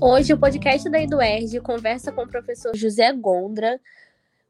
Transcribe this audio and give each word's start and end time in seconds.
Hoje, 0.00 0.32
o 0.32 0.38
podcast 0.38 0.88
da 0.88 1.02
EduERD 1.02 1.60
conversa 1.60 2.12
com 2.12 2.22
o 2.22 2.28
professor 2.28 2.74
José 2.76 3.12
Gondra, 3.12 3.80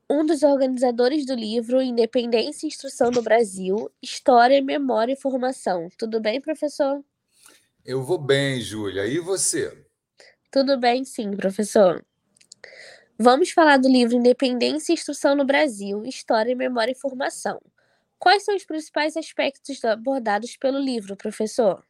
um 0.08 0.24
dos 0.24 0.42
organizadores 0.42 1.24
do 1.24 1.34
livro 1.34 1.80
Independência 1.80 2.66
e 2.66 2.68
Instrução 2.68 3.10
no 3.10 3.22
Brasil, 3.22 3.90
História, 4.02 4.62
Memória 4.62 5.14
e 5.14 5.16
Formação. 5.16 5.88
Tudo 5.96 6.20
bem, 6.20 6.38
professor? 6.38 7.02
Eu 7.82 8.04
vou 8.04 8.18
bem, 8.18 8.60
Júlia. 8.60 9.06
E 9.06 9.18
você? 9.20 9.72
Tudo 10.50 10.78
bem, 10.78 11.02
sim, 11.02 11.30
professor. 11.30 12.04
Vamos 13.18 13.50
falar 13.50 13.78
do 13.78 13.88
livro 13.88 14.16
Independência 14.16 14.92
e 14.92 14.96
Instrução 14.96 15.34
no 15.34 15.46
Brasil, 15.46 16.04
História, 16.04 16.54
Memória 16.54 16.92
e 16.92 17.00
Formação. 17.00 17.58
Quais 18.18 18.44
são 18.44 18.54
os 18.54 18.66
principais 18.66 19.16
aspectos 19.16 19.82
abordados 19.82 20.58
pelo 20.58 20.78
livro, 20.78 21.16
professor? 21.16 21.82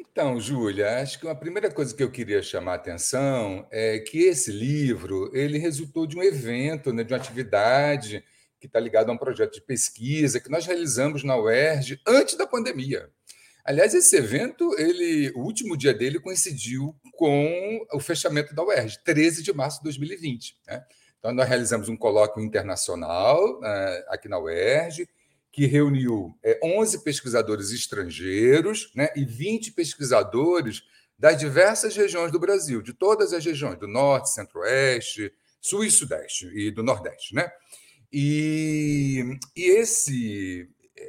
Então, 0.00 0.40
Júlia, 0.40 1.02
acho 1.02 1.18
que 1.18 1.26
uma 1.26 1.34
primeira 1.34 1.70
coisa 1.70 1.94
que 1.94 2.02
eu 2.02 2.10
queria 2.10 2.42
chamar 2.42 2.72
a 2.72 2.76
atenção 2.76 3.66
é 3.70 3.98
que 3.98 4.24
esse 4.24 4.50
livro 4.50 5.30
ele 5.34 5.58
resultou 5.58 6.06
de 6.06 6.16
um 6.16 6.22
evento, 6.22 6.90
né, 6.90 7.04
de 7.04 7.12
uma 7.12 7.18
atividade 7.18 8.24
que 8.58 8.66
está 8.66 8.80
ligado 8.80 9.10
a 9.10 9.12
um 9.12 9.18
projeto 9.18 9.54
de 9.54 9.60
pesquisa 9.60 10.40
que 10.40 10.50
nós 10.50 10.64
realizamos 10.64 11.22
na 11.22 11.36
UERJ 11.36 12.00
antes 12.06 12.34
da 12.34 12.46
pandemia. 12.46 13.10
Aliás, 13.62 13.94
esse 13.94 14.16
evento, 14.16 14.74
ele, 14.78 15.30
o 15.36 15.40
último 15.40 15.76
dia 15.76 15.92
dele 15.92 16.18
coincidiu 16.18 16.96
com 17.12 17.86
o 17.92 18.00
fechamento 18.00 18.54
da 18.54 18.64
UERJ, 18.64 18.98
13 19.04 19.42
de 19.42 19.52
março 19.52 19.78
de 19.78 19.84
2020. 19.84 20.56
Né? 20.66 20.82
Então, 21.18 21.32
nós 21.34 21.46
realizamos 21.46 21.90
um 21.90 21.96
colóquio 21.96 22.42
internacional 22.42 23.60
né, 23.60 24.04
aqui 24.08 24.28
na 24.28 24.38
UERJ, 24.38 25.06
que 25.52 25.66
reuniu 25.66 26.38
é, 26.42 26.58
11 26.62 27.02
pesquisadores 27.02 27.70
estrangeiros 27.72 28.92
né, 28.94 29.08
e 29.16 29.24
20 29.24 29.72
pesquisadores 29.72 30.82
das 31.18 31.36
diversas 31.36 31.94
regiões 31.96 32.32
do 32.32 32.38
Brasil, 32.38 32.80
de 32.80 32.94
todas 32.94 33.32
as 33.32 33.44
regiões, 33.44 33.78
do 33.78 33.86
Norte, 33.86 34.32
Centro-Oeste, 34.32 35.32
Sul 35.60 35.84
e 35.84 35.90
Sudeste 35.90 36.46
e 36.54 36.70
do 36.70 36.82
Nordeste. 36.82 37.34
Né? 37.34 37.50
E, 38.12 39.38
e 39.54 39.70
esse 39.70 40.68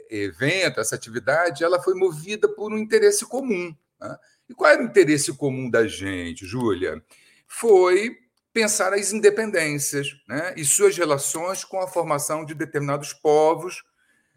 evento, 0.10 0.80
essa 0.80 0.96
atividade, 0.96 1.64
ela 1.64 1.82
foi 1.82 1.94
movida 1.94 2.48
por 2.50 2.74
um 2.74 2.78
interesse 2.78 3.26
comum. 3.26 3.74
Né? 4.00 4.18
E 4.50 4.54
qual 4.54 4.72
era 4.72 4.82
o 4.82 4.86
interesse 4.86 5.32
comum 5.34 5.70
da 5.70 5.88
gente, 5.88 6.46
Júlia? 6.46 7.02
Foi 7.48 8.18
pensar 8.52 8.94
as 8.94 9.14
independências 9.14 10.10
né? 10.28 10.54
e 10.58 10.66
suas 10.66 10.98
relações 10.98 11.64
com 11.64 11.80
a 11.80 11.88
formação 11.88 12.44
de 12.44 12.54
determinados 12.54 13.14
povos 13.14 13.84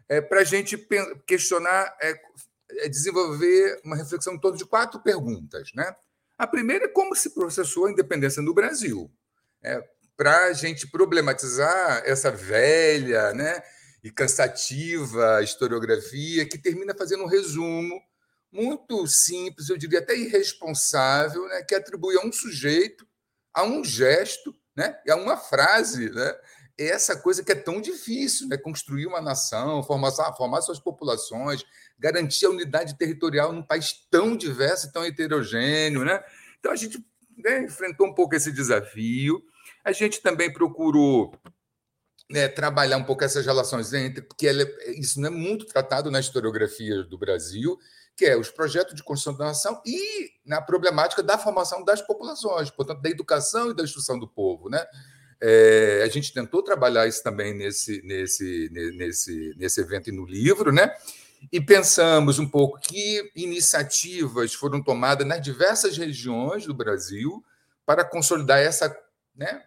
é, 0.09 0.21
para 0.21 0.41
a 0.41 0.43
gente 0.43 0.77
questionar, 1.25 1.95
é, 2.01 2.13
é, 2.71 2.89
desenvolver 2.89 3.81
uma 3.83 3.95
reflexão 3.95 4.33
em 4.33 4.39
torno 4.39 4.57
de 4.57 4.65
quatro 4.65 4.99
perguntas. 5.01 5.71
Né? 5.73 5.95
A 6.37 6.47
primeira 6.47 6.85
é 6.85 6.89
como 6.89 7.15
se 7.15 7.31
processou 7.31 7.85
a 7.85 7.91
independência 7.91 8.41
no 8.41 8.53
Brasil, 8.53 9.11
é, 9.63 9.83
para 10.17 10.45
a 10.45 10.53
gente 10.53 10.87
problematizar 10.87 12.03
essa 12.05 12.31
velha 12.31 13.33
né, 13.33 13.61
e 14.03 14.09
cansativa 14.09 15.41
historiografia 15.43 16.47
que 16.47 16.57
termina 16.57 16.95
fazendo 16.95 17.23
um 17.23 17.27
resumo 17.27 18.01
muito 18.51 19.05
simples, 19.07 19.67
eu 19.67 19.77
diria 19.77 19.99
até 19.99 20.15
irresponsável, 20.15 21.45
né, 21.47 21.63
que 21.63 21.75
atribui 21.75 22.15
a 22.17 22.25
um 22.25 22.31
sujeito, 22.31 23.05
a 23.53 23.63
um 23.63 23.83
gesto, 23.83 24.55
né, 24.75 24.97
a 25.09 25.15
uma 25.15 25.35
frase, 25.35 26.09
né, 26.09 26.35
essa 26.77 27.15
coisa 27.15 27.43
que 27.43 27.51
é 27.51 27.55
tão 27.55 27.79
difícil, 27.79 28.47
né? 28.47 28.57
construir 28.57 29.07
uma 29.07 29.21
nação, 29.21 29.81
formar, 29.83 30.11
formar 30.35 30.61
suas 30.61 30.79
populações, 30.79 31.63
garantir 31.97 32.45
a 32.45 32.49
unidade 32.49 32.97
territorial 32.97 33.53
num 33.53 33.63
país 33.63 34.05
tão 34.09 34.35
diverso, 34.35 34.91
tão 34.91 35.05
heterogêneo. 35.05 36.03
Né? 36.03 36.21
Então, 36.59 36.71
a 36.71 36.75
gente 36.75 37.03
né, 37.37 37.63
enfrentou 37.63 38.07
um 38.07 38.13
pouco 38.13 38.35
esse 38.35 38.51
desafio. 38.51 39.41
A 39.83 39.91
gente 39.91 40.21
também 40.21 40.51
procurou 40.51 41.33
né, 42.29 42.47
trabalhar 42.47 42.97
um 42.97 43.03
pouco 43.03 43.23
essas 43.23 43.45
relações 43.45 43.93
entre, 43.93 44.21
porque 44.21 44.47
ela, 44.47 44.63
isso 44.97 45.19
não 45.21 45.27
é 45.27 45.31
muito 45.31 45.65
tratado 45.65 46.11
na 46.11 46.19
historiografia 46.19 47.03
do 47.03 47.17
Brasil, 47.17 47.77
que 48.15 48.25
é 48.25 48.37
os 48.37 48.49
projetos 48.49 48.95
de 48.95 49.03
construção 49.03 49.37
da 49.37 49.45
nação 49.45 49.81
e 49.85 50.31
na 50.45 50.61
problemática 50.61 51.21
da 51.21 51.37
formação 51.37 51.83
das 51.83 52.01
populações, 52.01 52.69
portanto, 52.69 53.01
da 53.01 53.09
educação 53.09 53.71
e 53.71 53.75
da 53.75 53.83
instrução 53.83 54.17
do 54.17 54.27
povo. 54.27 54.69
Né? 54.69 54.85
É, 55.41 56.01
a 56.03 56.07
gente 56.07 56.33
tentou 56.33 56.63
trabalhar 56.63 57.07
isso 57.07 57.21
também 57.21 57.53
nesse, 57.53 58.01
nesse, 58.03 58.69
nesse, 58.71 59.53
nesse 59.57 59.81
evento 59.81 60.09
e 60.09 60.13
no 60.13 60.25
livro, 60.25 60.71
né? 60.71 60.95
E 61.51 61.61
pensamos 61.61 62.39
um 62.39 62.47
pouco 62.47 62.79
que 62.79 63.31
iniciativas 63.35 64.53
foram 64.53 64.81
tomadas 64.81 65.27
nas 65.27 65.41
diversas 65.41 65.97
regiões 65.97 66.65
do 66.65 66.73
Brasil 66.73 67.43
para 67.85 68.03
consolidar 68.03 68.59
essa, 68.59 68.95
né, 69.35 69.63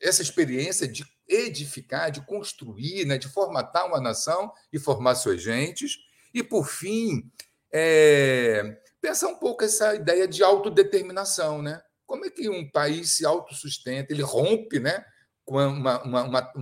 essa 0.00 0.20
experiência 0.20 0.86
de 0.86 1.04
edificar, 1.26 2.10
de 2.10 2.20
construir, 2.26 3.06
né, 3.06 3.16
de 3.16 3.28
formatar 3.28 3.86
uma 3.86 4.00
nação 4.00 4.52
e 4.72 4.78
formar 4.78 5.14
suas 5.14 5.40
gentes. 5.40 5.98
E, 6.32 6.42
por 6.42 6.68
fim, 6.68 7.30
é, 7.72 8.78
pensar 9.00 9.28
um 9.28 9.36
pouco 9.36 9.64
essa 9.64 9.94
ideia 9.94 10.28
de 10.28 10.42
autodeterminação, 10.42 11.62
né? 11.62 11.82
Como 12.06 12.24
é 12.24 12.30
que 12.30 12.48
um 12.48 12.70
país 12.70 13.16
se 13.16 13.24
autossustenta, 13.24 14.12
ele 14.12 14.22
rompe 14.22 14.78
né, 14.78 15.04
com 15.44 15.56
uma, 15.56 16.02
uma, 16.02 16.52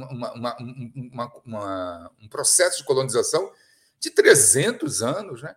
uma, 1.45 2.11
um 2.21 2.29
processo 2.29 2.79
de 2.79 2.85
colonização 2.85 3.53
de 3.99 4.11
300 4.11 5.03
anos? 5.03 5.43
Né? 5.43 5.55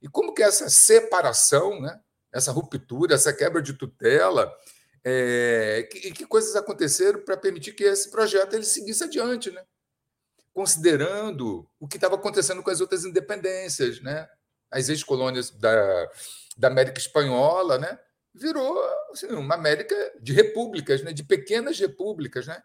E 0.00 0.08
como 0.08 0.34
que 0.34 0.42
essa 0.42 0.68
separação, 0.70 1.80
né, 1.80 2.00
essa 2.32 2.52
ruptura, 2.52 3.14
essa 3.14 3.32
quebra 3.32 3.60
de 3.60 3.74
tutela, 3.74 4.52
é, 5.04 5.88
que, 5.90 6.12
que 6.12 6.26
coisas 6.26 6.54
aconteceram 6.56 7.20
para 7.20 7.36
permitir 7.36 7.72
que 7.72 7.84
esse 7.84 8.10
projeto 8.10 8.54
ele 8.54 8.64
seguisse 8.64 9.04
adiante, 9.04 9.50
né? 9.50 9.62
considerando 10.54 11.68
o 11.80 11.88
que 11.88 11.96
estava 11.96 12.14
acontecendo 12.14 12.62
com 12.62 12.70
as 12.70 12.80
outras 12.80 13.04
independências, 13.04 14.00
né? 14.00 14.28
as 14.70 14.88
ex-colônias 14.88 15.50
da, 15.50 16.10
da 16.56 16.68
América 16.68 16.98
Espanhola, 16.98 17.78
né? 17.78 17.98
Virou 18.34 18.80
assim, 19.10 19.26
uma 19.28 19.54
América 19.54 19.94
de 20.20 20.32
repúblicas, 20.32 21.02
né? 21.02 21.12
de 21.12 21.22
pequenas 21.22 21.78
repúblicas. 21.78 22.46
Né? 22.46 22.62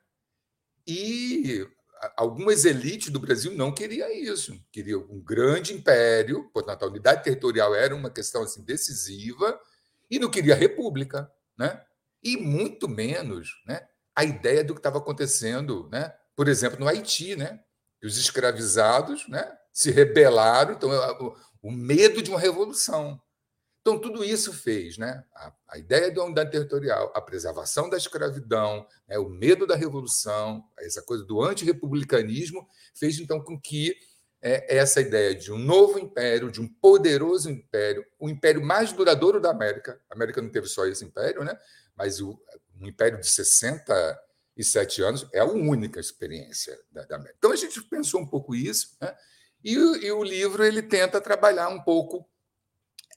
E 0.86 1.68
algumas 2.16 2.66
elites 2.66 3.10
do 3.10 3.20
Brasil 3.20 3.52
não 3.54 3.74
queriam 3.74 4.10
isso, 4.10 4.60
queriam 4.72 5.06
um 5.10 5.20
grande 5.20 5.74
império, 5.74 6.50
portanto, 6.54 6.84
a 6.84 6.88
unidade 6.88 7.24
territorial 7.24 7.76
era 7.76 7.96
uma 7.96 8.10
questão 8.10 8.44
assim, 8.44 8.64
decisiva, 8.64 9.60
e 10.10 10.20
não 10.20 10.30
queria 10.30 10.56
república. 10.56 11.30
Né? 11.58 11.82
E 12.24 12.38
muito 12.38 12.88
menos 12.88 13.50
né, 13.66 13.88
a 14.16 14.24
ideia 14.24 14.64
do 14.64 14.74
que 14.74 14.80
estava 14.80 15.00
acontecendo, 15.00 15.90
né? 15.92 16.14
por 16.36 16.48
exemplo, 16.48 16.80
no 16.80 16.88
Haiti. 16.88 17.36
Né? 17.36 17.60
Os 18.04 18.18
escravizados 18.18 19.28
né, 19.28 19.52
se 19.74 19.92
rebelaram, 19.92 20.74
então 20.74 20.90
o 21.62 21.72
medo 21.72 22.22
de 22.22 22.30
uma 22.30 22.40
revolução. 22.40 23.20
Então, 23.88 23.98
tudo 23.98 24.22
isso 24.22 24.52
fez 24.52 24.98
né? 24.98 25.24
a, 25.34 25.54
a 25.70 25.78
ideia 25.78 26.12
da 26.12 26.22
unidade 26.22 26.52
territorial, 26.52 27.10
a 27.16 27.22
preservação 27.22 27.90
da 27.90 27.96
escravidão, 27.96 28.86
né? 29.08 29.18
o 29.18 29.30
medo 29.30 29.66
da 29.66 29.78
revolução, 29.78 30.62
essa 30.78 31.02
coisa 31.02 31.24
do 31.24 31.42
antirrepublicanismo, 31.42 32.68
fez 32.94 33.18
então 33.18 33.42
com 33.42 33.58
que 33.58 33.96
é, 34.42 34.76
essa 34.76 35.00
ideia 35.00 35.34
de 35.34 35.54
um 35.54 35.58
novo 35.58 35.98
império, 35.98 36.52
de 36.52 36.60
um 36.60 36.68
poderoso 36.68 37.50
império, 37.50 38.06
o 38.20 38.28
império 38.28 38.62
mais 38.62 38.92
duradouro 38.92 39.40
da 39.40 39.52
América. 39.52 39.98
A 40.10 40.16
América 40.16 40.42
não 40.42 40.50
teve 40.50 40.68
só 40.68 40.86
esse 40.86 41.06
império, 41.06 41.46
né? 41.46 41.58
mas 41.96 42.20
o, 42.20 42.38
um 42.82 42.88
império 42.90 43.22
de 43.22 43.30
67 43.30 45.02
anos 45.02 45.26
é 45.32 45.40
a 45.40 45.46
única 45.46 45.98
experiência 46.02 46.78
da, 46.92 47.06
da 47.06 47.16
América. 47.16 47.38
Então, 47.38 47.54
a 47.54 47.56
gente 47.56 47.82
pensou 47.84 48.20
um 48.20 48.28
pouco 48.28 48.54
isso, 48.54 48.98
né? 49.00 49.16
e, 49.64 49.76
e 49.76 50.12
o 50.12 50.26
livro 50.26 50.66
ele 50.66 50.82
tenta 50.82 51.22
trabalhar 51.22 51.70
um 51.70 51.82
pouco 51.82 52.28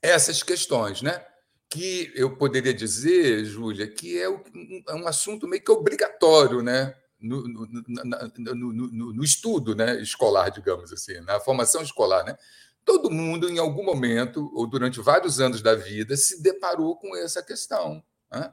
essas 0.03 0.43
questões, 0.43 1.03
né? 1.03 1.25
Que 1.69 2.13
eu 2.15 2.37
poderia 2.37 2.75
dizer, 2.75 3.45
Júlia, 3.45 3.87
que 3.89 4.19
é 4.19 4.29
um 4.29 5.07
assunto 5.07 5.47
meio 5.47 5.63
que 5.63 5.71
obrigatório, 5.71 6.63
né? 6.63 6.95
No, 7.21 7.47
no, 7.47 7.67
no, 7.67 9.13
no, 9.13 9.23
estudo 9.23 9.75
né, 9.75 10.01
escolar, 10.01 10.49
digamos 10.49 10.91
assim, 10.91 11.21
na 11.21 11.39
formação 11.39 11.83
escolar. 11.83 12.25
Né? 12.25 12.35
Todo 12.83 13.11
mundo, 13.11 13.47
em 13.51 13.59
algum 13.59 13.85
momento, 13.85 14.51
ou 14.55 14.67
durante 14.67 15.03
vários 15.03 15.39
anos 15.39 15.61
da 15.61 15.75
vida, 15.75 16.17
se 16.17 16.43
deparou 16.43 16.97
com 16.97 17.15
essa 17.15 17.43
questão 17.43 18.03
né? 18.33 18.51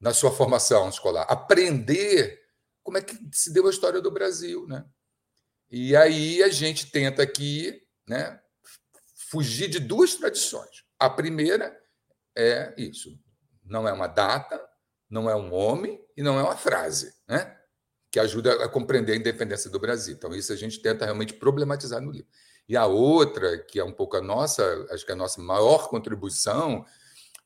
na 0.00 0.12
sua 0.12 0.32
formação 0.32 0.88
escolar. 0.88 1.22
Aprender 1.30 2.40
como 2.82 2.98
é 2.98 3.02
que 3.02 3.16
se 3.32 3.52
deu 3.52 3.66
a 3.68 3.70
história 3.70 4.00
do 4.00 4.10
Brasil. 4.10 4.66
Né? 4.66 4.84
E 5.70 5.94
aí 5.94 6.42
a 6.42 6.48
gente 6.48 6.90
tenta 6.90 7.22
aqui 7.22 7.80
né, 8.08 8.40
fugir 9.30 9.68
de 9.68 9.78
duas 9.78 10.14
tradições. 10.14 10.84
A 10.98 11.08
primeira 11.08 11.76
é 12.36 12.74
isso: 12.76 13.18
não 13.64 13.88
é 13.88 13.92
uma 13.92 14.06
data, 14.06 14.60
não 15.08 15.28
é 15.28 15.36
um 15.36 15.52
homem 15.52 16.00
e 16.16 16.22
não 16.22 16.38
é 16.38 16.42
uma 16.42 16.56
frase, 16.56 17.14
né? 17.28 17.56
que 18.10 18.18
ajuda 18.18 18.64
a 18.64 18.68
compreender 18.68 19.12
a 19.12 19.16
independência 19.16 19.70
do 19.70 19.78
Brasil. 19.78 20.14
Então, 20.14 20.34
isso 20.34 20.52
a 20.52 20.56
gente 20.56 20.80
tenta 20.80 21.04
realmente 21.04 21.34
problematizar 21.34 22.00
no 22.00 22.10
livro. 22.10 22.28
E 22.68 22.76
a 22.76 22.86
outra, 22.86 23.58
que 23.58 23.78
é 23.78 23.84
um 23.84 23.92
pouco 23.92 24.16
a 24.16 24.20
nossa, 24.20 24.86
acho 24.90 25.04
que 25.04 25.12
a 25.12 25.16
nossa 25.16 25.40
maior 25.40 25.88
contribuição, 25.88 26.84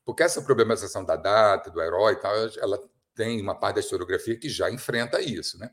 Porque 0.04 0.22
essa 0.22 0.42
problematização 0.42 1.04
da 1.04 1.14
data, 1.14 1.70
do 1.70 1.80
herói 1.80 2.14
e 2.14 2.16
tal, 2.16 2.34
ela 2.58 2.80
tem 3.14 3.40
uma 3.40 3.54
parte 3.54 3.76
da 3.76 3.80
historiografia 3.80 4.36
que 4.36 4.48
já 4.48 4.70
enfrenta 4.70 5.20
isso. 5.20 5.58
Né? 5.58 5.70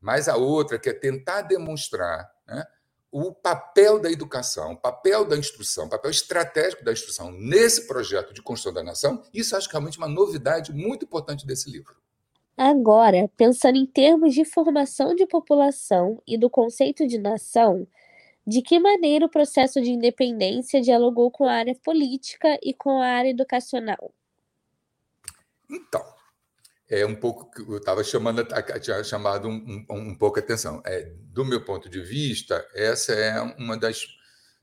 Mas 0.00 0.28
a 0.28 0.36
outra, 0.36 0.78
que 0.78 0.88
é 0.88 0.94
tentar 0.94 1.42
demonstrar 1.42 2.30
né, 2.46 2.64
o 3.10 3.32
papel 3.32 3.98
da 3.98 4.10
educação, 4.10 4.72
o 4.72 4.76
papel 4.76 5.24
da 5.24 5.36
instrução, 5.36 5.86
o 5.86 5.88
papel 5.90 6.10
estratégico 6.10 6.84
da 6.84 6.92
instrução 6.92 7.30
nesse 7.32 7.86
projeto 7.86 8.34
de 8.34 8.42
construção 8.42 8.74
da 8.74 8.82
nação, 8.82 9.22
isso 9.32 9.56
acho 9.56 9.68
que 9.68 9.76
é 9.76 9.78
realmente 9.78 9.98
uma 9.98 10.08
novidade 10.08 10.72
muito 10.72 11.04
importante 11.04 11.46
desse 11.46 11.70
livro. 11.70 11.96
Agora, 12.56 13.30
pensando 13.36 13.76
em 13.76 13.86
termos 13.86 14.34
de 14.34 14.44
formação 14.44 15.14
de 15.14 15.26
população 15.26 16.22
e 16.26 16.38
do 16.38 16.48
conceito 16.48 17.06
de 17.06 17.18
nação, 17.18 17.86
de 18.46 18.62
que 18.62 18.78
maneira 18.78 19.26
o 19.26 19.30
processo 19.30 19.80
de 19.80 19.90
independência 19.90 20.80
dialogou 20.80 21.30
com 21.30 21.44
a 21.44 21.52
área 21.52 21.74
política 21.74 22.58
e 22.62 22.72
com 22.72 23.02
a 23.02 23.06
área 23.06 23.30
educacional? 23.30 24.12
Então, 25.68 26.15
é 26.88 27.04
um 27.04 27.14
pouco 27.14 27.50
que 27.50 27.60
eu 27.60 27.78
estava 27.78 28.04
chamando, 28.04 28.46
tinha 28.80 29.02
chamado 29.02 29.48
um, 29.48 29.86
um, 29.90 30.10
um 30.10 30.14
pouco 30.14 30.38
a 30.38 30.42
atenção. 30.42 30.80
É, 30.84 31.12
do 31.32 31.44
meu 31.44 31.64
ponto 31.64 31.88
de 31.88 32.00
vista, 32.00 32.66
essa 32.74 33.12
é 33.12 33.40
uma 33.58 33.76
das, 33.76 34.06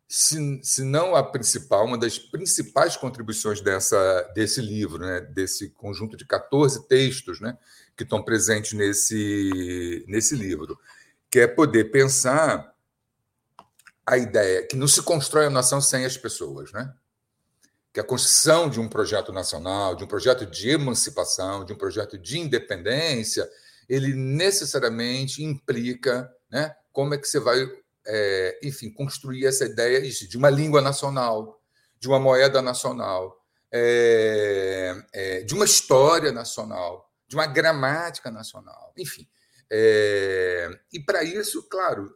se, 0.07 0.59
se 0.63 0.83
não 0.83 1.15
a 1.15 1.23
principal, 1.23 1.85
uma 1.85 1.97
das 1.97 2.17
principais 2.17 2.95
contribuições 2.95 3.59
dessa, 3.59 4.21
desse 4.33 4.61
livro, 4.61 4.99
né, 4.99 5.19
desse 5.19 5.69
conjunto 5.71 6.15
de 6.15 6.25
14 6.25 6.87
textos, 6.87 7.41
né, 7.41 7.57
que 7.95 8.03
estão 8.03 8.23
presentes 8.23 8.73
nesse, 8.73 10.05
nesse 10.07 10.35
livro, 10.35 10.79
que 11.29 11.39
é 11.39 11.47
poder 11.47 11.91
pensar 11.91 12.73
a 14.05 14.17
ideia 14.17 14.65
que 14.67 14.75
não 14.75 14.87
se 14.87 15.01
constrói 15.01 15.47
a 15.47 15.49
nação 15.49 15.81
sem 15.81 16.05
as 16.05 16.17
pessoas, 16.17 16.71
né? 16.71 16.93
Que 17.93 17.99
a 17.99 18.03
construção 18.03 18.69
de 18.69 18.79
um 18.79 18.89
projeto 18.89 19.31
nacional, 19.31 19.95
de 19.95 20.03
um 20.03 20.07
projeto 20.07 20.47
de 20.47 20.71
emancipação, 20.71 21.63
de 21.63 21.73
um 21.73 21.77
projeto 21.77 22.17
de 22.17 22.39
independência, 22.39 23.47
ele 23.87 24.15
necessariamente 24.15 25.43
implica 25.43 26.27
né, 26.49 26.75
como 26.91 27.13
é 27.13 27.19
que 27.19 27.27
você 27.27 27.39
vai, 27.39 27.63
é, 28.07 28.59
enfim, 28.63 28.91
construir 28.91 29.45
essa 29.45 29.65
ideia 29.65 30.01
de 30.01 30.35
uma 30.35 30.49
língua 30.49 30.81
nacional, 30.81 31.61
de 31.99 32.07
uma 32.07 32.19
moeda 32.19 32.63
nacional, 32.63 33.39
é, 33.71 34.95
é, 35.13 35.41
de 35.43 35.53
uma 35.53 35.65
história 35.65 36.31
nacional, 36.31 37.07
de 37.27 37.35
uma 37.35 37.45
gramática 37.45 38.31
nacional, 38.31 38.91
enfim. 38.97 39.27
É, 39.69 40.67
e 40.91 40.99
para 40.99 41.23
isso, 41.23 41.61
claro, 41.69 42.11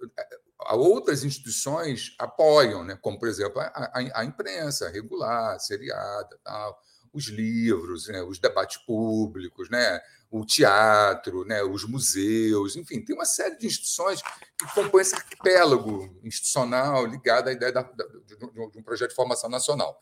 outras 0.60 1.24
instituições 1.24 2.16
apoiam, 2.18 2.84
né? 2.84 2.98
como, 3.02 3.20
por 3.20 3.28
exemplo, 3.28 3.60
a, 3.60 3.66
a, 3.66 4.22
a 4.22 4.26
imprensa 4.26 4.90
regular, 4.90 5.60
seriada, 5.60 6.38
tal, 6.44 6.82
os 7.14 7.28
livros, 7.28 8.08
né? 8.08 8.22
os 8.24 8.40
debates 8.40 8.78
públicos, 8.78 9.70
né? 9.70 10.02
o 10.30 10.46
teatro, 10.46 11.46
né? 11.46 11.64
os 11.64 11.84
museus, 11.84 12.76
enfim, 12.76 13.04
tem 13.04 13.16
uma 13.16 13.26
série 13.26 13.58
de 13.58 13.68
instituições 13.68 14.22
que 14.22 14.74
compõem 14.74 15.02
esse 15.02 15.16
arquipélago 15.16 16.20
institucional 16.24 17.06
ligado 17.06 17.50
à 17.50 17.52
ideia 17.52 17.72
da, 17.72 17.84
da, 17.84 18.06
de, 18.26 18.36
um 18.78 18.84
projeto 18.84 19.10
de 19.10 19.16
formação 19.16 19.50
nacional. 19.50 20.00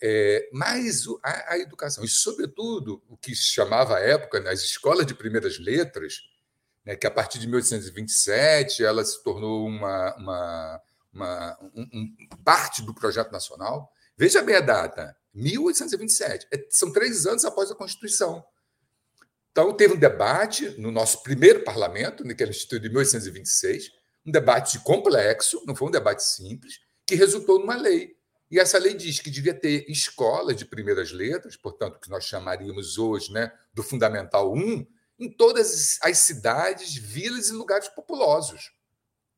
É, 0.00 0.48
mas 0.52 1.06
a, 1.24 1.54
a, 1.54 1.58
educação, 1.58 2.04
e, 2.04 2.08
sobretudo, 2.08 3.02
o 3.08 3.16
que 3.16 3.34
se 3.34 3.48
chamava 3.48 3.96
à 3.96 4.00
época 4.00 4.38
nas 4.38 4.60
escolas 4.60 5.04
de 5.04 5.14
primeiras 5.14 5.58
letras, 5.58 6.20
né, 6.88 6.96
que 6.96 7.06
a 7.06 7.10
partir 7.10 7.38
de 7.38 7.46
1827 7.46 8.82
ela 8.82 9.04
se 9.04 9.22
tornou 9.22 9.66
uma, 9.66 10.16
uma, 10.16 10.82
uma 11.12 11.58
um, 11.74 11.82
um, 11.82 12.28
parte 12.42 12.80
do 12.80 12.94
projeto 12.94 13.30
nacional. 13.30 13.92
Veja 14.16 14.40
bem 14.40 14.56
a 14.56 14.60
data, 14.60 15.14
1827. 15.34 16.48
É, 16.50 16.66
são 16.70 16.90
três 16.90 17.26
anos 17.26 17.44
após 17.44 17.70
a 17.70 17.74
Constituição. 17.74 18.42
Então, 19.52 19.74
teve 19.74 19.94
um 19.94 19.98
debate 19.98 20.80
no 20.80 20.90
nosso 20.90 21.22
primeiro 21.22 21.62
parlamento, 21.62 22.24
naquele 22.24 22.50
Instituto 22.50 22.80
de 22.80 22.88
1826, 22.88 23.90
um 24.24 24.30
debate 24.30 24.78
complexo, 24.80 25.62
não 25.66 25.76
foi 25.76 25.88
um 25.88 25.90
debate 25.92 26.22
simples, 26.22 26.80
que 27.06 27.14
resultou 27.14 27.58
numa 27.58 27.76
lei 27.76 28.18
e 28.50 28.58
essa 28.58 28.78
lei 28.78 28.94
diz 28.94 29.20
que 29.20 29.30
devia 29.30 29.52
ter 29.52 29.84
escolas 29.90 30.56
de 30.56 30.64
primeiras 30.64 31.12
letras, 31.12 31.54
portanto, 31.54 32.00
que 32.00 32.08
nós 32.08 32.24
chamaríamos 32.24 32.96
hoje 32.96 33.30
né, 33.30 33.52
do 33.74 33.82
Fundamental 33.82 34.52
1, 34.54 34.86
em 35.18 35.30
todas 35.30 35.98
as 36.02 36.18
cidades, 36.18 36.94
vilas 36.94 37.48
e 37.48 37.52
lugares 37.52 37.88
populosos. 37.88 38.72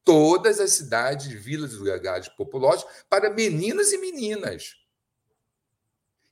Todas 0.05 0.61
as 0.61 0.73
cidades, 0.73 1.27
vilas 1.29 1.73
e 1.73 1.77
lugares 1.77 2.29
populosos 2.29 2.87
para 3.09 3.31
meninos 3.31 3.93
e 3.93 3.99
meninas. 3.99 4.75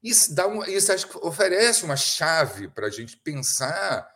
Isso, 0.02 0.34
dá 0.34 0.46
uma, 0.46 0.68
isso 0.68 0.92
oferece 1.22 1.84
uma 1.84 1.96
chave 1.96 2.68
para 2.68 2.86
a 2.86 2.90
gente 2.90 3.16
pensar 3.16 4.08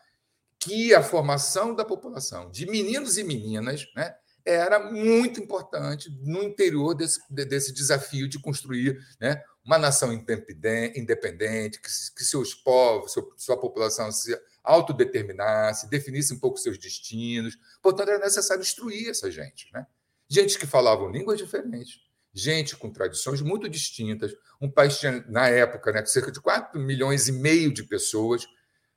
que 0.58 0.94
a 0.94 1.02
formação 1.02 1.74
da 1.74 1.84
população 1.84 2.50
de 2.50 2.66
meninos 2.66 3.18
e 3.18 3.24
meninas 3.24 3.86
né, 3.96 4.16
era 4.44 4.90
muito 4.90 5.40
importante 5.40 6.10
no 6.22 6.42
interior 6.42 6.94
desse, 6.94 7.20
desse 7.30 7.72
desafio 7.72 8.28
de 8.28 8.38
construir 8.38 8.98
né, 9.20 9.42
uma 9.64 9.78
nação 9.78 10.12
independente, 10.12 11.80
que, 11.80 11.88
que 12.16 12.24
seus 12.24 12.54
povos, 12.54 13.14
sua 13.36 13.60
população 13.60 14.10
se 14.10 14.36
autodeterminasse, 14.62 15.88
definisse 15.88 16.32
um 16.34 16.38
pouco 16.38 16.58
seus 16.58 16.78
destinos. 16.78 17.56
Portanto, 17.80 18.10
era 18.10 18.24
necessário 18.24 18.62
instruir 18.62 19.08
essa 19.08 19.30
gente. 19.30 19.68
Né? 19.72 19.86
Gente 20.28 20.58
que 20.58 20.66
falavam 20.66 21.10
línguas 21.10 21.38
diferentes, 21.38 22.00
gente 22.32 22.76
com 22.76 22.90
tradições 22.90 23.40
muito 23.40 23.68
distintas. 23.68 24.32
Um 24.60 24.70
país 24.70 24.98
tinha, 24.98 25.24
na 25.28 25.48
época, 25.48 25.92
né, 25.92 26.04
cerca 26.04 26.32
de 26.32 26.40
4 26.40 26.80
milhões 26.80 27.28
e 27.28 27.32
meio 27.32 27.72
de 27.72 27.84
pessoas, 27.84 28.46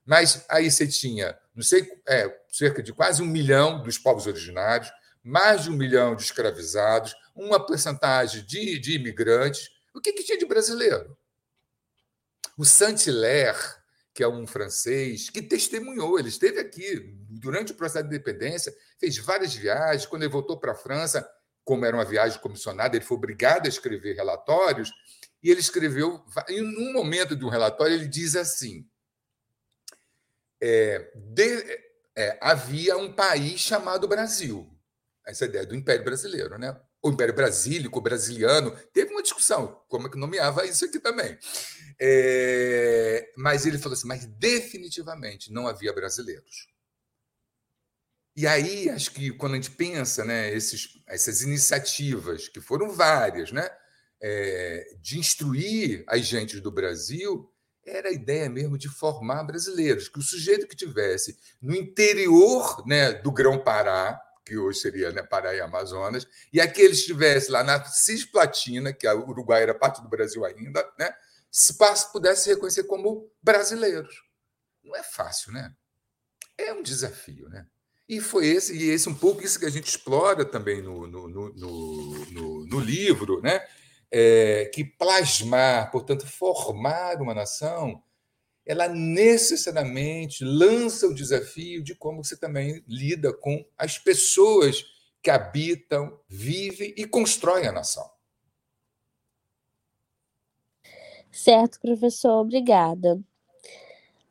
mas 0.06 0.46
aí 0.50 0.70
você 0.70 0.88
tinha, 0.88 1.38
não 1.56 1.64
sei, 1.64 1.88
é, 2.08 2.32
cerca 2.48 2.82
de 2.84 2.94
quase 2.94 3.24
um 3.24 3.26
milhão 3.26 3.82
dos 3.82 3.98
povos 3.98 4.28
originários, 4.28 4.92
mais 5.26 5.64
de 5.64 5.72
um 5.72 5.74
milhão 5.74 6.16
de 6.16 6.22
escravizados, 6.22 7.16
uma 7.36 7.66
porcentagem 7.66 8.46
de, 8.46 8.78
de 8.78 8.94
imigrantes. 8.94 9.72
O 9.92 10.00
que, 10.00 10.14
que 10.14 10.24
tinha 10.24 10.38
de 10.38 10.46
brasileiro? 10.46 11.18
O 12.56 12.64
Saint-Hilaire, 12.64 13.58
que 14.14 14.22
é 14.22 14.28
um 14.28 14.46
francês, 14.46 15.32
que 15.32 15.42
testemunhou, 15.42 16.20
ele 16.20 16.30
esteve 16.30 16.60
aqui 16.60 17.18
durante 17.28 17.72
o 17.72 17.76
processo 17.76 18.08
de 18.08 18.16
independência, 18.16 18.74
fez 19.00 19.18
várias 19.18 19.56
viagens. 19.56 20.06
Quando 20.06 20.22
ele 20.22 20.32
voltou 20.32 20.60
para 20.60 20.74
a 20.74 20.76
França, 20.76 21.28
como 21.64 21.86
era 21.86 21.98
uma 21.98 22.06
viagem 22.06 22.40
comissionada, 22.40 22.96
ele 22.96 23.04
foi 23.04 23.18
obrigado 23.18 23.66
a 23.66 23.70
escrever 23.70 24.16
relatórios, 24.16 24.92
e 25.42 25.50
ele 25.50 25.60
escreveu, 25.60 26.24
em 26.48 26.62
um 26.62 26.94
momento 26.94 27.36
de 27.36 27.44
um 27.44 27.50
relatório, 27.50 27.96
ele 27.96 28.08
diz 28.08 28.36
assim: 28.36 28.88
é, 30.62 31.12
de, 31.16 31.82
é, 32.16 32.38
havia 32.40 32.96
um 32.96 33.12
país 33.12 33.60
chamado 33.60 34.08
Brasil 34.08 34.75
essa 35.26 35.46
ideia 35.46 35.66
do 35.66 35.76
Império 35.76 36.04
Brasileiro, 36.04 36.58
né? 36.58 36.80
O 37.02 37.10
Império 37.10 37.34
Brasílico, 37.34 38.02
brasiliano, 38.02 38.72
teve 38.94 39.12
uma 39.12 39.22
discussão, 39.22 39.82
como 39.88 40.08
é 40.08 40.10
que 40.10 40.18
nomeava 40.18 40.66
isso 40.66 40.86
aqui 40.86 41.00
também. 41.00 41.38
É, 42.00 43.32
mas 43.38 43.66
ele 43.66 43.78
falou 43.78 43.94
assim, 43.94 44.08
mas 44.08 44.26
definitivamente 44.26 45.52
não 45.52 45.68
havia 45.68 45.94
brasileiros. 45.94 46.68
E 48.36 48.46
aí, 48.46 48.90
acho 48.90 49.12
que 49.12 49.32
quando 49.32 49.54
a 49.54 49.56
gente 49.56 49.72
pensa 49.72 50.26
né, 50.26 50.54
esses, 50.54 51.02
essas 51.08 51.42
iniciativas, 51.42 52.50
que 52.50 52.60
foram 52.60 52.92
várias, 52.92 53.52
né, 53.52 53.70
é, 54.22 54.86
de 55.00 55.18
instruir 55.18 56.04
as 56.08 56.22
gentes 56.22 56.60
do 56.60 56.72
Brasil, 56.72 57.50
era 57.86 58.10
a 58.10 58.12
ideia 58.12 58.50
mesmo 58.50 58.78
de 58.78 58.90
formar 58.90 59.44
brasileiros, 59.44 60.10
que 60.10 60.20
o 60.20 60.24
sujeito 60.24 60.68
que 60.68 60.76
tivesse 60.76 61.38
no 61.62 61.76
interior 61.76 62.86
né, 62.86 63.14
do 63.14 63.32
Grão-Pará, 63.32 64.20
que 64.46 64.58
hoje 64.58 64.80
seria 64.80 65.12
né, 65.12 65.24
Pará 65.24 65.56
e 65.56 65.60
Amazonas, 65.60 66.28
e 66.54 66.62
aqueles 66.62 67.00
estivessem 67.00 67.52
lá 67.52 67.64
na 67.64 67.84
Cisplatina, 67.84 68.94
que 68.94 69.08
o 69.08 69.30
Uruguai 69.30 69.64
era 69.64 69.74
parte 69.74 70.02
do 70.02 70.08
Brasil 70.08 70.46
ainda, 70.46 70.88
né, 71.00 71.14
se 71.52 71.76
pudesse 72.12 72.44
se 72.44 72.50
reconhecer 72.50 72.84
como 72.84 73.32
brasileiros. 73.42 74.24
Não 74.84 74.96
é 74.96 75.02
fácil, 75.02 75.52
né? 75.52 75.74
É 76.58 76.72
um 76.74 76.84
desafio, 76.84 77.50
né? 77.50 77.66
E 78.08 78.22
foi 78.22 78.48
esse, 78.48 78.76
e 78.78 78.90
esse 78.90 79.10
um 79.10 79.16
pouco 79.16 79.44
isso 79.44 79.60
que 79.60 79.66
a 79.66 79.70
gente 79.70 79.88
explora 79.88 80.46
também 80.46 80.82
no, 80.82 81.08
no, 81.08 81.28
no, 81.28 81.54
no, 81.54 82.66
no 82.68 82.80
livro, 82.80 83.42
né? 83.42 83.66
É, 84.12 84.66
que 84.66 84.84
plasmar, 84.84 85.90
portanto, 85.92 86.28
formar 86.28 87.20
uma 87.20 87.34
nação 87.34 88.02
ela 88.66 88.88
necessariamente 88.88 90.44
lança 90.44 91.08
o 91.08 91.14
desafio 91.14 91.84
de 91.84 91.94
como 91.94 92.24
você 92.24 92.36
também 92.36 92.84
lida 92.88 93.32
com 93.32 93.64
as 93.78 93.98
pessoas 93.98 94.84
que 95.22 95.30
habitam, 95.30 96.20
vivem 96.28 96.94
e 96.98 97.06
constroem 97.06 97.68
a 97.68 97.72
nação. 97.72 98.10
Certo, 101.32 101.80
professor, 101.80 102.40
obrigada. 102.42 103.20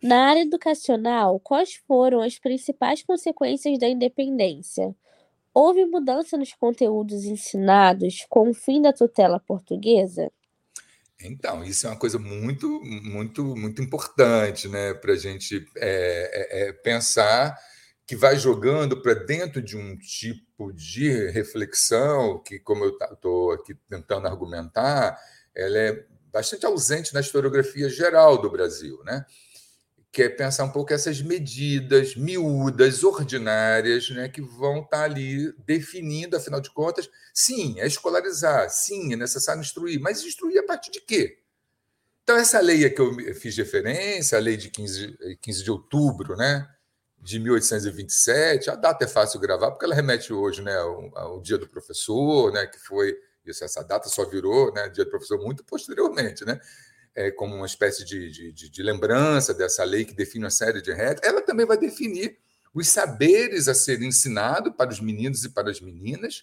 Na 0.03 0.29
área 0.29 0.43
educacional, 0.43 1.41
quais 1.41 1.75
foram 1.87 2.21
as 2.21 2.39
principais 2.39 3.03
consequências 3.03 3.79
da 3.79 3.89
independência? 3.89 4.95
Houve 5.53 5.85
mudança 5.85 6.37
nos 6.37 6.53
conteúdos 6.53 7.25
ensinados 7.25 8.27
com 8.29 8.51
o 8.51 8.55
fim 8.55 8.83
da 8.83 8.93
tutela 8.93 9.39
portuguesa? 9.39 10.31
Então, 11.25 11.65
isso 11.65 11.87
é 11.87 11.91
uma 11.91 11.99
coisa 11.99 12.19
muito, 12.19 12.69
muito, 12.83 13.57
muito 13.57 13.83
importante 13.83 14.69
né, 14.69 14.93
para 14.95 15.15
a 15.15 15.17
gente 15.17 15.67
é, 15.77 16.61
é, 16.61 16.69
é, 16.69 16.73
pensar 16.73 17.59
que 18.07 18.15
vai 18.15 18.37
jogando 18.37 19.01
para 19.01 19.15
dentro 19.15 19.63
de 19.63 19.77
um 19.77 19.97
tipo 19.97 20.73
de 20.73 21.31
reflexão 21.31 22.43
que, 22.43 22.59
como 22.59 22.85
eu 22.85 22.99
estou 23.13 23.53
aqui 23.53 23.75
tentando 23.89 24.27
argumentar, 24.27 25.19
ela 25.55 25.79
é 25.79 26.05
bastante 26.31 26.67
ausente 26.67 27.15
na 27.15 27.21
historiografia 27.21 27.89
geral 27.89 28.41
do 28.41 28.51
Brasil, 28.51 29.03
né? 29.05 29.25
Que 30.15 30.23
é 30.23 30.29
pensar 30.29 30.63
um 30.63 30.71
pouco 30.71 30.93
essas 30.93 31.21
medidas 31.21 32.15
miúdas, 32.15 33.03
ordinárias, 33.03 34.09
né, 34.11 34.29
que 34.29 34.41
vão 34.41 34.83
estar 34.83 35.03
ali 35.03 35.53
definindo, 35.67 36.37
afinal 36.37 36.61
de 36.61 36.71
contas, 36.71 37.11
sim, 37.35 37.81
é 37.81 37.87
escolarizar, 37.89 38.71
sim, 38.71 39.13
é 39.13 39.17
necessário 39.17 39.61
instruir, 39.61 40.01
mas 40.01 40.23
instruir 40.23 40.61
a 40.61 40.63
partir 40.63 40.93
de 40.93 41.01
quê? 41.01 41.41
Então, 42.23 42.37
essa 42.37 42.61
lei 42.61 42.89
que 42.89 43.01
eu 43.01 43.35
fiz 43.35 43.57
referência, 43.57 44.39
a 44.39 44.41
lei 44.41 44.57
de 44.57 44.71
15, 44.71 45.37
15 45.43 45.65
de 45.65 45.71
outubro 45.73 46.37
né, 46.37 46.65
de 47.21 47.41
1827, 47.41 48.71
a 48.71 48.77
data 48.77 49.05
é 49.05 49.09
fácil 49.09 49.41
gravar, 49.41 49.73
porque 49.73 49.85
ela 49.85 49.97
remete 49.97 50.33
hoje 50.33 50.63
né, 50.63 50.77
ao, 50.77 51.19
ao 51.19 51.41
dia 51.41 51.59
do 51.59 51.69
professor, 51.69 52.53
né, 52.53 52.67
que 52.69 52.79
foi. 52.79 53.15
Isso, 53.45 53.63
essa 53.63 53.83
data 53.83 54.09
só 54.09 54.25
virou 54.25 54.73
né, 54.73 54.89
dia 54.89 55.05
do 55.05 55.11
professor 55.11 55.39
muito 55.39 55.63
posteriormente, 55.65 56.47
né? 56.47 56.59
É, 57.15 57.31
como 57.31 57.55
uma 57.55 57.67
espécie 57.67 58.05
de, 58.05 58.53
de, 58.53 58.69
de, 58.69 58.83
lembrança 58.83 59.55
dessa 59.55 59.85
lei 59.85 60.05
que 60.05 60.15
define 60.15 60.45
uma 60.45 60.51
série 60.51 60.83
de 60.83 60.93
regras, 60.93 61.21
ela 61.23 61.41
também 61.43 61.65
vai 61.65 61.79
definir 61.79 62.39
os 62.75 62.89
saberes 62.89 63.69
a 63.69 63.75
serem 63.75 64.09
ensinados 64.09 64.73
para 64.77 64.91
os 64.91 65.01
meninos 65.01 65.45
e 65.45 65.49
para 65.49 65.71
as 65.71 65.81
meninas, 65.81 66.43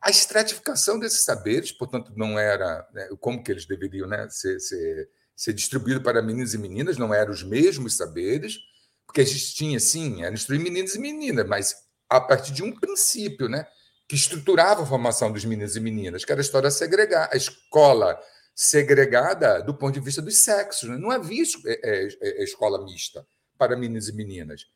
a 0.00 0.10
estratificação 0.10 0.98
desses 0.98 1.24
saberes, 1.24 1.72
portanto, 1.72 2.12
não 2.14 2.38
era 2.38 2.86
né, 2.92 3.08
como 3.18 3.42
que 3.42 3.50
eles 3.50 3.64
deveriam 3.66 4.06
né, 4.06 4.28
ser, 4.28 4.60
ser, 4.60 5.08
ser 5.34 5.52
distribuídos 5.52 6.02
para 6.02 6.22
meninos 6.22 6.54
e 6.54 6.58
meninas, 6.58 6.96
não 6.96 7.12
eram 7.12 7.32
os 7.32 7.42
mesmos 7.42 7.96
saberes, 7.96 8.58
porque 9.06 9.22
a 9.22 9.24
gente 9.24 9.54
tinha, 9.54 9.80
sim, 9.80 10.22
era 10.22 10.34
instruir 10.34 10.60
meninos 10.60 10.94
e 10.94 10.98
meninas, 10.98 11.46
mas 11.48 11.74
a 12.08 12.20
partir 12.20 12.52
de 12.52 12.62
um 12.62 12.70
princípio, 12.78 13.48
né, 13.48 13.66
que 14.06 14.14
estruturava 14.14 14.82
a 14.82 14.86
formação 14.86 15.32
dos 15.32 15.44
meninos 15.44 15.74
e 15.74 15.80
meninas, 15.80 16.24
que 16.24 16.30
era 16.30 16.40
a 16.40 16.44
história 16.44 16.70
segregar, 16.70 17.30
a 17.32 17.36
escola 17.36 18.20
segregada 18.54 19.60
do 19.62 19.74
ponto 19.74 19.94
de 19.94 20.00
vista 20.00 20.22
dos 20.22 20.38
sexos. 20.38 20.88
Né? 20.88 20.96
Não 20.96 21.10
havia 21.10 21.42
é, 21.66 21.80
é, 21.82 22.08
é, 22.20 22.44
escola 22.44 22.84
mista 22.84 23.26
para 23.58 23.76
meninos 23.76 24.08
e 24.08 24.12
meninas. 24.12 24.66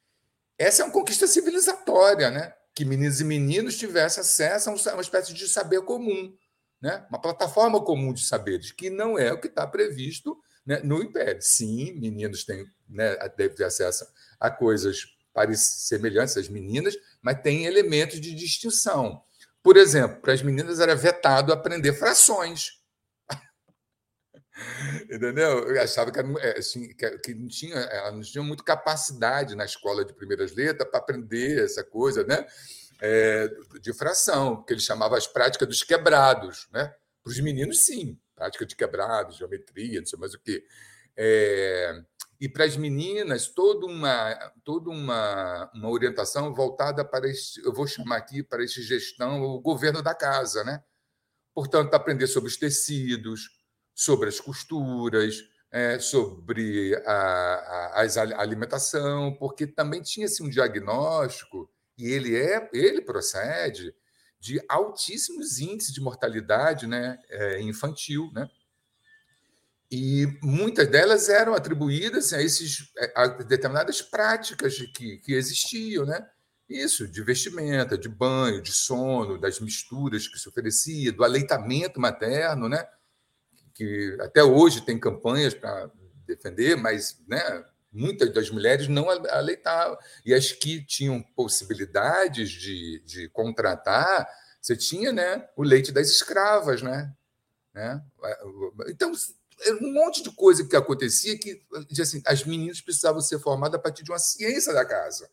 Essa 0.59 0.83
é 0.83 0.85
uma 0.85 0.93
conquista 0.93 1.27
civilizatória, 1.27 2.31
né? 2.31 2.53
que 2.75 2.85
meninos 2.85 3.21
e 3.21 3.25
meninos 3.25 3.77
tivessem 3.77 4.21
acesso 4.21 4.71
a 4.71 4.93
uma 4.93 5.03
espécie 5.03 5.33
de 5.33 5.49
saber 5.49 5.83
comum, 5.83 6.35
né? 6.81 7.07
uma 7.09 7.21
plataforma 7.21 7.85
comum 7.85 8.13
de 8.13 8.25
saberes, 8.25 8.73
que 8.73 8.91
não 8.91 9.19
é 9.19 9.33
o 9.33 9.41
que 9.41 9.49
está 9.49 9.67
previsto 9.67 10.37
né, 10.67 10.81
no 10.85 11.03
Império. 11.03 11.41
Sim, 11.41 11.93
meninos 11.95 12.45
têm, 12.45 12.67
né, 12.89 13.17
devem 13.37 13.57
ter 13.57 13.65
acesso 13.65 14.07
a 14.39 14.51
coisas 14.51 15.07
semelhantes 15.57 16.37
às 16.37 16.49
meninas, 16.49 16.97
mas 17.23 17.41
tem 17.41 17.65
elementos 17.65 18.21
de 18.21 18.35
distinção. 18.35 19.23
Por 19.63 19.77
exemplo, 19.77 20.21
para 20.21 20.33
as 20.33 20.43
meninas 20.43 20.81
era 20.81 20.95
vetado 20.95 21.53
aprender 21.53 21.93
frações. 21.93 22.78
Entendeu? 25.11 25.69
Eu 25.69 25.81
achava 25.83 26.11
que, 26.11 26.19
é, 26.19 26.59
assim, 26.59 26.89
que, 27.23 27.35
não 27.35 27.49
tinha, 27.49 27.77
ela 27.77 28.13
não 28.13 28.21
tinha 28.21 28.43
muita 28.43 28.63
capacidade 28.63 29.55
na 29.55 29.65
escola 29.65 30.05
de 30.05 30.13
primeiras 30.13 30.55
letras 30.55 30.89
para 30.91 31.01
aprender 31.01 31.65
essa 31.65 31.85
coisa, 31.85 32.25
né? 32.25 32.47
É, 33.01 33.49
de 33.81 33.93
fração, 33.93 34.63
que 34.65 34.73
ele 34.73 34.81
chamava 34.81 35.17
as 35.17 35.27
práticas 35.27 35.69
dos 35.69 35.83
quebrados, 35.83 36.69
né? 36.73 36.93
Para 37.23 37.31
os 37.31 37.41
meninos, 37.41 37.85
sim, 37.85 38.19
prática 38.35 38.67
de 38.67 38.75
quebrados, 38.75 39.37
geometria, 39.37 40.01
não 40.01 40.07
sei 40.07 40.19
mais 40.19 40.35
o 40.35 40.41
quê. 40.41 40.65
É, 41.17 42.03
e 42.41 42.49
para 42.49 42.65
as 42.65 42.77
meninas, 42.77 43.49
toda 43.49 43.87
uma, 43.87 44.35
toda 44.65 44.91
uma, 44.91 45.71
uma 45.75 45.91
orientação 45.91 46.55
voltada 46.55 47.05
para 47.05 47.29
este, 47.29 47.61
eu 47.65 47.73
vou 47.73 47.87
chamar 47.87 48.17
aqui 48.17 48.43
para 48.43 48.63
esse 48.63 48.83
gestão, 48.83 49.43
o 49.43 49.61
governo 49.61 50.03
da 50.03 50.15
casa, 50.15 50.63
né? 50.63 50.83
Portanto, 51.53 51.93
aprender 51.95 52.29
sobre 52.29 52.49
os 52.49 52.57
tecidos, 52.57 53.58
sobre 53.99 54.29
as 54.29 54.39
costuras, 54.39 55.43
é, 55.73 55.99
sobre 55.99 56.95
a, 57.05 57.13
a, 57.13 58.03
a, 58.05 58.41
alimentação, 58.41 59.35
porque 59.35 59.67
também 59.67 60.01
tinha-se 60.01 60.41
um 60.41 60.49
diagnóstico, 60.49 61.69
e 61.99 62.07
ele, 62.07 62.37
é, 62.37 62.71
ele 62.73 63.03
procede 63.03 63.93
de 64.39 64.63
altíssimos 64.69 65.59
índices 65.59 65.93
de 65.93 66.01
mortalidade 66.01 66.87
né, 66.87 67.19
é, 67.29 67.61
infantil. 67.61 68.31
Né? 68.33 68.49
E 69.91 70.29
muitas 70.41 70.87
delas 70.87 71.29
eram 71.29 71.53
atribuídas 71.53 72.33
a, 72.33 72.41
esses, 72.41 72.93
a 73.17 73.27
determinadas 73.27 74.01
práticas 74.01 74.77
que, 74.95 75.17
que 75.17 75.35
existiam. 75.35 76.07
Né? 76.07 76.25
Isso, 76.69 77.09
de 77.09 77.21
vestimenta, 77.21 77.99
de 77.99 78.09
banho, 78.09 78.63
de 78.63 78.71
sono, 78.71 79.41
das 79.41 79.59
misturas 79.59 80.29
que 80.29 80.39
se 80.39 80.49
oferecia, 80.49 81.11
do 81.11 81.25
aleitamento 81.25 82.01
materno, 82.01 82.69
né? 82.69 82.87
Que 83.79 84.17
até 84.21 84.43
hoje 84.43 84.81
tem 84.81 84.99
campanhas 84.99 85.55
para 85.55 85.89
defender, 86.27 86.77
mas 86.77 87.17
né, 87.29 87.65
muitas 87.93 88.35
das 88.35 88.51
mulheres 88.51 88.89
não 88.89 89.09
aleitavam. 89.09 89.97
E 90.27 90.35
as 90.35 90.51
que 90.51 90.85
tinham 90.85 91.23
possibilidades 91.37 92.51
de, 92.51 93.01
de 93.07 93.29
contratar, 93.29 94.29
você 94.61 94.77
tinha 94.77 95.13
né, 95.13 95.49
o 95.57 95.63
leite 95.63 95.93
das 95.93 96.09
escravas. 96.09 96.83
Né? 96.83 97.15
né? 97.73 98.03
Então, 98.89 99.13
um 99.81 99.93
monte 99.93 100.25
de 100.25 100.33
coisa 100.33 100.67
que 100.67 100.75
acontecia 100.75 101.39
que 101.39 101.63
assim, 102.01 102.21
as 102.27 102.43
meninas 102.43 102.81
precisavam 102.81 103.21
ser 103.21 103.39
formadas 103.39 103.79
a 103.79 103.83
partir 103.83 104.03
de 104.03 104.11
uma 104.11 104.19
ciência 104.19 104.75
da 104.75 104.85
casa. 104.85 105.31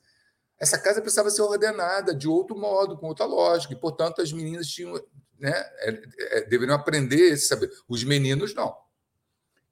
Essa 0.59 0.77
casa 0.77 1.01
precisava 1.01 1.31
ser 1.31 1.41
ordenada 1.41 2.13
de 2.13 2.27
outro 2.27 2.55
modo, 2.55 2.95
com 2.95 3.07
outra 3.07 3.25
lógica, 3.25 3.73
e, 3.73 3.75
portanto, 3.75 4.21
as 4.21 4.31
meninas 4.31 4.67
tinham 4.67 5.03
né, 5.39 5.51
é, 5.51 6.01
é, 6.38 6.42
deveriam 6.46 6.75
aprender 6.75 7.34
esse 7.34 7.48
saber. 7.48 7.72
Os 7.88 8.04
meninos 8.04 8.54
não. 8.54 8.75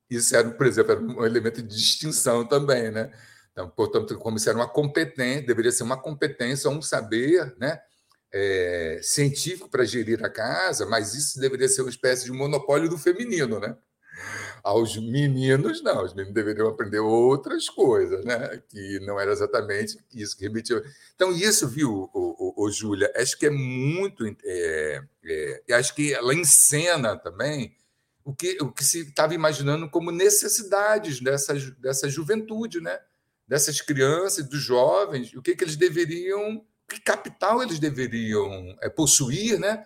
Isso 0.09 0.35
era, 0.35 0.49
por 0.51 0.65
exemplo, 0.65 0.91
era 0.91 1.01
um 1.01 1.25
elemento 1.25 1.61
de 1.61 1.75
distinção 1.75 2.45
também, 2.45 2.91
né? 2.91 3.11
Então, 3.51 3.69
portanto, 3.69 4.17
como 4.17 4.37
se 4.39 4.49
era 4.49 4.57
uma 4.57 4.67
competência, 4.67 5.45
deveria 5.45 5.71
ser 5.71 5.83
uma 5.83 5.99
competência, 5.99 6.69
um 6.69 6.81
saber, 6.81 7.55
né? 7.57 7.79
É, 8.35 8.99
científico 9.03 9.69
para 9.69 9.85
gerir 9.85 10.23
a 10.25 10.29
casa, 10.29 10.87
mas 10.87 11.13
isso 11.13 11.39
deveria 11.39 11.69
ser 11.69 11.81
uma 11.81 11.89
espécie 11.89 12.25
de 12.25 12.31
monopólio 12.31 12.89
do 12.89 12.97
feminino, 12.97 13.59
né? 13.59 13.77
Aos 14.63 14.95
meninos, 14.97 15.83
não, 15.83 16.03
os 16.03 16.13
meninos 16.13 16.33
deveriam 16.33 16.67
aprender 16.67 16.99
outras 16.99 17.69
coisas, 17.69 18.23
né? 18.25 18.61
Que 18.69 18.99
não 19.01 19.19
era 19.19 19.31
exatamente 19.31 19.99
isso 20.13 20.37
que 20.37 20.43
remetia. 20.43 20.81
Então, 21.15 21.31
isso, 21.31 21.67
viu, 21.67 22.09
Júlia, 22.71 23.11
acho 23.15 23.37
que 23.37 23.45
é 23.45 23.49
muito. 23.49 24.25
É, 24.43 25.03
é, 25.25 25.73
acho 25.73 25.93
que 25.95 26.13
ela 26.13 26.33
encena 26.33 27.17
também 27.17 27.75
o 28.23 28.33
que, 28.33 28.57
o 28.61 28.71
que 28.71 28.83
se 28.83 29.01
estava 29.01 29.33
imaginando 29.33 29.89
como 29.89 30.11
necessidades 30.11 31.19
dessa, 31.19 31.53
dessa 31.79 32.09
juventude, 32.09 32.79
né? 32.79 32.99
Dessas 33.47 33.81
crianças, 33.81 34.47
dos 34.47 34.61
jovens, 34.61 35.33
o 35.33 35.41
que, 35.41 35.55
que 35.55 35.63
eles 35.63 35.75
deveriam, 35.75 36.65
que 36.87 37.01
capital 37.01 37.61
eles 37.61 37.79
deveriam 37.79 38.77
é, 38.81 38.89
possuir, 38.89 39.59
né? 39.59 39.85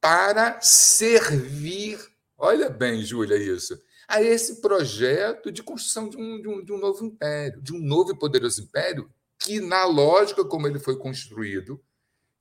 Para 0.00 0.60
servir. 0.60 1.98
Olha 2.36 2.70
bem, 2.70 3.04
Júlia, 3.04 3.36
isso 3.36 3.78
a 4.08 4.22
esse 4.22 4.62
projeto 4.62 5.52
de 5.52 5.62
construção 5.62 6.08
de 6.08 6.16
um, 6.16 6.40
de 6.40 6.48
um, 6.48 6.64
de 6.64 6.72
um 6.72 6.78
novo 6.78 7.04
império, 7.04 7.60
de 7.60 7.74
um 7.74 7.78
novo 7.78 8.12
e 8.12 8.18
poderoso 8.18 8.62
império, 8.62 9.10
que, 9.38 9.60
na 9.60 9.84
lógica 9.84 10.42
como 10.46 10.66
ele 10.66 10.78
foi 10.78 10.96
construído, 10.96 11.78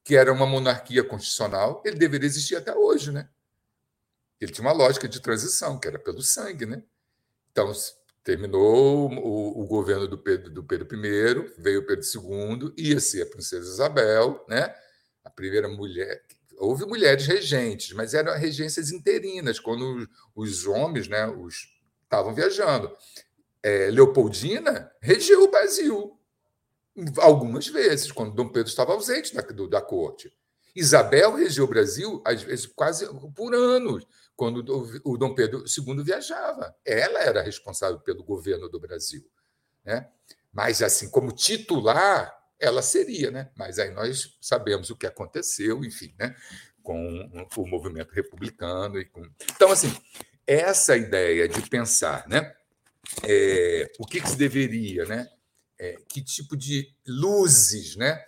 que 0.07 0.15
era 0.15 0.31
uma 0.31 0.45
monarquia 0.45 1.03
constitucional, 1.03 1.83
ele 1.83 1.97
deveria 1.97 2.25
existir 2.25 2.55
até 2.55 2.73
hoje, 2.73 3.11
né? 3.11 3.27
Ele 4.39 4.53
tinha 4.53 4.65
uma 4.65 4.71
lógica 4.71 5.05
de 5.05 5.19
transição, 5.19 5.77
que 5.77 5.85
era 5.85 5.99
pelo 5.99 6.21
sangue, 6.21 6.65
né? 6.65 6.81
Então, 7.51 7.69
terminou 8.23 9.11
o, 9.11 9.61
o 9.61 9.67
governo 9.67 10.07
do 10.07 10.17
Pedro, 10.17 10.49
do 10.49 10.63
Pedro 10.63 10.87
I, 10.95 11.53
veio 11.61 11.81
o 11.81 11.85
Pedro 11.85 12.05
II, 12.05 12.73
ia 12.77 13.01
ser 13.01 13.23
a 13.23 13.25
princesa 13.25 13.69
Isabel, 13.69 14.45
né? 14.47 14.73
A 15.25 15.29
primeira 15.29 15.67
mulher 15.67 16.23
houve 16.57 16.85
mulheres 16.85 17.27
regentes, 17.27 17.91
mas 17.91 18.13
eram 18.13 18.33
regências 18.37 18.91
interinas, 18.91 19.59
quando 19.59 20.09
os 20.33 20.65
homens 20.65 21.09
né, 21.09 21.27
os, 21.27 21.67
estavam 22.03 22.33
viajando. 22.33 22.95
É, 23.61 23.91
Leopoldina 23.91 24.89
regeu 25.01 25.43
o 25.43 25.51
Brasil 25.51 26.16
algumas 27.17 27.67
vezes, 27.67 28.11
quando 28.11 28.33
Dom 28.33 28.49
Pedro 28.49 28.69
estava 28.69 28.93
ausente 28.93 29.33
da, 29.33 29.41
do, 29.41 29.67
da 29.67 29.81
corte. 29.81 30.33
Isabel 30.75 31.35
regeu 31.35 31.65
o 31.65 31.67
Brasil, 31.67 32.21
às 32.25 32.43
vezes, 32.43 32.65
quase 32.67 33.07
por 33.35 33.53
anos, 33.53 34.05
quando 34.35 34.57
o, 34.59 35.13
o 35.13 35.17
Dom 35.17 35.33
Pedro 35.33 35.63
II 35.65 36.03
viajava. 36.03 36.75
Ela 36.85 37.21
era 37.21 37.41
responsável 37.41 37.99
pelo 37.99 38.23
governo 38.23 38.69
do 38.69 38.79
Brasil. 38.79 39.27
Né? 39.83 40.07
Mas, 40.51 40.81
assim, 40.81 41.09
como 41.09 41.31
titular, 41.31 42.31
ela 42.59 42.81
seria, 42.81 43.31
né? 43.31 43.49
Mas 43.55 43.79
aí 43.79 43.91
nós 43.91 44.37
sabemos 44.41 44.89
o 44.89 44.95
que 44.95 45.07
aconteceu, 45.07 45.83
enfim, 45.83 46.13
né? 46.17 46.35
Com 46.83 47.47
o 47.57 47.67
movimento 47.67 48.13
republicano 48.13 48.99
e 48.99 49.05
com... 49.05 49.21
Então, 49.55 49.71
assim, 49.71 49.95
essa 50.45 50.95
ideia 50.95 51.47
de 51.47 51.61
pensar, 51.69 52.27
né? 52.27 52.53
É, 53.23 53.91
o 53.99 54.05
que, 54.05 54.21
que, 54.21 54.29
se 54.29 54.37
deveria, 54.37 55.05
né? 55.05 55.29
É, 55.79 55.97
que 56.07 56.21
tipo 56.21 56.57
de 56.57 56.91
luzes, 57.05 57.95
né? 57.95 58.23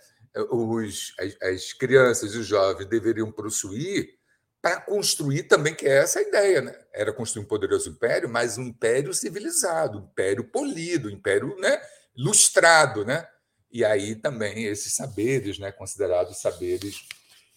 Os, 0.50 1.12
as, 1.18 1.42
as 1.42 1.72
crianças 1.72 2.34
e 2.34 2.38
os 2.38 2.46
jovens 2.46 2.88
deveriam 2.88 3.32
possuir 3.32 4.20
para 4.62 4.80
construir 4.80 5.44
também, 5.44 5.74
que 5.74 5.86
é 5.86 5.98
essa 5.98 6.18
a 6.18 6.22
ideia, 6.22 6.60
né? 6.60 6.78
Era 6.92 7.12
construir 7.12 7.44
um 7.44 7.48
poderoso 7.48 7.88
império, 7.88 8.28
mas 8.28 8.58
um 8.58 8.64
império 8.64 9.12
civilizado, 9.14 9.98
um 9.98 10.04
império 10.04 10.44
polido, 10.44 11.08
um 11.08 11.12
império 11.12 11.56
né, 11.58 11.80
lustrado, 12.16 13.04
né? 13.04 13.26
E 13.72 13.84
aí 13.84 14.14
também 14.14 14.64
esses 14.64 14.94
saberes, 14.94 15.58
né, 15.58 15.72
considerados 15.72 16.40
saberes. 16.40 17.06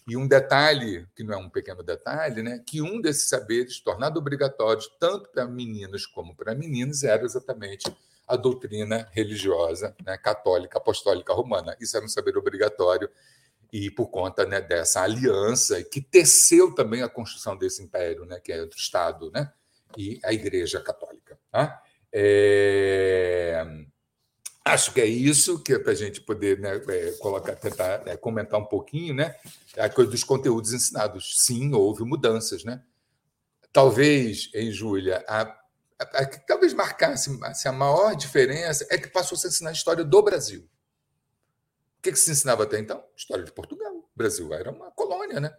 E 0.06 0.16
um 0.16 0.28
detalhe, 0.28 1.06
que 1.16 1.24
não 1.24 1.34
é 1.34 1.36
um 1.36 1.50
pequeno 1.50 1.82
detalhe, 1.82 2.42
né, 2.42 2.62
que 2.64 2.80
um 2.80 3.00
desses 3.00 3.28
saberes, 3.28 3.80
tornado 3.80 4.18
obrigatório 4.18 4.82
tanto 5.00 5.30
para 5.30 5.46
meninos 5.46 6.06
como 6.06 6.36
para 6.36 6.54
meninas, 6.54 7.02
era 7.02 7.24
exatamente 7.24 7.84
a 8.26 8.36
doutrina 8.36 9.08
religiosa 9.12 9.94
né, 10.04 10.16
católica 10.16 10.78
apostólica 10.78 11.32
romana. 11.32 11.76
Isso 11.80 11.96
era 11.96 12.04
um 12.04 12.08
saber 12.08 12.36
obrigatório 12.36 13.08
e 13.72 13.90
por 13.90 14.08
conta 14.08 14.46
né, 14.46 14.60
dessa 14.60 15.02
aliança 15.02 15.82
que 15.82 16.00
teceu 16.00 16.74
também 16.74 17.02
a 17.02 17.08
construção 17.08 17.56
desse 17.56 17.82
império, 17.82 18.24
né, 18.24 18.40
que 18.40 18.52
é 18.52 18.62
o 18.62 18.68
Estado 18.68 19.30
né, 19.32 19.52
e 19.96 20.20
a 20.24 20.32
Igreja 20.32 20.80
Católica. 20.80 21.38
Tá? 21.50 21.82
É... 22.12 23.64
Acho 24.64 24.94
que 24.94 25.00
é 25.00 25.04
isso 25.04 25.62
que 25.62 25.74
é 25.74 25.78
para 25.78 25.92
a 25.92 25.94
gente 25.94 26.22
poder 26.22 26.58
né, 26.58 26.80
é, 26.88 27.10
colocar, 27.18 27.54
tentar 27.54 28.02
é, 28.06 28.16
comentar 28.16 28.58
um 28.58 28.64
pouquinho, 28.64 29.12
né? 29.12 29.36
A 29.76 29.90
coisa 29.90 30.10
dos 30.10 30.24
conteúdos 30.24 30.72
ensinados. 30.72 31.44
Sim, 31.44 31.74
houve 31.74 32.02
mudanças, 32.02 32.64
né? 32.64 32.82
Talvez, 33.70 34.48
em 34.54 34.72
Júlia, 34.72 35.22
a, 35.28 35.54
a, 35.98 36.04
a, 36.04 36.26
talvez 36.26 36.72
marcasse 36.72 37.30
assim, 37.42 37.68
a 37.68 37.72
maior 37.72 38.14
diferença 38.14 38.86
é 38.90 38.98
que 38.98 39.08
passou 39.08 39.36
a 39.36 39.38
se 39.38 39.48
ensinar 39.48 39.70
a 39.70 39.74
história 39.74 40.04
do 40.04 40.22
Brasil. 40.22 40.68
O 41.98 42.02
que, 42.02 42.12
que 42.12 42.18
se 42.18 42.30
ensinava 42.30 42.64
até 42.64 42.78
então? 42.78 43.02
História 43.16 43.44
de 43.44 43.52
Portugal. 43.52 43.94
O 43.94 44.10
Brasil 44.14 44.52
era 44.52 44.70
uma 44.70 44.90
colônia, 44.90 45.40
né? 45.40 45.56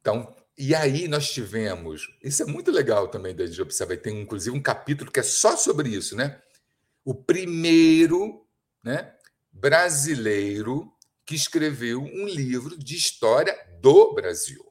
Então, 0.00 0.34
e 0.56 0.74
aí 0.74 1.06
nós 1.06 1.30
tivemos. 1.30 2.08
Isso 2.22 2.42
é 2.42 2.46
muito 2.46 2.70
legal 2.70 3.08
também 3.08 3.34
de 3.34 3.60
observar. 3.60 3.98
Tem, 3.98 4.22
inclusive, 4.22 4.56
um 4.56 4.62
capítulo 4.62 5.10
que 5.10 5.20
é 5.20 5.22
só 5.22 5.56
sobre 5.56 5.90
isso, 5.90 6.16
né? 6.16 6.40
o 7.08 7.14
primeiro 7.14 8.46
né, 8.84 9.14
brasileiro 9.50 10.92
que 11.24 11.34
escreveu 11.34 12.02
um 12.02 12.26
livro 12.26 12.76
de 12.76 12.96
história 12.96 13.58
do 13.80 14.12
Brasil. 14.12 14.67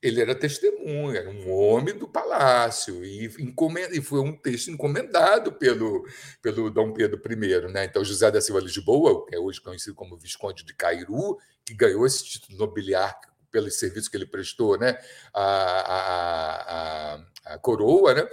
Ele 0.00 0.20
era 0.20 0.34
testemunha, 0.34 1.18
era 1.18 1.30
um 1.30 1.50
homem 1.50 1.96
do 1.96 2.06
palácio, 2.06 3.04
e, 3.04 3.26
e 3.26 4.00
foi 4.00 4.20
um 4.20 4.36
texto 4.36 4.70
encomendado 4.70 5.52
pelo, 5.52 6.06
pelo 6.40 6.70
Dom 6.70 6.92
Pedro 6.92 7.20
I. 7.28 7.72
Né? 7.72 7.84
Então, 7.84 8.04
José 8.04 8.30
da 8.30 8.40
Silva 8.40 8.60
Lisboa, 8.60 9.26
que 9.26 9.34
é 9.34 9.38
hoje 9.38 9.60
conhecido 9.60 9.96
como 9.96 10.16
Visconde 10.16 10.64
de 10.64 10.72
Cairu, 10.74 11.36
que 11.64 11.74
ganhou 11.74 12.06
esse 12.06 12.24
título 12.24 12.56
nobiliar 12.58 13.18
pelos 13.50 13.78
serviços 13.78 14.08
que 14.08 14.16
ele 14.16 14.26
prestou 14.26 14.78
né? 14.78 14.98
à, 15.34 15.42
à, 15.42 17.14
à, 17.14 17.54
à 17.54 17.58
coroa, 17.58 18.14
né? 18.14 18.28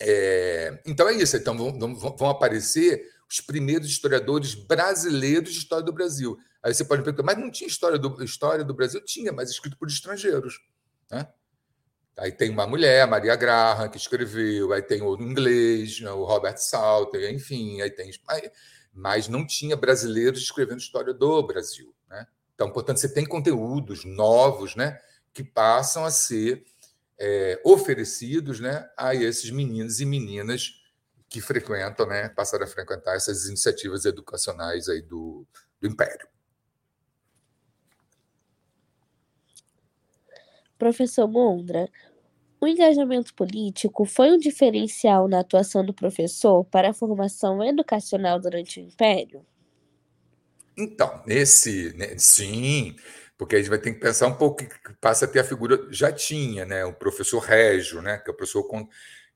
É, 0.00 0.80
então 0.86 1.08
é 1.08 1.14
isso. 1.14 1.36
Então 1.36 1.56
vão, 1.56 1.94
vão, 1.94 2.28
aparecer 2.28 3.08
os 3.28 3.40
primeiros 3.40 3.88
historiadores 3.88 4.54
brasileiros 4.54 5.52
de 5.52 5.58
história 5.58 5.84
do 5.84 5.92
Brasil. 5.92 6.38
Aí 6.62 6.74
você 6.74 6.84
pode 6.84 7.02
perguntar, 7.02 7.22
mas 7.22 7.38
não 7.38 7.50
tinha 7.50 7.68
história 7.68 7.98
do, 7.98 8.22
história 8.22 8.64
do 8.64 8.74
Brasil? 8.74 9.02
Tinha, 9.04 9.32
mas 9.32 9.50
escrito 9.50 9.76
por 9.76 9.88
estrangeiros. 9.88 10.58
Né? 11.10 11.26
Aí 12.16 12.32
tem 12.32 12.50
uma 12.50 12.66
mulher, 12.66 13.06
Maria 13.06 13.36
Graham, 13.36 13.90
que 13.90 13.98
escreveu, 13.98 14.72
aí 14.72 14.80
tem 14.80 15.02
o 15.02 15.14
inglês, 15.20 16.00
né, 16.00 16.10
o 16.10 16.24
Robert 16.24 16.56
Salter, 16.56 17.30
enfim, 17.32 17.82
aí 17.82 17.90
tem. 17.90 18.10
Mas 18.92 19.28
não 19.28 19.46
tinha 19.46 19.76
brasileiros 19.76 20.40
escrevendo 20.40 20.78
história 20.78 21.12
do 21.12 21.46
Brasil. 21.46 21.94
Né? 22.08 22.26
Então, 22.54 22.72
portanto, 22.72 22.96
você 22.96 23.12
tem 23.12 23.26
conteúdos 23.26 24.06
novos 24.06 24.74
né, 24.74 24.98
que 25.34 25.44
passam 25.44 26.06
a 26.06 26.10
ser 26.10 26.64
é, 27.18 27.60
oferecidos 27.62 28.60
né, 28.60 28.88
a 28.96 29.14
esses 29.14 29.50
meninos 29.50 30.00
e 30.00 30.06
meninas 30.06 30.82
que 31.28 31.42
frequentam, 31.42 32.06
né, 32.06 32.30
passaram 32.30 32.64
a 32.64 32.68
frequentar 32.68 33.14
essas 33.14 33.46
iniciativas 33.46 34.06
educacionais 34.06 34.88
aí 34.88 35.02
do, 35.02 35.46
do 35.78 35.86
Império. 35.86 36.26
Professor 40.78 41.26
Mondra, 41.28 41.88
o 42.60 42.66
engajamento 42.66 43.34
político 43.34 44.04
foi 44.04 44.30
um 44.30 44.38
diferencial 44.38 45.28
na 45.28 45.40
atuação 45.40 45.84
do 45.84 45.92
professor 45.92 46.64
para 46.64 46.90
a 46.90 46.94
formação 46.94 47.62
educacional 47.62 48.40
durante 48.40 48.80
o 48.80 48.82
Império? 48.82 49.44
Então, 50.76 51.22
nesse, 51.26 51.94
né, 51.96 52.18
sim, 52.18 52.96
porque 53.38 53.56
a 53.56 53.58
gente 53.58 53.68
vai 53.68 53.78
ter 53.78 53.92
que 53.92 54.00
pensar 54.00 54.26
um 54.26 54.36
pouco 54.36 54.64
que 54.64 54.68
passa 55.00 55.24
a 55.24 55.28
ter 55.28 55.40
a 55.40 55.44
figura 55.44 55.86
já 55.90 56.12
tinha, 56.12 56.64
né, 56.64 56.84
o 56.84 56.92
professor 56.92 57.40
Régio, 57.40 58.02
né, 58.02 58.18
que 58.18 58.30
é 58.30 58.32
o 58.32 58.36
professor 58.36 58.64
com, 58.64 58.86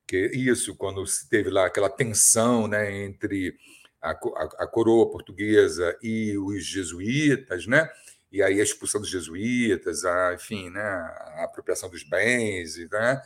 que 0.06 0.26
isso 0.34 0.74
quando 0.76 1.02
teve 1.28 1.50
lá 1.50 1.66
aquela 1.66 1.88
tensão, 1.88 2.66
né, 2.66 3.04
entre 3.04 3.54
a, 4.02 4.10
a, 4.10 4.48
a, 4.64 4.66
coroa 4.66 5.10
portuguesa 5.10 5.96
e 6.02 6.36
os 6.38 6.64
jesuítas, 6.64 7.66
né, 7.66 7.88
e 8.30 8.42
aí 8.42 8.60
a 8.60 8.62
expulsão 8.62 9.00
dos 9.00 9.10
jesuítas, 9.10 10.04
a, 10.04 10.34
enfim, 10.34 10.70
né, 10.70 10.80
a 10.80 11.44
apropriação 11.44 11.88
dos 11.88 12.02
bens, 12.02 12.76
né, 12.90 13.20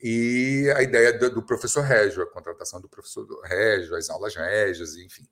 e 0.00 0.72
a 0.76 0.82
ideia 0.82 1.12
do, 1.12 1.30
do 1.30 1.42
professor 1.42 1.82
Régio, 1.82 2.22
a 2.22 2.30
contratação 2.30 2.80
do 2.80 2.88
professor 2.88 3.26
Régio, 3.44 3.96
as 3.96 4.08
aulas 4.08 4.34
régias, 4.34 4.96
enfim. 4.96 5.26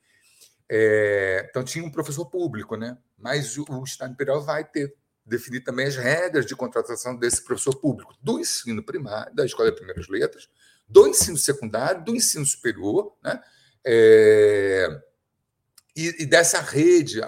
É, 0.69 1.47
então 1.49 1.62
tinha 1.62 1.85
um 1.85 1.91
professor 1.91 2.27
público, 2.27 2.77
né? 2.77 2.99
Mas 3.17 3.57
o, 3.57 3.65
o 3.69 3.85
Estado 3.85 4.12
Imperial 4.12 4.43
vai 4.43 4.65
ter 4.65 4.93
definir 5.25 5.61
também 5.61 5.87
as 5.87 5.97
regras 5.97 6.47
de 6.47 6.55
contratação 6.55 7.17
desse 7.17 7.45
professor 7.45 7.75
público 7.77 8.15
do 8.23 8.39
ensino 8.39 8.83
primário, 8.83 9.35
da 9.35 9.45
Escola 9.45 9.71
de 9.71 9.77
Primeiras 9.77 10.09
Letras, 10.09 10.49
do 10.89 11.07
ensino 11.07 11.37
secundário, 11.37 12.05
do 12.05 12.15
ensino 12.15 12.47
superior, 12.47 13.17
né? 13.23 13.41
É, 13.85 14.89
e, 15.97 16.23
e, 16.23 16.27
dessa 16.27 16.61
rede, 16.61 17.21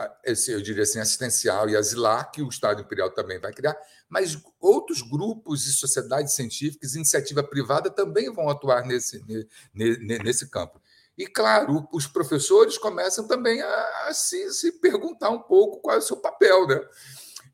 eu 0.48 0.60
diria 0.60 0.82
assim, 0.82 1.00
assistencial 1.00 1.70
e 1.70 1.76
asilar, 1.76 2.30
que 2.30 2.42
o 2.42 2.48
Estado 2.48 2.82
Imperial 2.82 3.10
também 3.10 3.38
vai 3.40 3.52
criar, 3.52 3.76
mas 4.08 4.38
outros 4.60 5.00
grupos 5.00 5.66
e 5.66 5.72
sociedades 5.72 6.34
científicas, 6.34 6.94
iniciativa 6.94 7.42
privada, 7.42 7.90
também 7.90 8.30
vão 8.30 8.48
atuar 8.48 8.84
nesse, 8.84 9.24
nesse 9.72 10.50
campo. 10.50 10.80
E, 11.16 11.26
claro, 11.26 11.88
os 11.92 12.06
professores 12.06 12.76
começam 12.76 13.26
também 13.26 13.62
a, 13.62 14.06
a 14.06 14.14
se, 14.14 14.52
se, 14.52 14.72
perguntar 14.72 15.30
um 15.30 15.42
pouco 15.42 15.80
qual 15.80 15.96
é 15.96 15.98
o 15.98 16.02
seu 16.02 16.18
papel, 16.18 16.66
né? 16.66 16.80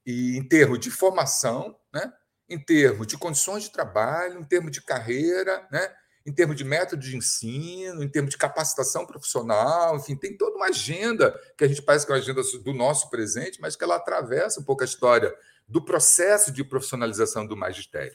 E 0.04 0.36
em 0.36 0.46
termos 0.46 0.80
de 0.80 0.90
formação, 0.90 1.74
né? 1.92 2.12
em 2.48 2.58
termos 2.58 3.06
de 3.06 3.16
condições 3.16 3.64
de 3.64 3.70
trabalho, 3.70 4.40
em 4.40 4.44
termos 4.44 4.70
de 4.70 4.82
carreira, 4.82 5.66
né? 5.70 5.90
Em 6.26 6.32
termos 6.32 6.56
de 6.56 6.64
método 6.64 7.02
de 7.02 7.16
ensino, 7.16 8.02
em 8.02 8.08
termos 8.08 8.30
de 8.30 8.38
capacitação 8.38 9.06
profissional, 9.06 9.96
enfim, 9.96 10.16
tem 10.16 10.36
toda 10.36 10.56
uma 10.56 10.66
agenda 10.66 11.38
que 11.56 11.64
a 11.64 11.68
gente 11.68 11.82
parece 11.82 12.06
que 12.06 12.12
é 12.12 12.14
uma 12.14 12.20
agenda 12.20 12.40
do 12.62 12.72
nosso 12.72 13.10
presente, 13.10 13.60
mas 13.60 13.76
que 13.76 13.84
ela 13.84 13.96
atravessa 13.96 14.60
um 14.60 14.64
pouco 14.64 14.82
a 14.82 14.86
história 14.86 15.34
do 15.68 15.82
processo 15.82 16.52
de 16.52 16.64
profissionalização 16.64 17.46
do 17.46 17.56
magistério. 17.56 18.14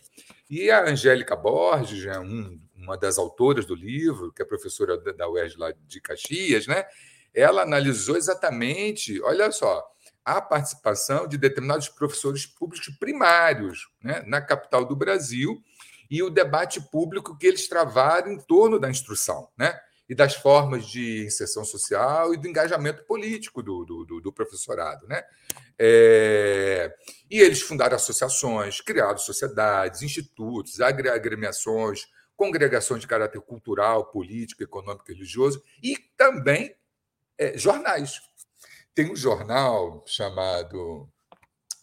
E 0.49 0.69
a 0.71 0.83
Angélica 0.83 1.35
Borges, 1.35 2.05
é 2.05 2.19
um 2.19 2.59
uma 2.79 2.97
das 2.97 3.17
autoras 3.17 3.65
do 3.65 3.75
livro, 3.75 4.31
que 4.31 4.41
é 4.41 4.45
professora 4.45 4.97
da 4.97 5.29
UERJ 5.29 5.57
lá 5.57 5.73
de 5.85 6.01
Caxias, 6.01 6.65
né? 6.65 6.85
ela 7.33 7.61
analisou 7.61 8.17
exatamente, 8.17 9.21
olha 9.21 9.51
só, 9.51 9.85
a 10.25 10.41
participação 10.41 11.27
de 11.27 11.37
determinados 11.37 11.87
professores 11.89 12.45
públicos 12.45 12.89
primários 12.99 13.89
né, 14.01 14.23
na 14.25 14.41
capital 14.41 14.85
do 14.85 14.95
Brasil 14.95 15.61
e 16.09 16.23
o 16.23 16.29
debate 16.29 16.81
público 16.81 17.37
que 17.37 17.47
eles 17.47 17.67
travaram 17.67 18.31
em 18.31 18.39
torno 18.39 18.79
da 18.79 18.89
instrução, 18.89 19.49
né? 19.57 19.79
E 20.07 20.15
das 20.15 20.33
formas 20.33 20.87
de 20.87 21.25
inserção 21.25 21.63
social 21.63 22.33
e 22.33 22.37
do 22.37 22.47
engajamento 22.47 23.03
político 23.03 23.61
do, 23.61 23.85
do, 23.85 24.19
do 24.19 24.33
professorado. 24.33 25.07
Né? 25.07 25.23
É... 25.77 26.91
E 27.29 27.39
eles 27.39 27.61
fundaram 27.61 27.95
associações, 27.95 28.81
criaram 28.81 29.19
sociedades, 29.19 30.01
institutos, 30.01 30.81
agremiações, 30.81 32.07
congregações 32.35 33.01
de 33.01 33.07
caráter 33.07 33.39
cultural, 33.41 34.05
político, 34.05 34.63
econômico 34.63 35.11
e 35.11 35.13
religioso, 35.13 35.61
e 35.83 35.95
também 36.17 36.75
é, 37.37 37.57
jornais. 37.57 38.19
Tem 38.95 39.11
um 39.11 39.15
jornal 39.15 40.03
chamado 40.07 41.07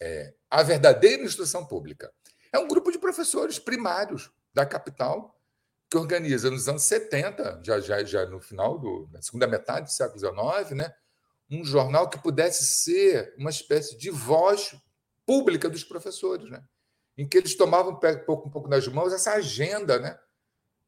é, 0.01 0.33
A 0.49 0.63
Verdadeira 0.63 1.23
Instrução 1.23 1.65
Pública. 1.65 2.11
É 2.51 2.59
um 2.59 2.67
grupo 2.67 2.91
de 2.91 2.99
professores 2.99 3.59
primários 3.59 4.31
da 4.53 4.65
capital 4.65 5.39
que 5.89 5.97
organiza 5.97 6.51
nos 6.51 6.67
anos 6.67 6.83
70, 6.83 7.61
já, 7.63 7.79
já, 7.79 8.03
já 8.03 8.25
no 8.25 8.39
final 8.39 8.77
do, 8.77 9.07
na 9.11 9.21
segunda 9.21 9.47
metade 9.47 9.85
do 9.85 9.91
século 9.91 10.19
XIX, 10.19 10.71
né, 10.71 10.93
um 11.49 11.63
jornal 11.63 12.09
que 12.09 12.19
pudesse 12.19 12.65
ser 12.65 13.33
uma 13.37 13.49
espécie 13.49 13.97
de 13.97 14.09
voz 14.09 14.75
pública 15.25 15.69
dos 15.69 15.83
professores. 15.83 16.49
Né? 16.49 16.61
em 17.17 17.27
que 17.27 17.37
eles 17.37 17.55
tomavam 17.55 17.93
um 17.93 17.95
pouco, 17.95 18.47
um 18.47 18.51
pouco 18.51 18.69
nas 18.69 18.87
mãos 18.87 19.11
essa 19.11 19.33
agenda, 19.33 19.97
né? 19.97 20.17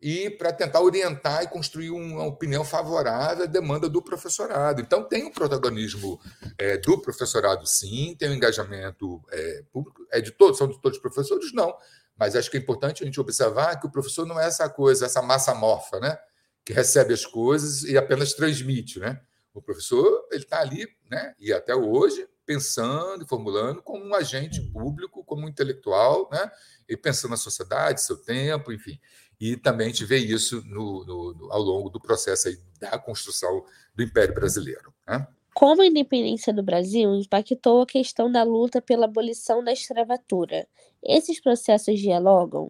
E 0.02 0.30
para 0.30 0.54
tentar 0.54 0.82
orientar 0.82 1.44
e 1.44 1.48
construir 1.48 1.90
uma 1.90 2.26
opinião 2.26 2.64
favorável 2.64 3.44
à 3.44 3.48
demanda 3.48 3.90
do 3.90 4.02
professorado. 4.02 4.82
Então, 4.82 5.04
tem 5.04 5.26
um 5.26 5.32
protagonismo 5.32 6.20
é, 6.58 6.78
do 6.78 7.02
professorado, 7.02 7.68
sim, 7.68 8.16
tem 8.18 8.30
um 8.30 8.34
engajamento 8.34 9.22
é, 9.30 9.64
público. 9.72 10.06
É 10.12 10.22
de 10.22 10.32
todos, 10.32 10.58
são 10.58 10.68
de 10.68 10.80
todos 10.82 10.98
os 10.98 11.02
professores? 11.02 11.52
Não. 11.54 11.76
Mas 12.18 12.36
acho 12.36 12.50
que 12.50 12.58
é 12.58 12.60
importante 12.60 13.04
a 13.04 13.06
gente 13.06 13.20
observar 13.20 13.80
que 13.80 13.88
o 13.88 13.92
professor 13.92 14.26
não 14.26 14.40
é 14.40 14.46
essa 14.46 14.70
coisa, 14.70 15.06
essa 15.06 15.22
massa 15.22 15.54
morfa, 15.54 16.00
né? 16.00 16.18
que 16.66 16.74
recebe 16.74 17.14
as 17.14 17.26
coisas 17.26 17.84
e 17.84 17.98
apenas 17.98 18.34
transmite. 18.34 19.00
Né? 19.00 19.20
O 19.54 19.62
professor 19.62 20.28
ele 20.32 20.44
está 20.44 20.60
ali, 20.60 20.88
né? 21.10 21.34
e 21.40 21.52
até 21.52 21.74
hoje, 21.74 22.28
pensando 22.46 23.24
e 23.24 23.28
formulando 23.28 23.82
como 23.82 24.04
um 24.04 24.14
agente 24.14 24.62
público, 24.72 25.24
como 25.24 25.46
um 25.46 25.50
intelectual, 25.50 26.30
né? 26.32 26.52
e 26.88 26.98
pensando 26.98 27.32
na 27.32 27.38
sociedade, 27.38 28.02
seu 28.02 28.18
tempo, 28.18 28.72
enfim. 28.72 29.00
E 29.40 29.56
também 29.56 29.88
a 29.88 29.90
gente 29.90 30.06
vê 30.06 30.18
isso 30.18 30.62
no, 30.66 31.06
no, 31.06 31.52
ao 31.52 31.62
longo 31.62 31.90
do 31.90 32.00
processo 32.00 32.50
da 32.80 32.98
construção 33.00 33.64
do 33.96 34.04
Império 34.04 34.34
Brasileiro. 34.34 34.94
Né? 35.08 35.26
Como 35.54 35.82
a 35.82 35.86
independência 35.86 36.54
do 36.54 36.62
Brasil 36.62 37.14
impactou 37.16 37.82
a 37.82 37.88
questão 37.88 38.32
da 38.32 38.44
luta 38.44 38.82
pela 38.82 39.06
abolição 39.06 39.64
da 39.64 39.72
escravatura? 39.72 40.68
Esses 41.04 41.42
processos 41.42 42.00
dialogam? 42.00 42.70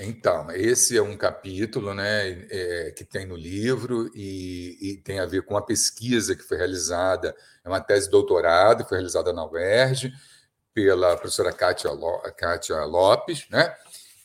Então, 0.00 0.48
esse 0.52 0.96
é 0.96 1.02
um 1.02 1.16
capítulo 1.16 1.92
né, 1.92 2.46
é, 2.50 2.92
que 2.96 3.04
tem 3.04 3.26
no 3.26 3.34
livro 3.34 4.08
e, 4.14 4.78
e, 4.80 4.96
tem 4.98 5.18
a 5.18 5.26
ver 5.26 5.42
com 5.42 5.56
a 5.56 5.62
pesquisa 5.62 6.36
que 6.36 6.44
foi 6.44 6.56
realizada, 6.56 7.34
é 7.64 7.68
uma 7.68 7.80
tese 7.80 8.06
de 8.06 8.12
doutorado, 8.12 8.84
foi 8.84 8.98
realizada 8.98 9.32
na 9.32 9.44
UERJ, 9.44 10.12
pela 10.72 11.16
professora 11.16 11.52
Kátia, 11.52 11.90
Kátia 12.36 12.84
Lopes, 12.84 13.48
né? 13.50 13.74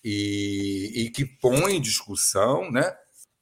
E, 0.03 0.91
e 0.95 1.09
que 1.09 1.25
põe 1.25 1.75
em 1.75 1.81
discussão 1.81 2.69
né, 2.69 2.95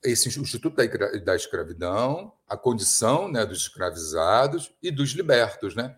esse 0.04 0.28
Instituto 0.28 0.76
da 1.24 1.36
Escravidão, 1.36 2.34
a 2.48 2.58
condição 2.58 3.28
né, 3.28 3.46
dos 3.46 3.62
escravizados 3.62 4.74
e 4.82 4.92
dos 4.92 5.12
libertos. 5.12 5.76
Né? 5.76 5.96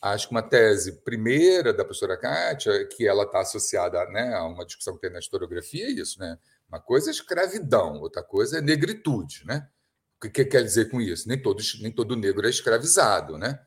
Acho 0.00 0.28
que 0.28 0.34
uma 0.34 0.42
tese 0.42 1.02
primeira 1.02 1.72
da 1.72 1.84
professora 1.84 2.16
Kátia, 2.16 2.86
que 2.88 3.06
ela 3.06 3.24
está 3.24 3.40
associada 3.40 4.04
né, 4.06 4.34
a 4.34 4.44
uma 4.44 4.66
discussão 4.66 4.94
que 4.94 5.00
tem 5.00 5.10
na 5.10 5.18
historiografia, 5.18 5.86
é 5.86 5.90
isso. 5.90 6.18
Né? 6.18 6.38
Uma 6.68 6.80
coisa 6.80 7.10
é 7.10 7.12
escravidão, 7.12 8.00
outra 8.00 8.22
coisa 8.22 8.58
é 8.58 8.60
negritude. 8.60 9.44
Né? 9.46 9.66
O 10.22 10.30
que, 10.30 10.44
quer 10.44 10.62
dizer 10.62 10.90
com 10.90 11.00
isso? 11.00 11.28
Nem, 11.28 11.40
todos, 11.40 11.80
nem 11.80 11.90
todo 11.90 12.16
negro 12.16 12.46
é 12.46 12.50
escravizado. 12.50 13.38
Né? 13.38 13.58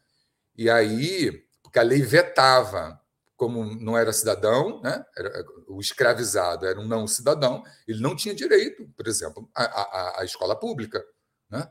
E 0.55 0.69
aí, 0.69 1.43
porque 1.63 1.79
a 1.79 1.83
lei 1.83 2.01
vetava 2.01 2.99
como 3.35 3.65
não 3.79 3.97
era 3.97 4.13
cidadão, 4.13 4.81
né? 4.81 5.05
Era, 5.17 5.45
o 5.67 5.79
escravizado 5.79 6.65
era 6.65 6.79
um 6.79 6.87
não 6.87 7.05
cidadão, 7.07 7.63
ele 7.87 8.01
não 8.01 8.15
tinha 8.15 8.33
direito, 8.33 8.87
por 8.95 9.07
exemplo, 9.07 9.49
à, 9.53 10.21
escola 10.23 10.57
pública. 10.57 11.03
Né? 11.49 11.69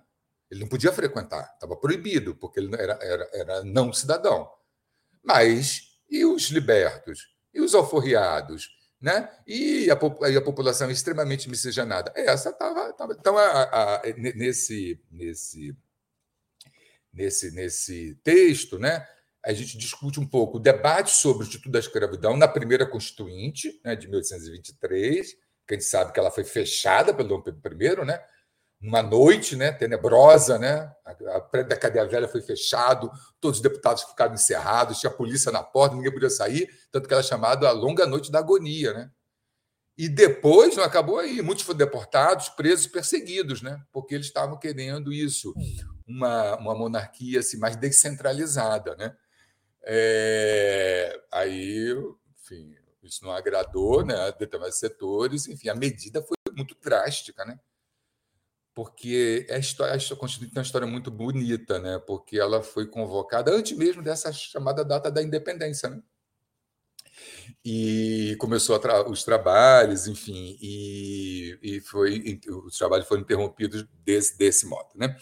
Ele 0.50 0.61
não 0.61 0.68
podia 0.68 0.92
frequentar, 0.92 1.50
estava 1.55 1.77
proibido, 1.77 2.35
porque 2.37 2.61
ele 2.61 2.74
era, 2.74 2.98
era, 3.03 3.31
era 3.33 3.64
não 3.64 3.92
cidadão. 3.92 4.48
Mas 5.22 5.98
e 6.11 6.24
os 6.24 6.50
libertos? 6.50 7.35
E 7.53 7.61
os 7.61 7.74
alforriados? 7.74 8.68
Né? 9.00 9.29
E, 9.46 9.88
a, 9.90 10.31
e 10.31 10.37
a 10.37 10.42
população 10.42 10.90
extremamente 10.90 11.48
miscigenada? 11.48 12.12
Essa 12.14 12.50
estava. 12.50 12.94
Então, 13.18 13.37
a, 13.37 13.62
a, 13.62 14.03
nesse, 14.16 15.00
nesse, 15.11 15.77
nesse, 17.12 17.50
nesse 17.53 18.14
texto, 18.22 18.79
né? 18.79 19.07
A 19.44 19.52
gente 19.52 19.76
discute 19.76 20.18
um 20.18 20.26
pouco 20.26 20.57
o 20.57 20.61
debate 20.61 21.11
sobre 21.11 21.44
o 21.44 21.46
Instituto 21.46 21.70
da 21.70 21.78
Escravidão 21.78 22.37
na 22.37 22.48
primeira 22.48 22.87
Constituinte, 22.87 23.78
né, 23.85 23.94
de 23.94 24.09
1823, 24.09 25.33
que 25.66 25.74
a 25.74 25.78
gente 25.78 25.85
sabe 25.85 26.12
que 26.12 26.18
ela 26.18 26.30
foi 26.30 26.44
fechada 26.44 27.12
pelo 27.12 27.28
Dom 27.28 27.42
Pedro 27.42 27.83
I, 27.83 28.04
né, 28.07 28.20
numa 28.80 29.02
noite 29.02 29.54
né, 29.54 29.70
tenebrosa, 29.70 30.59
né, 30.59 30.90
a 31.04 31.40
prédio 31.40 31.70
da 31.70 31.76
Cadeia 31.76 32.07
Velha 32.07 32.28
foi 32.28 32.40
fechado, 32.40 33.11
todos 33.38 33.59
os 33.59 33.62
deputados 33.62 34.02
ficaram 34.04 34.35
encerrados, 34.35 34.98
tinha 34.98 35.11
a 35.11 35.14
polícia 35.14 35.52
na 35.52 35.62
porta, 35.62 35.94
ninguém 35.94 36.12
podia 36.12 36.30
sair, 36.30 36.68
tanto 36.90 37.07
que 37.07 37.14
era 37.14 37.22
chamada 37.22 37.68
a 37.68 37.72
Longa 37.72 38.07
Noite 38.07 38.30
da 38.30 38.38
Agonia. 38.38 38.92
Né? 38.92 39.11
E 39.96 40.09
depois 40.09 40.76
não 40.76 40.85
acabou 40.85 41.18
aí, 41.18 41.40
muitos 41.40 41.64
foram 41.64 41.78
deportados, 41.78 42.48
presos, 42.50 42.87
perseguidos, 42.87 43.62
né, 43.62 43.80
porque 43.92 44.14
eles 44.14 44.26
estavam 44.26 44.59
querendo 44.59 45.12
isso, 45.12 45.54
uma, 46.07 46.57
uma 46.57 46.74
monarquia 46.74 47.40
assim, 47.40 47.59
mais 47.59 47.76
descentralizada. 47.76 48.94
Né? 48.96 49.14
É, 49.87 51.20
aí, 51.31 51.94
enfim, 52.40 52.75
isso 53.03 53.25
não 53.25 53.33
agradou 53.33 54.05
né, 54.05 54.33
determinados 54.38 54.79
setores, 54.79 55.47
enfim, 55.47 55.68
a 55.68 55.75
medida 55.75 56.23
foi 56.23 56.37
muito 56.57 56.77
drástica, 56.83 57.44
né? 57.44 57.59
Porque 58.75 59.47
a 59.51 59.59
história, 59.59 59.94
a 59.94 60.25
uma 60.53 60.62
história 60.62 60.87
muito 60.87 61.11
bonita, 61.11 61.79
né? 61.79 61.99
Porque 62.01 62.38
ela 62.38 62.61
foi 62.62 62.87
convocada 62.88 63.53
antes 63.53 63.77
mesmo 63.77 64.03
dessa 64.03 64.33
chamada 64.33 64.85
data 64.85 65.11
da 65.12 65.23
independência, 65.23 65.88
né? 65.88 66.03
E 67.64 68.37
começou 68.40 68.79
tra 68.81 69.09
os 69.09 69.23
trabalhos, 69.23 70.09
enfim, 70.09 70.59
e, 70.61 71.59
e 71.62 71.81
foi 71.81 72.40
os 72.66 72.77
trabalhos 72.77 73.07
foram 73.07 73.23
interrompidos 73.23 73.87
desse, 74.05 74.37
desse 74.37 74.66
modo, 74.66 74.90
né? 74.97 75.16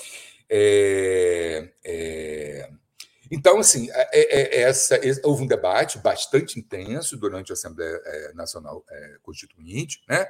É, 0.48 1.72
é, 1.84 2.70
então, 3.34 3.58
assim, 3.58 3.88
é, 3.90 4.08
é, 4.12 4.56
é 4.58 4.60
essa, 4.62 5.00
houve 5.24 5.44
um 5.44 5.46
debate 5.46 5.98
bastante 5.98 6.60
intenso 6.60 7.16
durante 7.16 7.50
a 7.50 7.54
Assembleia 7.54 7.98
é, 8.04 8.32
Nacional 8.34 8.84
Constituinte, 9.22 10.02
né? 10.06 10.26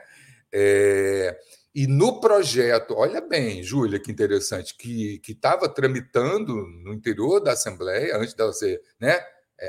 e 1.75 1.87
no 1.87 2.21
projeto, 2.21 2.95
olha 2.95 3.21
bem, 3.21 3.63
Júlia, 3.63 3.99
que 3.99 4.13
interessante, 4.13 4.77
que 4.77 5.21
estava 5.27 5.67
tramitando 5.69 6.55
no 6.55 6.93
interior 6.93 7.41
da 7.41 7.53
Assembleia, 7.53 8.19
antes 8.19 8.35
dela 8.35 8.53
ser 8.53 8.81
né, 9.01 9.19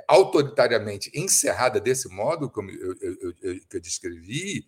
autoritariamente 0.08 1.10
encerrada 1.16 1.80
desse 1.80 2.10
modo, 2.10 2.50
como 2.50 2.70
eu, 2.70 2.96
eu, 3.00 3.34
eu, 3.42 3.60
eu 3.72 3.82
descrevi, 3.82 4.68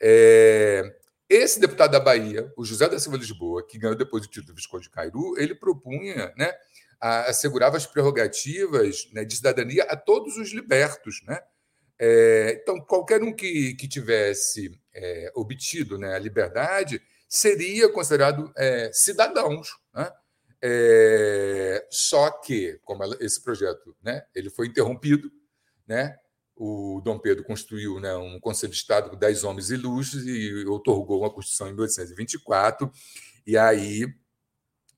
é, 0.00 0.94
esse 1.28 1.58
deputado 1.58 1.92
da 1.92 2.00
Bahia, 2.00 2.52
o 2.56 2.64
José 2.64 2.88
da 2.88 2.98
Silva 2.98 3.16
Lisboa, 3.16 3.66
que 3.66 3.78
ganhou 3.78 3.96
depois 3.96 4.24
o 4.24 4.28
título 4.28 4.48
de 4.48 4.52
Visconde 4.54 4.84
de 4.84 4.90
Cairu, 4.90 5.38
ele 5.38 5.54
propunha 5.54 6.32
né, 6.36 6.52
assegurava 7.04 7.76
as 7.76 7.86
prerrogativas 7.86 9.08
né, 9.12 9.24
de 9.24 9.36
cidadania 9.36 9.84
a 9.84 9.96
todos 9.96 10.38
os 10.38 10.52
libertos. 10.52 11.22
Né? 11.26 11.38
É, 11.98 12.58
então, 12.62 12.80
qualquer 12.80 13.22
um 13.22 13.32
que, 13.32 13.74
que 13.74 13.86
tivesse 13.86 14.78
é, 14.94 15.30
obtido 15.34 15.98
né, 15.98 16.14
a 16.14 16.18
liberdade 16.18 17.02
seria 17.28 17.90
considerado 17.90 18.50
é, 18.56 18.90
cidadãos. 18.92 19.68
Né? 19.94 20.10
É, 20.62 21.86
só 21.90 22.30
que, 22.30 22.80
como 22.82 23.04
ela, 23.04 23.16
esse 23.20 23.42
projeto 23.42 23.94
né, 24.02 24.24
ele 24.34 24.48
foi 24.48 24.66
interrompido, 24.66 25.30
né, 25.86 26.16
o 26.56 27.02
Dom 27.04 27.18
Pedro 27.18 27.44
construiu 27.44 28.00
né, 28.00 28.14
um 28.16 28.40
Conselho 28.40 28.72
de 28.72 28.78
Estado 28.78 29.10
com 29.10 29.16
dez 29.16 29.44
homens 29.44 29.70
ilustres 29.70 30.24
e 30.24 30.64
otorgou 30.66 31.20
uma 31.20 31.30
Constituição 31.30 31.66
em 31.66 31.72
1824, 31.72 32.90
e 33.46 33.58
aí 33.58 34.06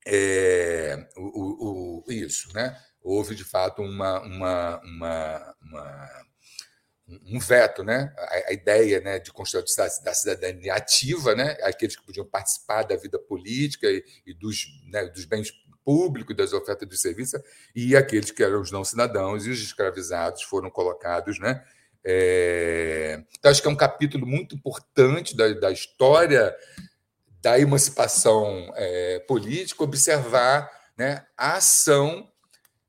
é, 0.07 1.09
o, 1.17 2.05
o, 2.07 2.13
isso, 2.13 2.53
né? 2.55 2.79
Houve 3.03 3.35
de 3.35 3.45
fato 3.45 3.83
uma, 3.83 4.21
uma, 4.21 4.81
uma, 4.81 5.55
uma 5.61 6.09
um 7.25 7.39
veto, 7.41 7.83
né? 7.83 8.15
A, 8.17 8.51
a, 8.51 8.53
ideia, 8.53 9.01
né, 9.01 9.19
de 9.19 9.33
construção 9.33 9.87
da 10.05 10.15
cidadania 10.15 10.75
ativa, 10.75 11.35
né? 11.35 11.57
Aqueles 11.63 11.97
que 11.97 12.07
podiam 12.07 12.25
participar 12.25 12.85
da 12.85 12.97
vida 12.97 13.19
política 13.19 13.89
e, 13.89 14.05
e 14.25 14.33
dos, 14.35 14.67
né, 14.91 15.07
dos 15.07 15.25
bens 15.25 15.53
públicos, 15.85 16.37
das 16.37 16.53
ofertas 16.53 16.89
de 16.89 16.99
serviço, 16.99 17.37
e 17.75 17.97
aqueles 17.97 18.31
que 18.31 18.43
eram 18.43 18.61
os 18.61 18.73
não 18.73 18.85
cidadãos 18.85 19.47
e 19.47 19.51
os 19.51 19.61
escravizados 19.61 20.43
foram 20.43 20.71
colocados, 20.71 21.39
né? 21.39 21.65
É... 22.05 23.25
Então, 23.39 23.51
acho 23.51 23.61
que 23.61 23.67
é 23.69 23.71
um 23.71 23.77
capítulo 23.77 24.25
muito 24.25 24.55
importante 24.55 25.37
da, 25.37 25.53
da 25.53 25.73
história 25.73 26.55
da 27.47 27.61
emancipação 27.61 28.73
é, 28.75 29.21
política, 29.21 29.85
observar 29.85 30.69
né, 30.99 31.25
a 31.39 31.55
ação 31.55 32.29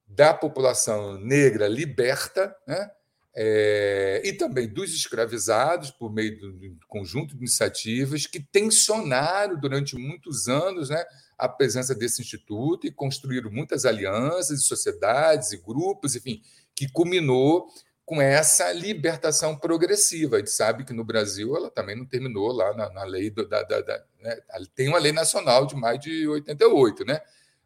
da 0.08 0.34
população 0.34 1.20
negra 1.20 1.68
liberta 1.68 2.56
né, 2.66 2.90
é, 3.36 4.20
e 4.26 4.34
também 4.34 4.68
dos 4.68 4.92
escravizados, 4.96 5.92
por 5.92 6.12
meio 6.12 6.36
de 6.40 6.70
um 6.70 6.80
conjunto 6.88 7.36
de 7.36 7.42
iniciativas 7.42 8.26
que 8.26 8.40
tensionaram 8.40 9.60
durante 9.60 9.96
muitos 9.96 10.48
anos 10.48 10.90
né, 10.90 11.06
a 11.38 11.48
presença 11.48 11.94
desse 11.94 12.24
instituto 12.24 12.88
e 12.88 12.92
construíram 12.92 13.52
muitas 13.52 13.86
alianças, 13.86 14.66
sociedades 14.66 15.52
e 15.52 15.58
grupos, 15.58 16.16
enfim, 16.16 16.42
que 16.74 16.92
culminou 16.92 17.68
com 18.08 18.22
essa 18.22 18.72
libertação 18.72 19.54
progressiva. 19.54 20.38
A 20.38 20.40
gente 20.40 20.50
sabe 20.50 20.86
que 20.86 20.94
no 20.94 21.04
Brasil 21.04 21.54
ela 21.58 21.70
também 21.70 21.94
não 21.94 22.06
terminou 22.06 22.54
lá 22.54 22.74
na, 22.74 22.90
na 22.90 23.04
lei 23.04 23.30
do, 23.30 23.46
da, 23.46 23.62
da, 23.64 23.82
da 23.82 24.02
né? 24.22 24.40
tem 24.74 24.88
uma 24.88 24.98
lei 24.98 25.12
nacional 25.12 25.68
de 25.68 25.76
mais 25.76 26.00
de 26.00 26.26
88, 26.26 27.04
né? 27.04 27.20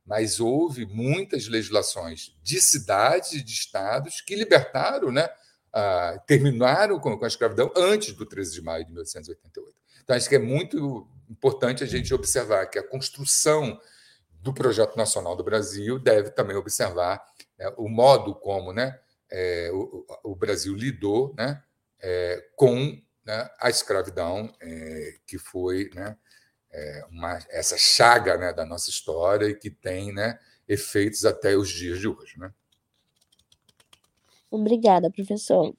Mas 0.04 0.40
houve 0.40 0.88
muitas 0.88 1.48
legislações 1.48 2.36
de 2.42 2.60
cidades 2.60 3.34
e 3.34 3.44
de 3.44 3.54
estados 3.54 4.20
que 4.20 4.36
libertaram, 4.36 5.12
né? 5.12 5.30
ah, 5.72 6.20
terminaram 6.26 7.00
com, 7.00 7.24
a 7.24 7.28
escravidão 7.28 7.72
antes 7.78 8.14
do 8.14 8.26
13 8.26 8.54
de 8.54 8.64
maio 8.64 8.84
de 8.84 8.92
1888. 8.92 9.78
Então, 10.04 10.16
acho 10.16 10.28
que 10.28 10.36
é 10.36 10.40
muito 10.40 11.08
importante 11.30 11.84
a 11.84 11.88
gente 11.88 12.12
observar 12.16 12.66
que 12.66 12.80
a 12.80 12.88
construção 12.88 13.80
do 14.42 14.52
projeto 14.52 14.98
nacional 14.98 15.36
do 15.36 15.44
Brasil 15.44 16.00
deve 16.00 16.32
também 16.32 16.58
observar 16.58 17.24
né, 17.60 17.72
o 17.78 17.88
modo 17.88 18.34
como 18.34 18.74
né, 18.74 19.00
é, 19.32 19.70
o, 19.72 20.06
o, 20.24 20.36
Brasil 20.36 20.76
lidou 20.76 21.34
né, 21.38 21.64
é, 22.00 22.46
com 22.56 23.02
né, 23.26 23.50
a 23.60 23.70
escravidão, 23.70 24.54
é, 24.62 25.16
que 25.26 25.38
foi 25.38 25.90
né, 25.96 26.18
é, 26.72 27.06
uma, 27.10 27.40
essa 27.50 27.78
chaga 27.78 28.38
né, 28.38 28.54
da 28.54 28.66
nossa 28.66 28.90
história 28.90 29.48
e 29.48 29.56
que 29.56 29.70
tem 29.70 30.14
né, 30.14 30.40
efeitos 30.68 31.26
até 31.26 31.56
os 31.56 31.70
dias 31.70 32.00
de 32.00 32.08
hoje. 32.08 32.38
Né? 32.38 32.52
Obrigada, 34.50 35.10
professor. 35.10 35.74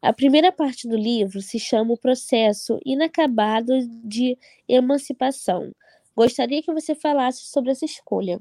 A 0.00 0.12
primeira 0.12 0.52
parte 0.52 0.86
do 0.88 0.96
livro 0.96 1.42
se 1.42 1.58
chama 1.58 1.94
O 1.94 1.98
Processo 1.98 2.78
Inacabado 2.84 3.72
de 4.04 4.38
Emancipação. 4.68 5.74
Gostaria 6.14 6.62
que 6.62 6.72
você 6.72 6.94
falasse 6.94 7.46
sobre 7.46 7.72
essa 7.72 7.84
escolha. 7.84 8.40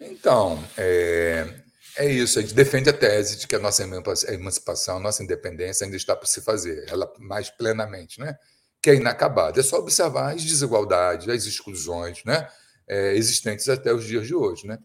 Então, 0.00 0.58
é, 0.76 1.63
é 1.96 2.06
isso. 2.10 2.38
A 2.38 2.42
gente 2.42 2.54
defende 2.54 2.90
a 2.90 2.92
tese 2.92 3.38
de 3.38 3.46
que 3.46 3.54
a 3.54 3.58
nossa 3.58 3.82
emancipação, 4.28 4.96
a 4.96 5.00
nossa 5.00 5.22
independência 5.22 5.84
ainda 5.84 5.96
está 5.96 6.16
por 6.16 6.26
se 6.26 6.40
fazer, 6.40 6.84
ela 6.88 7.12
mais 7.18 7.50
plenamente, 7.50 8.20
né? 8.20 8.36
que 8.82 8.90
é 8.90 8.94
inacabada. 8.96 9.60
É 9.60 9.62
só 9.62 9.78
observar 9.78 10.34
as 10.34 10.44
desigualdades, 10.44 11.28
as 11.28 11.46
exclusões 11.46 12.22
né? 12.24 12.48
É, 12.86 13.14
existentes 13.14 13.68
até 13.68 13.92
os 13.92 14.04
dias 14.04 14.26
de 14.26 14.34
hoje. 14.34 14.66
Né? 14.66 14.78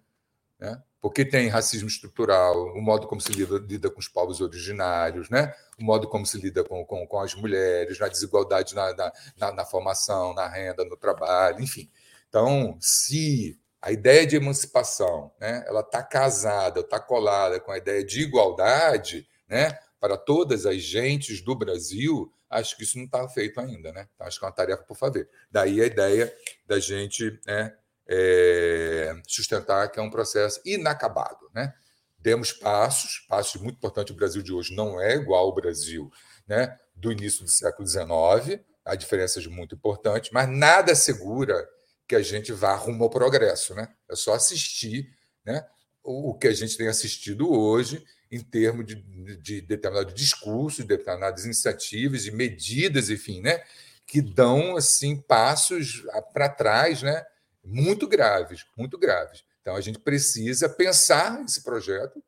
né? 0.59 0.81
porque 1.01 1.23
tem 1.23 1.47
racismo 1.47 1.87
estrutural, 1.87 2.73
o 2.73 2.81
modo 2.81 3.07
como 3.07 3.21
se 3.21 3.31
lida, 3.31 3.57
lida, 3.57 3.89
com 3.89 3.99
os 3.99 4.07
povos 4.07 4.41
originários, 4.41 5.29
né? 5.29 5.53
o 5.79 5.83
modo 5.83 6.07
como 6.07 6.25
se 6.25 6.37
lida 6.37 6.63
com, 6.63 6.85
com, 6.85 7.07
com 7.07 7.19
as 7.19 7.33
mulheres, 7.35 7.97
na 7.99 8.07
desigualdade 8.07 8.75
na, 8.75 8.93
na, 9.37 9.51
na, 9.53 9.65
formação, 9.65 10.33
na 10.33 10.47
renda, 10.47 10.83
no 10.83 10.97
trabalho, 10.97 11.61
enfim. 11.61 11.89
Então, 12.27 12.77
se 12.81 13.57
a 13.81 13.91
ideia 13.91 14.25
de 14.25 14.35
emancipação 14.35 15.31
né, 15.39 15.63
ela 15.67 15.81
está 15.81 16.03
casada, 16.03 16.81
está 16.81 16.99
colada 16.99 17.59
com 17.59 17.71
a 17.71 17.77
ideia 17.77 18.03
de 18.03 18.21
igualdade 18.21 19.27
né, 19.47 19.77
para 19.99 20.17
todas 20.17 20.65
as 20.65 20.81
gentes 20.81 21.41
do 21.41 21.55
Brasil, 21.55 22.31
acho 22.49 22.75
que 22.75 22.83
isso 22.83 22.97
não 22.97 23.05
está 23.05 23.27
feito 23.29 23.59
ainda. 23.59 23.91
Né? 23.91 24.07
Então, 24.13 24.27
acho 24.27 24.37
que 24.37 24.45
é 24.45 24.47
uma 24.47 24.53
tarefa 24.53 24.83
por 24.83 24.97
fazer. 24.97 25.29
Daí 25.49 25.81
a 25.81 25.85
ideia 25.85 26.33
da 26.65 26.79
gente 26.79 27.39
né, 27.45 27.73
é, 28.07 29.13
sustentar 29.27 29.89
que 29.89 29.99
é 29.99 30.01
um 30.01 30.09
processo 30.09 30.61
inacabado. 30.65 31.49
Né? 31.53 31.73
Demos 32.17 32.51
passos, 32.51 33.25
passos 33.29 33.61
muito 33.61 33.77
importantes. 33.77 34.13
O 34.13 34.17
Brasil 34.17 34.41
de 34.41 34.51
hoje 34.51 34.75
não 34.75 34.99
é 34.99 35.15
igual 35.15 35.45
ao 35.45 35.55
Brasil 35.55 36.11
né, 36.47 36.77
do 36.95 37.11
início 37.11 37.45
do 37.45 37.49
século 37.49 37.87
XIX, 37.87 38.61
há 38.83 38.95
diferenças 38.95 39.45
muito 39.47 39.75
importantes, 39.75 40.31
mas 40.31 40.49
nada 40.49 40.95
segura 40.95 41.65
que 42.09 42.15
a 42.15 42.23
gente 42.23 42.51
vá 42.51 42.73
rumo 42.73 43.03
ao 43.03 43.09
progresso. 43.09 43.75
Né? 43.75 43.87
É 44.09 44.15
só 44.15 44.33
assistir 44.33 45.15
né, 45.45 45.63
o, 46.03 46.33
que 46.33 46.47
a 46.47 46.51
gente 46.51 46.75
tem 46.75 46.87
assistido 46.87 47.47
hoje 47.53 48.03
em 48.31 48.39
termos 48.41 48.87
de, 48.87 48.95
de 49.37 49.61
determinados 49.61 50.15
discursos, 50.15 50.79
de 50.83 50.87
determinadas 50.87 51.45
iniciativas, 51.45 52.23
de 52.23 52.31
medidas, 52.31 53.11
enfim, 53.11 53.41
né, 53.41 53.63
que 54.07 54.21
dão 54.21 54.75
assim 54.75 55.21
passos 55.21 56.03
para 56.33 56.49
trás, 56.49 57.03
né, 57.03 57.23
muito 57.63 58.07
graves, 58.07 58.65
muito 58.75 58.97
graves. 58.97 59.43
Então, 59.61 59.75
a 59.75 59.81
gente 59.81 59.99
precisa 59.99 60.67
pensar 60.67 61.43
esse 61.43 61.63
projeto. 61.63 62.17
O 62.17 62.23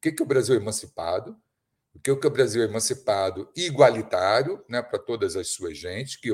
que, 0.00 0.12
que 0.12 0.22
é 0.22 0.24
o 0.24 0.28
Brasil 0.28 0.54
emancipado? 0.54 1.36
O 1.94 2.00
que, 2.00 2.10
é 2.10 2.12
o 2.12 2.30
Brasil 2.30 2.62
emancipado 2.62 3.48
igualitário 3.54 4.62
né, 4.68 4.82
para 4.82 4.98
todas 4.98 5.36
as 5.36 5.48
suas 5.48 5.78
gentes, 5.78 6.16
que 6.16 6.28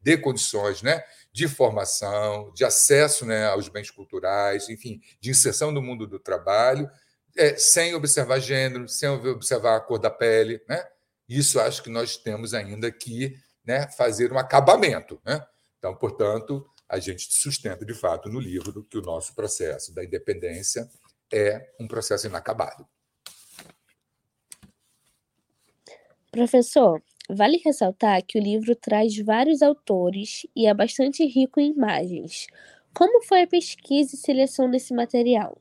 dê 0.00 0.18
condições 0.18 0.82
né, 0.82 1.02
de 1.32 1.46
formação, 1.46 2.52
de 2.52 2.64
acesso 2.64 3.24
né, 3.24 3.46
aos 3.46 3.68
bens 3.68 3.90
culturais, 3.90 4.68
enfim, 4.68 5.00
de 5.20 5.30
inserção 5.30 5.70
no 5.70 5.80
mundo 5.80 6.06
do 6.06 6.18
trabalho, 6.18 6.90
é, 7.36 7.56
sem 7.56 7.94
observar 7.94 8.40
gênero, 8.40 8.88
sem 8.88 9.08
observar 9.08 9.76
a 9.76 9.80
cor 9.80 9.98
da 9.98 10.10
pele. 10.10 10.60
Né? 10.68 10.84
Isso 11.28 11.60
acho 11.60 11.82
que 11.82 11.90
nós 11.90 12.16
temos 12.16 12.52
ainda 12.52 12.90
que 12.90 13.36
né, 13.64 13.88
fazer 13.92 14.32
um 14.32 14.38
acabamento. 14.38 15.20
Né? 15.24 15.40
Então, 15.78 15.94
portanto, 15.94 16.66
a 16.88 16.98
gente 16.98 17.28
sustenta 17.30 17.84
de 17.84 17.94
fato 17.94 18.28
no 18.28 18.40
livro 18.40 18.84
que 18.84 18.98
o 18.98 19.02
nosso 19.02 19.34
processo 19.34 19.94
da 19.94 20.04
independência 20.04 20.88
é 21.32 21.72
um 21.80 21.86
processo 21.86 22.26
inacabado. 22.26 22.86
Professor, 26.36 27.02
vale 27.30 27.56
ressaltar 27.64 28.22
que 28.22 28.38
o 28.38 28.42
livro 28.42 28.76
traz 28.76 29.16
vários 29.16 29.62
autores 29.62 30.46
e 30.54 30.66
é 30.66 30.74
bastante 30.74 31.24
rico 31.24 31.58
em 31.58 31.72
imagens. 31.72 32.46
Como 32.92 33.24
foi 33.24 33.40
a 33.40 33.46
pesquisa 33.46 34.14
e 34.14 34.18
seleção 34.18 34.70
desse 34.70 34.92
material? 34.92 35.56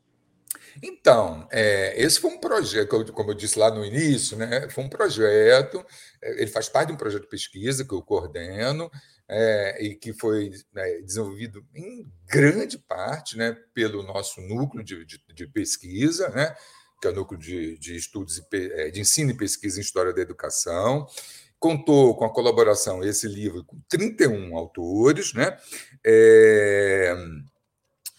Então, 0.84 1.48
é, 1.50 1.94
esse 1.96 2.20
foi 2.20 2.30
um 2.32 2.38
projeto, 2.42 3.14
como 3.14 3.32
eu 3.32 3.36
disse 3.36 3.58
lá 3.58 3.72
no 3.72 3.86
início, 3.86 4.36
né, 4.36 4.70
foi 4.70 4.84
um 4.84 4.90
projeto, 4.90 5.82
é, 6.22 6.42
ele 6.42 6.52
faz 6.52 6.68
parte 6.68 6.90
de 6.90 6.96
um 6.96 6.98
projeto 6.98 7.22
de 7.22 7.30
pesquisa 7.30 7.86
que 7.86 7.94
eu 7.94 8.02
coordeno, 8.02 8.92
é, 9.30 9.82
e 9.82 9.96
que 9.96 10.12
foi 10.12 10.52
né, 10.74 11.00
desenvolvido 11.00 11.66
em 11.74 12.06
grande 12.28 12.78
parte 12.78 13.38
né, 13.38 13.56
pelo 13.74 14.04
nosso 14.04 14.42
núcleo 14.42 14.84
de, 14.84 15.06
de, 15.06 15.22
de 15.34 15.48
pesquisa, 15.48 16.28
né, 16.32 16.54
que 17.02 17.08
é 17.08 17.12
o 17.12 17.16
núcleo 17.16 17.40
de, 17.40 17.78
de 17.78 17.96
estudos 17.96 18.42
é, 18.52 18.90
de 18.90 19.02
ensino 19.02 19.32
e 19.32 19.38
pesquisa 19.38 19.80
em 19.80 19.82
história 19.82 20.14
da 20.14 20.22
educação. 20.22 21.08
Contou 21.60 22.16
com 22.16 22.26
a 22.26 22.34
colaboração, 22.34 23.04
esse 23.04 23.28
livro, 23.28 23.64
com 23.64 23.80
31 23.90 24.56
autores, 24.56 25.34
né? 25.34 25.58
É, 26.06 27.16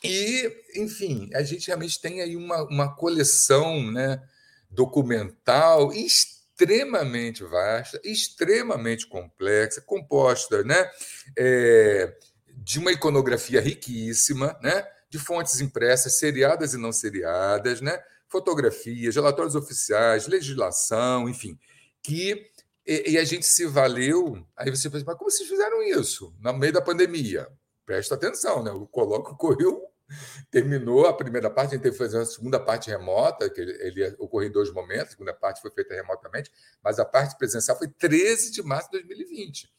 e, 0.02 0.52
enfim, 0.76 1.30
a 1.34 1.42
gente 1.42 1.66
realmente 1.66 2.00
tem 2.00 2.20
aí 2.20 2.36
uma, 2.36 2.62
uma 2.64 2.94
coleção 2.94 3.90
né, 3.92 4.22
documental 4.70 5.92
extremamente 5.92 6.36
extremamente 6.56 7.44
vasta, 7.44 8.00
extremamente 8.02 9.06
complexa, 9.06 9.82
composta 9.82 10.64
né, 10.64 10.90
é, 11.36 12.16
de 12.56 12.78
uma 12.78 12.90
iconografia 12.90 13.60
riquíssima, 13.60 14.58
né, 14.62 14.86
de 15.10 15.18
fontes 15.18 15.60
impressas, 15.60 16.18
seriadas 16.18 16.72
e 16.72 16.78
não 16.78 16.92
seriadas, 16.92 17.82
né, 17.82 18.02
fotografias, 18.28 19.14
relatórios 19.14 19.54
oficiais, 19.54 20.26
legislação, 20.26 21.28
enfim, 21.28 21.58
que 22.02 22.50
e, 22.86 23.12
e 23.12 23.18
a 23.18 23.24
gente 23.24 23.46
se 23.46 23.66
valeu. 23.66 24.46
Aí 24.56 24.70
você 24.70 24.88
pensa, 24.88 25.04
mas 25.06 25.16
como 25.16 25.30
vocês 25.30 25.48
fizeram 25.48 25.82
isso 25.82 26.34
no 26.40 26.52
meio 26.52 26.72
da 26.72 26.80
pandemia? 26.80 27.48
Presta 27.84 28.14
atenção, 28.14 28.62
né? 28.62 28.70
O 28.70 28.86
colóquio 28.86 29.34
ocorreu 29.34 29.82
Terminou 30.50 31.06
a 31.06 31.12
primeira 31.12 31.50
parte, 31.50 31.70
a 31.70 31.74
gente 31.74 31.82
teve 31.82 31.96
que 31.96 32.02
fazer 32.02 32.18
uma 32.18 32.24
segunda 32.24 32.60
parte 32.60 32.90
remota, 32.90 33.50
que 33.50 33.60
ele, 33.60 34.14
ocorreu 34.18 34.48
em 34.48 34.52
dois 34.52 34.72
momentos, 34.72 35.08
a 35.08 35.10
segunda 35.10 35.34
parte 35.34 35.60
foi 35.60 35.70
feita 35.70 35.94
remotamente, 35.94 36.50
mas 36.82 36.98
a 36.98 37.04
parte 37.04 37.36
presencial 37.36 37.76
foi 37.76 37.88
13 37.88 38.52
de 38.52 38.62
março 38.62 38.90
de 38.90 38.98
2020. 38.98 39.72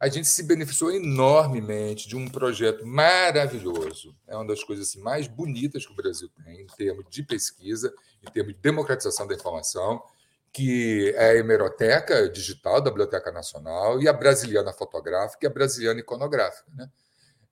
A 0.00 0.08
gente 0.08 0.28
se 0.28 0.42
beneficiou 0.42 0.90
enormemente 0.90 2.08
de 2.08 2.16
um 2.16 2.26
projeto 2.26 2.86
maravilhoso. 2.86 4.16
É 4.26 4.34
uma 4.34 4.46
das 4.46 4.64
coisas 4.64 4.88
assim, 4.88 4.98
mais 4.98 5.28
bonitas 5.28 5.84
que 5.84 5.92
o 5.92 5.94
Brasil 5.94 6.30
tem, 6.42 6.62
em 6.62 6.66
termos 6.66 7.04
de 7.10 7.22
pesquisa, 7.22 7.92
em 8.26 8.30
termos 8.30 8.54
de 8.54 8.60
democratização 8.60 9.26
da 9.26 9.34
informação, 9.34 10.02
que 10.50 11.12
é 11.16 11.32
a 11.32 11.36
Hemeroteca 11.36 12.30
Digital 12.30 12.80
da 12.80 12.90
Biblioteca 12.90 13.30
Nacional 13.30 14.00
e 14.00 14.08
a 14.08 14.12
Brasiliana 14.14 14.72
Fotográfica 14.72 15.44
e 15.44 15.46
a 15.46 15.52
Brasiliana 15.52 16.00
Iconográfica. 16.00 16.72
Né? 16.74 16.90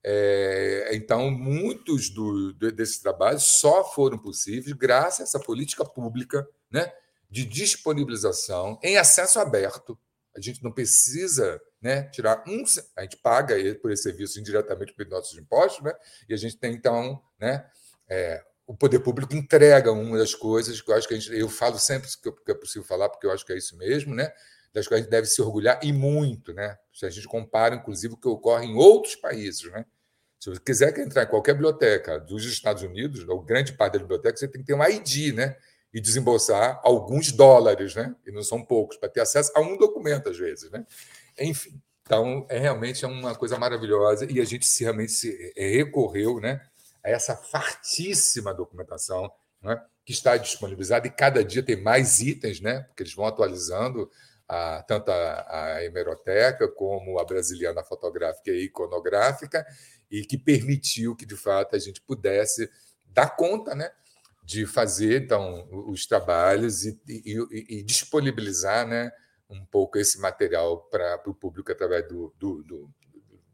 É, 0.02 0.88
então, 0.92 1.30
muitos 1.30 2.08
do, 2.08 2.54
desses 2.54 2.98
trabalhos 2.98 3.42
só 3.60 3.84
foram 3.84 4.16
possíveis 4.16 4.74
graças 4.74 5.20
a 5.20 5.24
essa 5.24 5.38
política 5.38 5.84
pública 5.84 6.48
né, 6.70 6.90
de 7.30 7.44
disponibilização 7.44 8.78
em 8.82 8.96
acesso 8.96 9.38
aberto. 9.38 9.98
A 10.34 10.40
gente 10.40 10.64
não 10.64 10.72
precisa 10.72 11.60
né, 11.80 12.04
tirar 12.04 12.42
um. 12.46 12.64
A 12.96 13.02
gente 13.02 13.16
paga 13.18 13.54
por 13.76 13.90
esse 13.90 14.04
serviço 14.04 14.40
indiretamente 14.40 14.92
pelos 14.94 15.12
nossos 15.12 15.38
impostos, 15.38 15.84
né, 15.84 15.92
e 16.28 16.34
a 16.34 16.36
gente 16.36 16.56
tem, 16.56 16.74
então, 16.74 17.22
né, 17.38 17.64
é, 18.08 18.42
o 18.66 18.76
poder 18.76 19.00
público 19.00 19.34
entrega 19.34 19.92
uma 19.92 20.18
das 20.18 20.34
coisas 20.34 20.80
que 20.80 20.90
eu 20.90 20.94
acho 20.94 21.08
que 21.08 21.14
a 21.14 21.18
gente. 21.18 21.34
Eu 21.34 21.48
falo 21.48 21.78
sempre 21.78 22.08
que 22.20 22.52
é 22.52 22.54
possível 22.54 22.86
falar, 22.86 23.08
porque 23.08 23.26
eu 23.26 23.32
acho 23.32 23.44
que 23.44 23.52
é 23.52 23.56
isso 23.56 23.76
mesmo, 23.76 24.14
né? 24.14 24.32
das 24.72 24.86
quais 24.86 25.00
a 25.00 25.02
gente 25.02 25.10
deve 25.10 25.26
se 25.26 25.40
orgulhar 25.40 25.80
e 25.82 25.92
muito, 25.92 26.52
né? 26.52 26.76
Se 26.92 27.06
a 27.06 27.10
gente 27.10 27.26
compara, 27.26 27.74
inclusive, 27.74 28.14
o 28.14 28.16
que 28.16 28.28
ocorre 28.28 28.66
em 28.66 28.76
outros 28.76 29.16
países, 29.16 29.70
né? 29.70 29.84
Se 30.38 30.50
você 30.50 30.60
quiser 30.60 30.96
entrar 30.98 31.24
em 31.24 31.26
qualquer 31.26 31.54
biblioteca 31.54 32.18
dos 32.18 32.44
Estados 32.44 32.82
Unidos, 32.82 33.26
ou 33.28 33.42
grande 33.42 33.72
parte 33.72 33.94
da 33.94 33.98
biblioteca, 34.00 34.36
você 34.36 34.46
tem 34.46 34.60
que 34.60 34.66
ter 34.66 34.74
um 34.74 34.84
ID, 34.84 35.34
né? 35.34 35.56
E 35.92 36.00
desembolsar 36.00 36.80
alguns 36.84 37.32
dólares, 37.32 37.94
né? 37.94 38.14
E 38.26 38.30
não 38.30 38.42
são 38.42 38.64
poucos, 38.64 38.96
para 38.96 39.08
ter 39.08 39.20
acesso 39.20 39.50
a 39.54 39.60
um 39.60 39.76
documento, 39.76 40.28
às 40.28 40.38
vezes, 40.38 40.70
né? 40.70 40.86
Enfim, 41.38 41.80
então, 42.02 42.46
é 42.48 42.58
realmente 42.58 43.04
uma 43.04 43.34
coisa 43.34 43.58
maravilhosa 43.58 44.26
e 44.30 44.40
a 44.40 44.44
gente 44.44 44.66
se, 44.66 44.82
realmente 44.82 45.12
se, 45.12 45.52
é, 45.56 45.68
recorreu 45.68 46.40
né, 46.40 46.60
a 47.04 47.10
essa 47.10 47.36
fartíssima 47.36 48.54
documentação 48.54 49.30
né, 49.62 49.78
que 50.06 50.12
está 50.12 50.36
disponibilizado 50.38 51.06
e 51.06 51.10
cada 51.10 51.44
dia 51.44 51.62
tem 51.62 51.76
mais 51.76 52.20
itens, 52.20 52.60
né? 52.60 52.80
Porque 52.84 53.02
eles 53.02 53.14
vão 53.14 53.26
atualizando 53.26 54.10
a, 54.48 54.82
tanto 54.88 55.10
a, 55.10 55.74
a 55.74 55.84
hemeroteca 55.84 56.66
como 56.68 57.18
a 57.18 57.24
brasiliana 57.24 57.84
fotográfica 57.84 58.50
e 58.50 58.64
iconográfica, 58.64 59.66
e 60.10 60.24
que 60.24 60.38
permitiu 60.38 61.14
que, 61.14 61.26
de 61.26 61.36
fato, 61.36 61.76
a 61.76 61.78
gente 61.78 62.00
pudesse 62.00 62.70
dar 63.04 63.36
conta 63.36 63.74
né, 63.74 63.90
de 64.42 64.64
fazer 64.64 65.24
então 65.24 65.68
os 65.90 66.06
trabalhos 66.06 66.86
e, 66.86 66.98
e, 67.06 67.80
e 67.80 67.82
disponibilizar 67.82 68.86
né, 68.86 69.12
um 69.48 69.64
pouco 69.64 69.98
esse 69.98 70.20
material 70.20 70.82
para 70.90 71.22
o 71.26 71.34
público 71.34 71.72
através 71.72 72.06
do, 72.06 72.34
do, 72.38 72.62
do, 72.62 72.90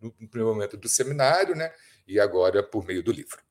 do, 0.00 0.14
no 0.20 0.28
primeiro 0.28 0.54
momento 0.54 0.76
do 0.76 0.88
seminário 0.88 1.54
né, 1.54 1.72
e 2.06 2.18
agora 2.18 2.62
por 2.62 2.84
meio 2.84 3.02
do 3.02 3.12
livro. 3.12 3.42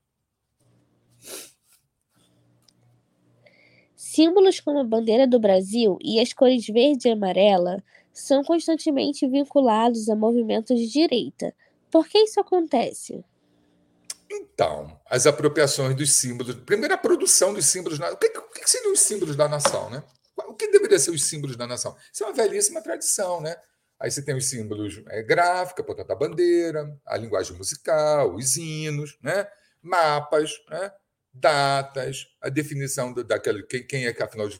Símbolos 3.95 4.60
como 4.60 4.79
a 4.79 4.84
bandeira 4.84 5.25
do 5.25 5.39
Brasil 5.39 5.97
e 6.01 6.19
as 6.19 6.34
cores 6.34 6.67
verde 6.67 7.08
e 7.08 7.12
amarela 7.12 7.84
são 8.12 8.43
constantemente 8.43 9.27
vinculados 9.27 10.10
a 10.10 10.15
movimentos 10.15 10.77
de 10.77 10.88
direita. 10.88 11.53
Por 11.89 12.08
que 12.08 12.19
isso 12.19 12.39
acontece? 12.39 13.23
Então, 14.29 14.99
as 15.06 15.25
apropriações 15.25 15.95
dos 15.95 16.12
símbolos. 16.12 16.56
Primeiro, 16.56 16.93
a 16.93 16.97
produção 16.97 17.53
dos 17.53 17.65
símbolos. 17.65 17.99
O 17.99 18.17
que, 18.17 18.27
o 18.38 18.49
que 18.49 18.69
seriam 18.69 18.93
os 18.93 18.99
símbolos 18.99 19.36
da 19.36 19.47
nação? 19.47 19.89
Né? 19.89 20.03
O 20.36 20.56
que 20.56 20.72
deveria 20.72 21.00
ser 21.00 21.12
os 21.12 21.24
símbolos 21.26 21.56
da 21.56 21.67
nação? 21.67 21.96
Isso 22.12 22.24
é 22.24 22.28
uma 22.28 22.34
velhíssima 22.34 22.82
tradição. 22.82 23.41
Né? 23.41 23.56
Aí 24.00 24.12
você 24.12 24.22
tem 24.22 24.36
os 24.36 24.46
símbolos 24.46 25.02
é, 25.08 25.24
portanto, 25.84 26.12
a 26.12 26.15
bandeira, 26.15 27.00
a 27.06 27.17
linguagem 27.17 27.56
musical, 27.58 28.36
os 28.36 28.58
hinos, 28.58 29.17
né? 29.22 29.48
mapas, 29.82 30.52
né? 30.69 30.91
datas, 31.34 32.28
a 32.41 32.50
definição 32.50 33.12
do, 33.12 33.24
daquele 33.24 33.63
quem, 33.63 33.86
quem 33.86 34.06
é 34.06 34.13
que, 34.13 34.22
afinal 34.22 34.48
de 34.48 34.60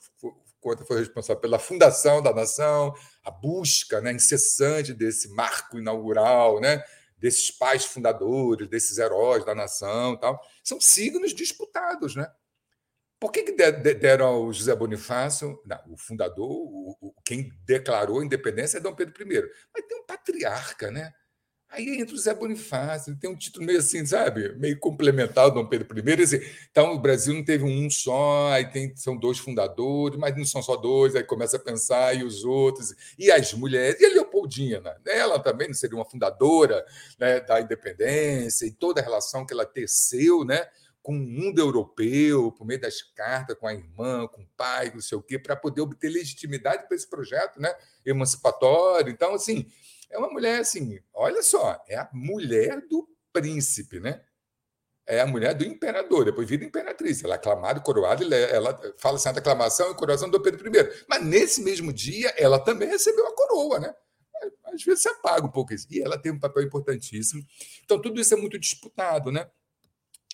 contas, 0.60 0.88
foi 0.88 1.00
responsável 1.00 1.40
pela 1.40 1.60
fundação 1.60 2.22
da 2.22 2.34
nação, 2.34 2.94
a 3.24 3.30
busca 3.30 4.02
né, 4.02 4.12
incessante 4.12 4.94
desse 4.94 5.28
marco 5.30 5.78
inaugural, 5.78 6.60
né, 6.60 6.84
desses 7.18 7.52
pais 7.52 7.86
fundadores, 7.86 8.68
desses 8.68 8.98
heróis 8.98 9.46
da 9.46 9.54
nação, 9.54 10.18
tal, 10.18 10.42
são 10.64 10.82
signos 10.82 11.34
disputados, 11.34 12.16
né? 12.16 12.28
Por 13.24 13.32
que, 13.32 13.44
que 13.44 13.54
deram 13.54 14.26
ao 14.26 14.52
José 14.52 14.76
Bonifácio, 14.76 15.58
não, 15.66 15.80
o 15.90 15.96
fundador, 15.96 16.52
o, 16.52 16.98
o, 17.00 17.14
quem 17.24 17.54
declarou 17.66 18.20
a 18.20 18.26
independência 18.26 18.80
é 18.80 18.82
Dom 18.82 18.94
Pedro 18.94 19.14
I, 19.24 19.50
mas 19.74 19.86
tem 19.88 19.98
um 19.98 20.06
patriarca, 20.06 20.92
né? 20.92 21.14
Aí 21.70 22.02
entra 22.02 22.14
o 22.14 22.18
Zé 22.18 22.34
Bonifácio, 22.34 23.18
tem 23.18 23.30
um 23.30 23.36
título 23.38 23.66
meio 23.66 23.80
assim, 23.80 24.06
sabe? 24.06 24.54
Meio 24.60 24.78
complementar 24.78 25.46
ao 25.46 25.52
Dom 25.52 25.66
Pedro 25.66 25.88
I. 25.98 26.22
Assim, 26.22 26.42
então, 26.70 26.94
o 26.96 27.00
Brasil 27.00 27.34
não 27.34 27.46
teve 27.46 27.64
um 27.64 27.90
só, 27.90 28.52
aí 28.52 28.70
tem, 28.70 28.94
são 28.98 29.16
dois 29.16 29.40
fundadores, 29.40 30.20
mas 30.20 30.36
não 30.36 30.44
são 30.44 30.62
só 30.62 30.76
dois, 30.76 31.16
aí 31.16 31.24
começa 31.24 31.56
a 31.56 31.62
pensar, 31.62 32.14
e 32.14 32.26
os 32.26 32.44
outros, 32.44 32.94
e 33.18 33.32
as 33.32 33.54
mulheres, 33.54 34.02
e 34.02 34.06
a 34.06 34.10
Leopoldina, 34.10 34.82
né? 34.82 35.18
ela 35.18 35.40
também 35.40 35.70
não 35.70 35.74
seria 35.74 35.96
uma 35.96 36.04
fundadora 36.04 36.86
né, 37.18 37.40
da 37.40 37.62
independência, 37.62 38.66
e 38.66 38.72
toda 38.72 39.00
a 39.00 39.04
relação 39.04 39.46
que 39.46 39.54
ela 39.54 39.66
teceu 39.66 40.44
né, 40.44 40.68
com 41.04 41.14
o 41.14 41.20
mundo 41.20 41.60
europeu, 41.60 42.52
por 42.52 42.66
meio 42.66 42.82
das 42.82 43.02
cartas, 43.02 43.58
com 43.60 43.68
a 43.68 43.74
irmã, 43.74 44.26
com 44.28 44.42
o 44.42 44.48
pai, 44.58 44.90
não 44.92 45.02
sei 45.02 45.18
o 45.18 45.22
quê, 45.22 45.38
para 45.38 45.56
poder 45.56 45.82
obter 45.82 46.10
legitimidade 46.10 46.88
para 46.88 46.96
esse 46.96 47.08
projeto 47.08 47.60
né, 47.60 47.72
emancipatório. 48.06 49.12
Então, 49.12 49.36
assim 49.36 49.70
é 50.14 50.18
uma 50.18 50.30
mulher 50.30 50.60
assim, 50.60 51.00
olha 51.12 51.42
só, 51.42 51.84
é 51.90 51.98
a 51.98 52.08
mulher 52.14 52.82
do 52.88 53.10
príncipe, 53.34 54.00
né? 54.00 54.24
É 55.06 55.20
a 55.20 55.26
mulher 55.26 55.54
do 55.54 55.66
imperador, 55.66 56.24
depois 56.24 56.48
vira 56.48 56.64
imperatriz. 56.64 57.24
Ela 57.24 57.34
é 57.34 57.38
aclamada, 57.38 57.82
coroada, 57.82 58.24
ela 58.24 58.80
fala 58.98 59.18
assim, 59.18 59.28
a 59.28 59.32
aclamação 59.32 59.92
e 59.92 59.96
coroação 59.96 60.30
do 60.30 60.40
Pedro 60.40 60.70
I. 60.70 61.06
Mas 61.10 61.26
nesse 61.26 61.62
mesmo 61.62 61.92
dia, 61.92 62.34
ela 62.38 62.58
também 62.60 62.88
recebeu 62.88 63.28
a 63.28 63.36
coroa, 63.36 63.80
né? 63.80 63.94
Às 64.66 64.84
vezes 64.84 65.02
se 65.02 65.10
apaga 65.10 65.46
um 65.46 65.52
pouco 65.52 65.74
isso. 65.74 65.88
E 65.90 66.00
ela 66.00 66.18
tem 66.18 66.32
um 66.32 66.40
papel 66.40 66.64
importantíssimo. 66.64 67.44
Então, 67.84 68.00
tudo 68.00 68.22
isso 68.22 68.34
é 68.34 68.38
muito 68.38 68.58
disputado, 68.58 69.32
né? 69.32 69.50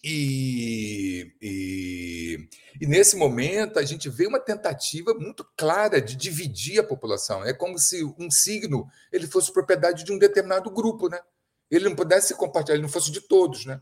E, 0.03 1.33
e, 1.41 2.49
e, 2.79 2.87
nesse 2.87 3.17
momento 3.17 3.79
a 3.79 3.83
gente 3.83 4.07
vê 4.09 4.27
uma 4.27 4.39
tentativa 4.39 5.13
muito 5.13 5.45
clara 5.57 6.01
de 6.01 6.15
dividir 6.15 6.79
a 6.79 6.83
população. 6.83 7.43
É 7.43 7.53
como 7.53 7.77
se 7.77 8.03
um 8.17 8.31
signo 8.31 8.87
ele 9.11 9.27
fosse 9.27 9.51
propriedade 9.51 10.03
de 10.03 10.11
um 10.13 10.17
determinado 10.17 10.71
grupo, 10.71 11.09
né? 11.09 11.19
Ele 11.69 11.89
não 11.89 11.95
pudesse 11.95 12.33
compartilhar, 12.33 12.75
ele 12.75 12.83
não 12.83 12.89
fosse 12.89 13.11
de 13.11 13.21
todos, 13.21 13.65
né? 13.65 13.81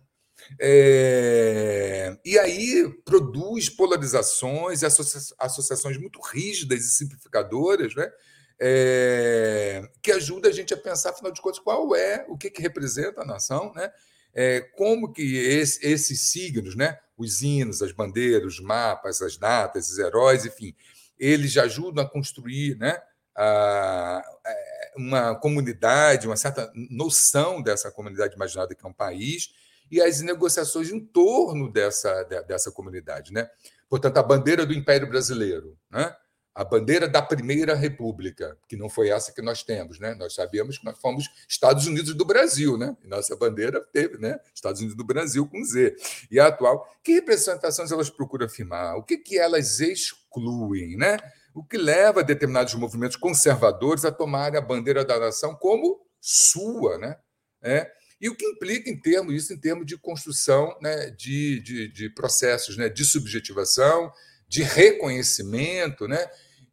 É, 0.60 2.18
e 2.24 2.38
aí 2.38 2.88
produz 3.04 3.70
polarizações 3.70 4.84
associa 4.84 5.36
associações 5.40 5.98
muito 5.98 6.22
rígidas 6.22 6.82
e 6.82 6.90
simplificadoras, 6.90 7.96
né? 7.96 8.12
É, 8.60 9.88
que 10.02 10.12
ajuda 10.12 10.50
a 10.50 10.52
gente 10.52 10.74
a 10.74 10.78
pensar, 10.78 11.12
afinal 11.12 11.32
de 11.32 11.42
contas, 11.42 11.60
qual 11.60 11.96
é, 11.96 12.26
o 12.28 12.36
que, 12.36 12.50
que 12.50 12.62
representa 12.62 13.22
a 13.22 13.26
nação, 13.26 13.72
né? 13.76 13.92
É, 14.40 14.62
como 14.62 15.12
que 15.12 15.36
esse, 15.36 15.84
esses 15.84 16.30
signos, 16.30 16.76
né, 16.76 17.00
os 17.18 17.42
hinos, 17.42 17.82
as 17.82 17.92
bandeiras, 17.92 18.54
os 18.54 18.60
mapas, 18.60 19.20
as 19.20 19.36
datas, 19.36 19.90
os 19.90 19.98
heróis, 19.98 20.46
enfim, 20.46 20.76
eles 21.18 21.58
ajudam 21.58 22.04
a 22.06 22.08
construir 22.08 22.78
né, 22.78 23.02
a, 23.36 24.22
é, 24.46 24.94
uma 24.96 25.34
comunidade, 25.34 26.28
uma 26.28 26.38
certa 26.38 26.72
noção 26.76 27.64
dessa 27.64 27.90
comunidade 27.90 28.36
imaginada 28.36 28.76
que 28.76 28.86
é 28.86 28.88
um 28.88 28.94
país 28.94 29.50
e 29.90 30.00
as 30.00 30.22
negociações 30.22 30.92
em 30.92 31.00
torno 31.00 31.72
dessa, 31.72 32.22
dessa 32.48 32.72
comunidade. 32.72 33.34
Né? 33.34 33.50
Portanto, 33.90 34.18
a 34.18 34.24
bandeira 34.24 34.68
do 34.68 34.74
Império 34.74 35.10
Brasileiro, 35.10 35.76
né? 35.90 36.16
A 36.58 36.64
bandeira 36.64 37.08
da 37.08 37.22
Primeira 37.22 37.76
República, 37.76 38.58
que 38.68 38.76
não 38.76 38.90
foi 38.90 39.10
essa 39.10 39.32
que 39.32 39.44
nós 39.44 39.62
temos, 39.62 40.00
né? 40.00 40.16
Nós 40.16 40.34
sabíamos 40.34 40.80
que 40.80 40.86
nós 40.86 40.98
fomos 41.00 41.30
Estados 41.48 41.86
Unidos 41.86 42.16
do 42.16 42.26
Brasil, 42.26 42.80
né? 42.80 42.98
E 43.04 43.08
nossa 43.08 43.36
bandeira 43.36 43.80
teve, 43.94 44.18
né? 44.18 44.40
Estados 44.56 44.82
Unidos 44.82 44.98
do 44.98 45.04
Brasil 45.04 45.48
com 45.48 45.64
Z. 45.64 45.96
E 46.32 46.40
a 46.40 46.48
atual, 46.48 46.92
que 47.04 47.14
representações 47.14 47.92
elas 47.92 48.10
procuram 48.10 48.48
afirmar? 48.48 48.96
O 48.96 49.04
que 49.04 49.18
que 49.18 49.38
elas 49.38 49.80
excluem, 49.80 50.98
né? 50.98 51.20
O 51.54 51.64
que 51.64 51.78
leva 51.78 52.24
determinados 52.24 52.74
movimentos 52.74 53.18
conservadores 53.18 54.04
a 54.04 54.12
tomarem 54.12 54.58
a 54.58 54.62
bandeira 54.62 55.06
da 55.06 55.20
nação 55.20 55.54
como 55.54 56.02
sua, 56.20 56.98
né? 56.98 57.18
É, 57.62 57.92
e 58.20 58.30
o 58.30 58.36
que 58.36 58.46
implica 58.46 58.90
em 58.90 59.00
termos 59.00 59.36
isso 59.36 59.54
em 59.54 59.60
termos 59.60 59.86
de 59.86 59.96
construção 59.96 60.76
né, 60.82 61.12
de, 61.12 61.60
de, 61.60 61.88
de 61.88 62.10
processos 62.10 62.78
né, 62.78 62.90
de 62.90 63.06
subjetivação, 63.06 64.12
de 64.48 64.64
reconhecimento, 64.64 66.08
né, 66.08 66.28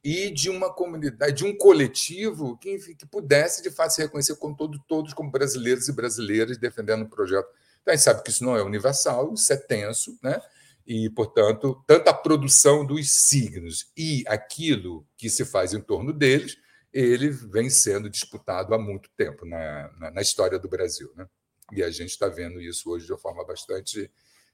e 0.05 0.31
de 0.31 0.51
uma 0.51 0.71
comunidade, 0.71 1.33
de 1.33 1.45
um 1.45 1.57
coletivo 1.57 2.59
que, 2.59 2.71
enfim, 2.71 2.95
que 2.95 3.07
pudesse, 3.07 3.63
de 3.63 3.71
fato, 3.71 3.95
se 3.95 4.03
reconhecer 4.03 4.37
como 4.37 4.55
todo, 4.55 4.79
todos 4.87 5.15
como 5.15 5.31
brasileiros 5.31 5.89
e 5.89 5.93
brasileiras 5.93 6.59
defendendo 6.59 7.03
o 7.03 7.05
um 7.07 7.09
projeto. 7.09 7.49
Então, 7.81 7.93
a 7.93 7.97
gente 7.97 8.05
sabe 8.05 8.23
que 8.23 8.31
isso 8.31 8.45
não 8.45 8.55
é 8.55 8.63
universal, 8.63 9.33
isso 9.33 9.51
é 9.51 9.57
tenso, 9.57 10.19
né? 10.23 10.41
e, 10.87 11.09
portanto, 11.11 11.83
tanto 11.87 12.09
a 12.09 12.15
produção 12.15 12.85
dos 12.85 13.11
signos 13.11 13.91
e 13.97 14.23
aquilo 14.27 15.07
que 15.17 15.31
se 15.31 15.45
faz 15.45 15.73
em 15.73 15.81
torno 15.81 16.13
deles, 16.13 16.59
ele 16.93 17.31
vem 17.31 17.71
sendo 17.71 18.09
disputado 18.11 18.75
há 18.75 18.79
muito 18.79 19.11
tempo 19.17 19.47
na, 19.47 19.91
na, 19.99 20.11
na 20.11 20.21
história 20.21 20.59
do 20.59 20.69
Brasil. 20.69 21.11
Né? 21.17 21.27
E 21.73 21.83
a 21.83 21.91
gente 21.91 22.11
está 22.11 22.29
vendo 22.29 22.61
isso 22.61 22.91
hoje 22.91 23.07
de 23.07 23.13
uma 23.13 23.19
forma 23.19 23.45
bastante 23.45 24.11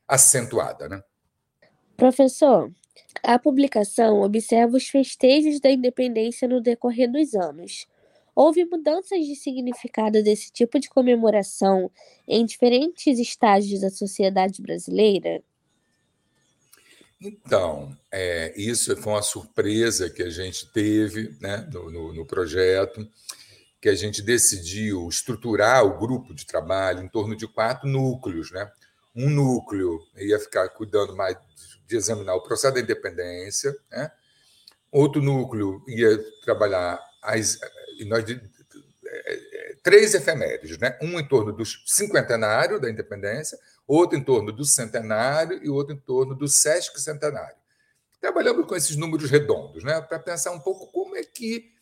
acentuada. 0.07 0.89
Né? 0.89 1.03
Professor, 1.97 2.73
a 3.22 3.38
publicação 3.38 4.22
observa 4.22 4.76
os 4.76 4.88
festejos 4.88 5.61
da 5.61 5.70
independência 5.70 6.48
no 6.48 6.61
decorrer 6.61 7.11
dos 7.11 7.35
anos. 7.35 7.87
Houve 8.35 8.64
mudanças 8.64 9.26
de 9.26 9.35
significado 9.35 10.22
desse 10.22 10.50
tipo 10.50 10.79
de 10.79 10.88
comemoração 10.88 11.90
em 12.26 12.46
diferentes 12.46 13.18
estágios 13.18 13.81
da 13.81 13.90
sociedade 13.90 14.62
brasileira? 14.62 15.42
Então, 17.21 17.94
é, 18.10 18.54
isso 18.56 18.96
foi 18.96 19.12
uma 19.12 19.23
surpresa 19.23 20.08
que 20.08 20.23
a 20.23 20.31
gente 20.31 20.67
teve 20.73 21.37
né, 21.38 21.69
no, 21.71 21.90
no, 21.90 22.15
no 22.15 22.27
projeto, 22.27 23.06
que 23.79 23.90
a 23.90 23.94
gente 23.94 24.23
decidiu 24.23 25.06
estruturar 25.06 25.85
o 25.85 25.98
grupo 25.98 26.35
de 26.35 26.46
trabalho 26.46 27.02
em 27.02 27.08
torno 27.08 27.37
de 27.37 27.46
quatro 27.46 27.87
núcleos. 27.87 28.50
Né? 28.50 28.71
Um 29.15 29.29
núcleo 29.29 30.00
ia 30.17 30.38
ficar 30.38 30.69
cuidando 30.71 31.15
mais 31.15 31.37
de 31.91 31.97
examinar 31.97 32.35
o 32.37 32.43
processo 32.43 32.75
da 32.75 32.81
independência, 32.81 33.77
né? 33.91 34.11
outro 34.93 35.21
núcleo 35.21 35.85
ia 35.88 36.19
trabalhar 36.45 36.99
as, 37.21 37.59
nós, 38.07 38.25
é, 38.31 38.38
é, 39.07 39.77
três 39.83 40.15
efemérides, 40.15 40.79
né? 40.79 40.97
um 41.03 41.19
em 41.19 41.27
torno 41.27 41.53
do 41.53 41.65
cinquentenário 41.67 42.81
da 42.81 42.88
independência, 42.88 43.59
outro 43.87 44.17
em 44.17 44.23
torno 44.23 44.53
do 44.53 44.65
centenário 44.65 45.61
e 45.65 45.69
outro 45.69 45.95
em 45.95 45.99
torno 45.99 46.35
do 46.35 46.47
sesquicentenário. 46.47 47.57
Trabalhamos 48.21 48.67
com 48.67 48.77
esses 48.77 48.95
números 48.97 49.29
redondos, 49.29 49.83
né? 49.83 50.01
para 50.01 50.19
pensar 50.21 50.53
um 50.53 50.61
pouco 50.61 50.87
como 50.93 51.17
é 51.17 51.25
que 51.25 51.73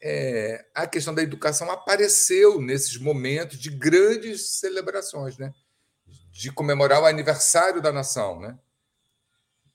é, 0.00 0.64
a 0.74 0.88
questão 0.88 1.14
da 1.14 1.22
educação 1.22 1.70
apareceu 1.70 2.60
nesses 2.60 2.96
momentos 2.96 3.58
de 3.58 3.70
grandes 3.70 4.58
celebrações, 4.58 5.38
né? 5.38 5.54
de 6.32 6.50
comemorar 6.50 7.00
o 7.02 7.06
aniversário 7.06 7.80
da 7.80 7.92
nação, 7.92 8.40
né? 8.40 8.58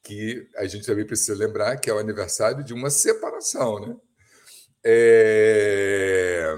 Que 0.03 0.47
a 0.55 0.65
gente 0.65 0.85
também 0.85 1.05
precisa 1.05 1.35
lembrar 1.35 1.77
que 1.77 1.89
é 1.89 1.93
o 1.93 1.99
aniversário 1.99 2.63
de 2.63 2.73
uma 2.73 2.89
separação, 2.89 3.79
né? 3.79 3.95
É... 4.83 6.55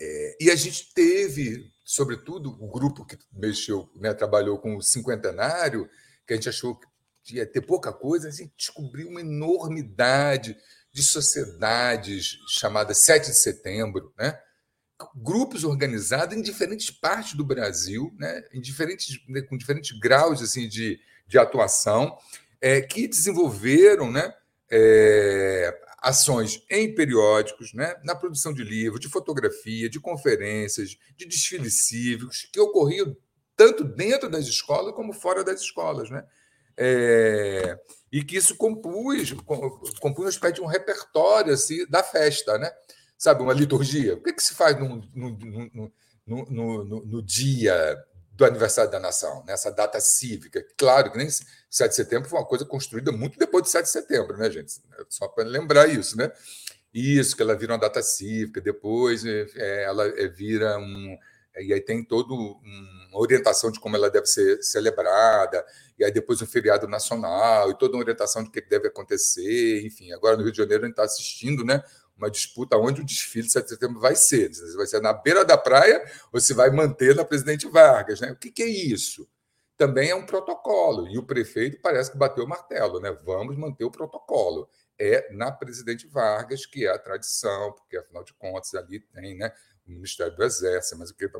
É... 0.00 0.36
e 0.40 0.50
a 0.50 0.56
gente 0.56 0.92
teve, 0.92 1.72
sobretudo, 1.84 2.50
o 2.62 2.70
grupo 2.70 3.04
que 3.04 3.18
mexeu, 3.32 3.90
né, 3.96 4.12
trabalhou 4.12 4.58
com 4.58 4.76
o 4.76 4.82
cinquentenário, 4.82 5.88
que 6.26 6.34
a 6.34 6.36
gente 6.36 6.48
achou 6.48 6.78
que 7.24 7.36
ia 7.36 7.46
ter 7.46 7.62
pouca 7.62 7.92
coisa, 7.92 8.28
a 8.28 8.30
gente 8.30 8.52
descobriu 8.56 9.08
uma 9.08 9.20
enormidade 9.20 10.56
de 10.92 11.02
sociedades 11.02 12.38
chamadas 12.48 12.98
7 12.98 13.28
de 13.28 13.36
setembro, 13.36 14.12
né? 14.18 14.38
grupos 15.14 15.62
organizados 15.62 16.36
em 16.36 16.42
diferentes 16.42 16.90
partes 16.90 17.34
do 17.34 17.44
Brasil, 17.44 18.12
né? 18.18 18.42
em 18.52 18.60
diferentes, 18.60 19.16
né, 19.28 19.42
com 19.42 19.56
diferentes 19.56 19.96
graus 19.98 20.42
assim, 20.42 20.68
de, 20.68 20.98
de 21.28 21.38
atuação, 21.38 22.16
é, 22.60 22.80
que 22.80 23.06
desenvolveram 23.06 24.10
né, 24.10 24.34
é, 24.70 25.78
ações 25.98 26.64
em 26.70 26.94
periódicos, 26.94 27.72
né, 27.72 27.94
na 28.02 28.14
produção 28.14 28.52
de 28.52 28.64
livros, 28.64 29.00
de 29.00 29.08
fotografia, 29.08 29.88
de 29.88 30.00
conferências, 30.00 30.96
de 31.16 31.26
desfiles 31.26 31.86
cívicos, 31.86 32.48
que 32.52 32.58
ocorriam 32.58 33.16
tanto 33.56 33.84
dentro 33.84 34.28
das 34.28 34.46
escolas 34.46 34.94
como 34.94 35.12
fora 35.12 35.44
das 35.44 35.60
escolas. 35.60 36.10
Né? 36.10 36.24
É, 36.76 37.78
e 38.10 38.24
que 38.24 38.36
isso 38.36 38.56
compus, 38.56 39.32
compus 40.00 40.24
uma 40.24 40.30
espécie 40.30 40.54
de 40.54 40.60
um 40.60 40.66
repertório 40.66 41.52
assim, 41.52 41.86
da 41.88 42.02
festa. 42.02 42.56
Né? 42.56 42.72
sabe, 43.18 43.42
uma 43.42 43.52
liturgia. 43.52 44.14
O 44.14 44.22
que, 44.22 44.30
é 44.30 44.32
que 44.32 44.42
se 44.42 44.54
faz 44.54 44.78
no, 44.78 45.02
no, 45.12 45.92
no, 46.26 46.84
no, 47.04 47.22
dia 47.22 47.96
do 48.38 48.44
aniversário 48.44 48.88
da 48.88 49.00
nação, 49.00 49.42
nessa 49.44 49.68
data 49.68 49.98
cívica? 49.98 50.64
Claro 50.76 51.10
que 51.10 51.18
nem 51.18 51.28
7 51.28 51.90
de 51.90 51.96
setembro 51.96 52.28
foi 52.28 52.38
uma 52.38 52.46
coisa 52.46 52.64
construída 52.64 53.10
muito 53.10 53.36
depois 53.36 53.64
de 53.64 53.70
7 53.70 53.82
de 53.82 53.90
setembro, 53.90 54.36
né, 54.38 54.48
gente? 54.48 54.80
Só 55.08 55.26
para 55.26 55.42
lembrar 55.42 55.88
isso, 55.88 56.16
né? 56.16 56.30
Isso, 56.94 57.34
que 57.34 57.42
ela 57.42 57.56
vira 57.56 57.72
uma 57.72 57.80
data 57.80 58.00
cívica, 58.00 58.60
depois 58.60 59.24
é, 59.26 59.82
ela 59.82 60.06
é, 60.06 60.28
vira 60.28 60.78
um. 60.78 61.18
E 61.58 61.74
aí 61.74 61.80
tem 61.80 62.04
toda 62.04 62.32
uma 62.32 63.18
orientação 63.20 63.72
de 63.72 63.80
como 63.80 63.96
ela 63.96 64.08
deve 64.08 64.26
ser 64.26 64.62
celebrada, 64.62 65.66
e 65.98 66.04
aí 66.04 66.12
depois 66.12 66.40
um 66.40 66.46
feriado 66.46 66.86
nacional, 66.86 67.68
e 67.72 67.76
toda 67.76 67.94
uma 67.94 68.02
orientação 68.04 68.44
de 68.44 68.50
o 68.50 68.52
que 68.52 68.60
deve 68.60 68.86
acontecer, 68.86 69.84
enfim. 69.84 70.12
Agora 70.12 70.36
no 70.36 70.44
Rio 70.44 70.52
de 70.52 70.58
Janeiro 70.58 70.84
a 70.84 70.86
gente 70.86 70.92
está 70.92 71.02
assistindo 71.02 71.64
né, 71.64 71.82
uma 72.18 72.30
disputa 72.30 72.76
onde 72.76 73.00
o 73.00 73.04
desfile 73.04 73.46
de 73.46 73.52
7 73.52 73.64
de 73.64 73.70
setembro 73.70 74.00
vai 74.00 74.14
ser. 74.14 74.52
Se 74.52 74.76
vai 74.76 74.86
ser 74.86 75.00
na 75.00 75.12
beira 75.12 75.44
da 75.44 75.56
praia 75.56 76.04
ou 76.32 76.40
se 76.40 76.52
vai 76.52 76.70
manter 76.70 77.14
na 77.14 77.24
Presidente 77.24 77.66
Vargas. 77.68 78.20
Né? 78.20 78.32
O 78.32 78.36
que, 78.36 78.50
que 78.50 78.62
é 78.62 78.68
isso? 78.68 79.28
Também 79.76 80.10
é 80.10 80.14
um 80.14 80.26
protocolo. 80.26 81.08
E 81.08 81.16
o 81.16 81.22
prefeito 81.22 81.80
parece 81.80 82.10
que 82.10 82.18
bateu 82.18 82.44
o 82.44 82.48
martelo. 82.48 83.00
Né? 83.00 83.16
Vamos 83.24 83.56
manter 83.56 83.84
o 83.84 83.90
protocolo. 83.90 84.68
É 84.98 85.32
na 85.32 85.52
Presidente 85.52 86.08
Vargas, 86.08 86.66
que 86.66 86.84
é 86.84 86.90
a 86.90 86.98
tradição, 86.98 87.72
porque, 87.72 87.96
afinal 87.96 88.24
de 88.24 88.34
contas, 88.34 88.74
ali 88.74 88.98
tem 88.98 89.38
né, 89.38 89.52
o 89.86 89.92
Ministério 89.92 90.34
do 90.34 90.42
Exército, 90.42 90.98
mas 90.98 91.10
o 91.10 91.14
que. 91.14 91.30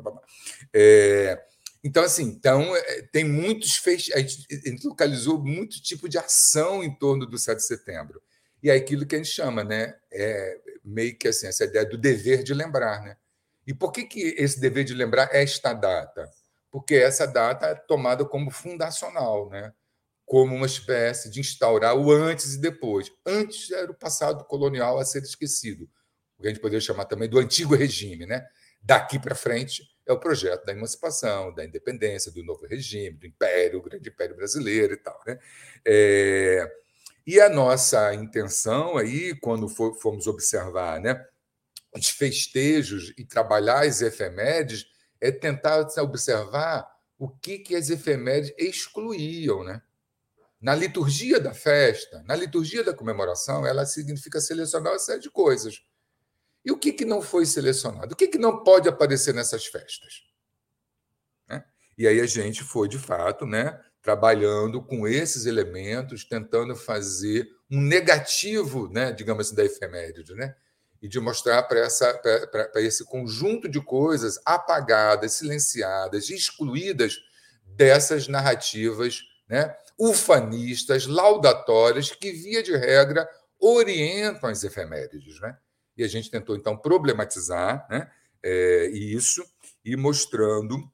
É, 0.73 1.43
então, 1.83 2.01
assim, 2.01 2.23
então, 2.23 2.73
é, 2.73 3.01
tem 3.01 3.25
muitos 3.25 3.75
fech... 3.75 4.13
a 4.13 4.19
gente 4.19 4.87
localizou 4.87 5.43
muito 5.43 5.81
tipo 5.81 6.07
de 6.07 6.17
ação 6.17 6.81
em 6.81 6.95
torno 6.95 7.25
do 7.25 7.37
7 7.37 7.57
de 7.57 7.65
setembro. 7.65 8.21
E 8.61 8.69
é 8.69 8.75
aquilo 8.75 9.05
que 9.05 9.15
a 9.15 9.17
gente 9.17 9.29
chama, 9.29 9.63
né? 9.63 9.97
É 10.11 10.59
meio 10.89 11.17
que 11.17 11.27
assim, 11.27 11.47
essa 11.47 11.65
ideia 11.65 11.85
do 11.85 11.97
dever 11.97 12.43
de 12.43 12.53
lembrar, 12.53 13.01
né? 13.03 13.17
E 13.65 13.73
por 13.73 13.91
que, 13.91 14.03
que 14.05 14.35
esse 14.37 14.59
dever 14.59 14.83
de 14.83 14.93
lembrar 14.93 15.29
é 15.31 15.43
esta 15.43 15.73
data? 15.73 16.29
Porque 16.71 16.95
essa 16.95 17.25
data 17.25 17.67
é 17.67 17.75
tomada 17.75 18.25
como 18.25 18.49
fundacional, 18.51 19.49
né? 19.49 19.73
como 20.29 20.55
uma 20.55 20.67
espécie 20.67 21.27
de 21.27 21.39
instaurar 21.39 21.97
o 21.97 22.11
antes 22.11 22.53
e 22.53 22.61
depois. 22.61 23.11
Antes 23.25 23.71
era 23.71 23.91
o 23.91 23.95
passado 23.95 24.45
colonial 24.45 24.99
a 24.99 25.03
ser 25.03 25.23
esquecido, 25.23 25.89
o 26.37 26.43
que 26.43 26.47
a 26.47 26.51
gente 26.51 26.61
poderia 26.61 26.79
chamar 26.79 27.05
também 27.05 27.27
do 27.27 27.39
antigo 27.39 27.75
regime. 27.75 28.27
Né? 28.27 28.45
Daqui 28.79 29.17
para 29.17 29.33
frente 29.33 29.81
é 30.05 30.13
o 30.13 30.19
projeto 30.19 30.63
da 30.65 30.71
emancipação, 30.71 31.51
da 31.55 31.65
independência, 31.65 32.31
do 32.31 32.43
novo 32.43 32.67
regime, 32.67 33.17
do 33.17 33.25
império, 33.25 33.79
o 33.79 33.81
grande 33.81 34.07
império 34.07 34.35
brasileiro 34.35 34.93
e 34.93 34.97
tal. 34.97 35.19
Né? 35.25 35.39
É... 35.83 36.71
E 37.29 37.39
a 37.39 37.47
nossa 37.47 38.11
intenção 38.15 38.97
aí, 38.97 39.39
quando 39.39 39.69
for, 39.69 39.93
formos 39.93 40.25
observar 40.25 40.99
né, 40.99 41.23
os 41.95 42.09
festejos 42.09 43.13
e 43.15 43.23
trabalhar 43.23 43.85
as 43.85 44.01
efemérides, 44.01 44.87
é 45.21 45.31
tentar 45.31 45.85
observar 45.99 46.91
o 47.19 47.29
que, 47.29 47.59
que 47.59 47.75
as 47.75 47.91
efemérides 47.91 48.51
excluíam. 48.57 49.63
Né? 49.63 49.79
Na 50.59 50.73
liturgia 50.73 51.39
da 51.39 51.53
festa, 51.53 52.23
na 52.23 52.35
liturgia 52.35 52.83
da 52.83 52.95
comemoração, 52.95 53.63
ela 53.63 53.85
significa 53.85 54.41
selecionar 54.41 54.93
uma 54.93 54.97
série 54.97 55.19
de 55.19 55.29
coisas. 55.29 55.83
E 56.65 56.71
o 56.71 56.79
que, 56.79 56.91
que 56.91 57.05
não 57.05 57.21
foi 57.21 57.45
selecionado? 57.45 58.11
O 58.11 58.15
que, 58.15 58.27
que 58.27 58.39
não 58.39 58.63
pode 58.63 58.89
aparecer 58.89 59.35
nessas 59.35 59.67
festas? 59.67 60.23
Né? 61.47 61.63
E 61.95 62.07
aí 62.07 62.21
a 62.21 62.25
gente 62.25 62.63
foi, 62.63 62.87
de 62.87 62.97
fato, 62.97 63.45
né, 63.45 63.79
trabalhando 64.01 64.81
com 64.81 65.07
esses 65.07 65.45
elementos, 65.45 66.23
tentando 66.23 66.75
fazer 66.75 67.47
um 67.69 67.81
negativo, 67.81 68.89
né, 68.89 69.11
digamos 69.11 69.47
assim, 69.47 69.55
da 69.55 69.65
efeméride, 69.65 70.33
né? 70.33 70.55
e 71.01 71.07
de 71.07 71.19
mostrar 71.19 71.63
para 71.63 71.87
esse 72.81 73.05
conjunto 73.05 73.69
de 73.69 73.79
coisas 73.81 74.39
apagadas, 74.45 75.33
silenciadas, 75.33 76.29
excluídas 76.29 77.17
dessas 77.65 78.27
narrativas 78.27 79.21
né, 79.47 79.73
ufanistas, 79.97 81.07
laudatórias, 81.07 82.11
que, 82.11 82.31
via 82.31 82.61
de 82.61 82.75
regra, 82.75 83.27
orientam 83.59 84.49
as 84.49 84.63
efemérides. 84.63 85.39
Né? 85.39 85.57
E 85.97 86.03
a 86.03 86.07
gente 86.07 86.29
tentou, 86.29 86.55
então, 86.55 86.77
problematizar 86.77 87.87
né, 87.89 88.09
é, 88.43 88.87
isso 88.87 89.43
e 89.83 89.95
mostrando 89.95 90.89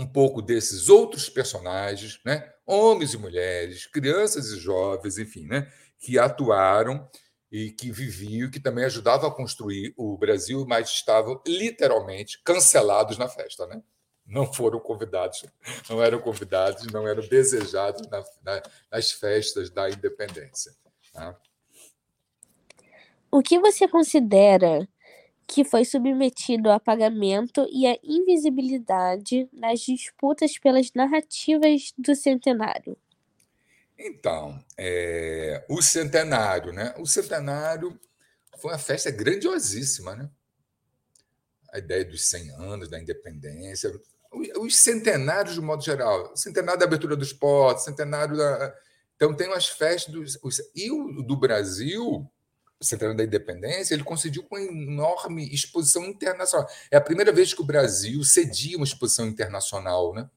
um 0.00 0.06
pouco 0.06 0.40
desses 0.40 0.88
outros 0.88 1.28
personagens, 1.28 2.20
né? 2.24 2.52
homens 2.66 3.14
e 3.14 3.18
mulheres, 3.18 3.86
crianças 3.86 4.46
e 4.50 4.58
jovens, 4.58 5.18
enfim, 5.18 5.46
né? 5.46 5.70
que 5.98 6.18
atuaram 6.18 7.08
e 7.50 7.70
que 7.70 7.90
viviam, 7.90 8.50
que 8.50 8.60
também 8.60 8.84
ajudavam 8.84 9.28
a 9.28 9.34
construir 9.34 9.92
o 9.96 10.16
Brasil, 10.16 10.64
mas 10.66 10.88
estavam 10.88 11.40
literalmente 11.46 12.40
cancelados 12.42 13.18
na 13.18 13.28
festa. 13.28 13.66
Né? 13.66 13.82
Não 14.24 14.50
foram 14.50 14.78
convidados, 14.78 15.44
não 15.88 16.02
eram 16.02 16.20
convidados, 16.20 16.86
não 16.92 17.06
eram 17.06 17.26
desejados 17.26 18.08
na, 18.08 18.24
na, 18.42 18.62
nas 18.90 19.10
festas 19.10 19.68
da 19.68 19.90
independência. 19.90 20.72
Tá? 21.12 21.36
O 23.30 23.42
que 23.42 23.58
você 23.58 23.86
considera 23.86 24.88
que 25.52 25.64
foi 25.64 25.84
submetido 25.84 26.70
a 26.70 26.78
pagamento 26.78 27.66
e 27.72 27.84
à 27.84 27.98
invisibilidade 28.04 29.48
nas 29.52 29.80
disputas 29.80 30.56
pelas 30.56 30.92
narrativas 30.94 31.92
do 31.98 32.14
centenário. 32.14 32.96
Então, 33.98 34.64
é, 34.78 35.64
o 35.68 35.82
centenário, 35.82 36.72
né? 36.72 36.94
O 36.98 37.04
centenário 37.04 37.98
foi 38.58 38.70
uma 38.70 38.78
festa 38.78 39.10
grandiosíssima, 39.10 40.14
né? 40.14 40.30
A 41.72 41.78
ideia 41.78 42.04
dos 42.04 42.24
100 42.26 42.50
anos 42.52 42.88
da 42.88 43.00
independência, 43.00 43.92
os 44.56 44.76
centenários 44.76 45.54
de 45.54 45.60
modo 45.60 45.82
geral, 45.82 46.36
centenário 46.36 46.78
da 46.78 46.86
abertura 46.86 47.16
dos 47.16 47.32
portos, 47.32 47.84
centenário 47.84 48.36
da 48.36 48.72
então 49.16 49.34
tem 49.34 49.48
umas 49.48 49.66
festas 49.66 50.14
dos, 50.14 50.38
os, 50.42 50.62
e 50.74 50.90
o 50.90 51.22
do 51.22 51.36
Brasil 51.36 52.26
Centenário 52.84 53.16
da 53.16 53.24
Independência, 53.24 53.94
ele 53.94 54.04
conseguiu 54.04 54.46
uma 54.50 54.60
enorme 54.60 55.52
exposição 55.52 56.04
internacional. 56.04 56.68
É 56.90 56.96
a 56.96 57.00
primeira 57.00 57.30
vez 57.30 57.52
que 57.52 57.60
o 57.60 57.64
Brasil 57.64 58.22
cedia 58.24 58.76
uma 58.76 58.86
exposição 58.86 59.26
internacional, 59.26 60.14
né? 60.14 60.28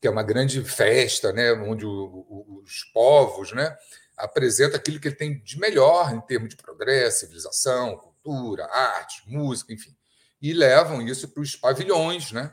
que 0.00 0.06
é 0.06 0.10
uma 0.10 0.22
grande 0.22 0.62
festa, 0.62 1.32
né? 1.32 1.52
onde 1.52 1.86
o, 1.86 1.90
o, 1.90 2.62
os 2.62 2.84
povos 2.92 3.52
né? 3.52 3.76
apresentam 4.16 4.76
aquilo 4.76 5.00
que 5.00 5.08
ele 5.08 5.16
tem 5.16 5.40
de 5.42 5.58
melhor 5.58 6.12
em 6.14 6.20
termos 6.20 6.50
de 6.50 6.56
progresso, 6.56 7.20
civilização, 7.20 7.96
cultura, 7.96 8.66
arte, 8.66 9.22
música, 9.26 9.72
enfim. 9.72 9.96
E 10.40 10.52
levam 10.52 11.00
isso 11.02 11.28
para 11.28 11.42
os 11.42 11.56
pavilhões, 11.56 12.32
né? 12.32 12.52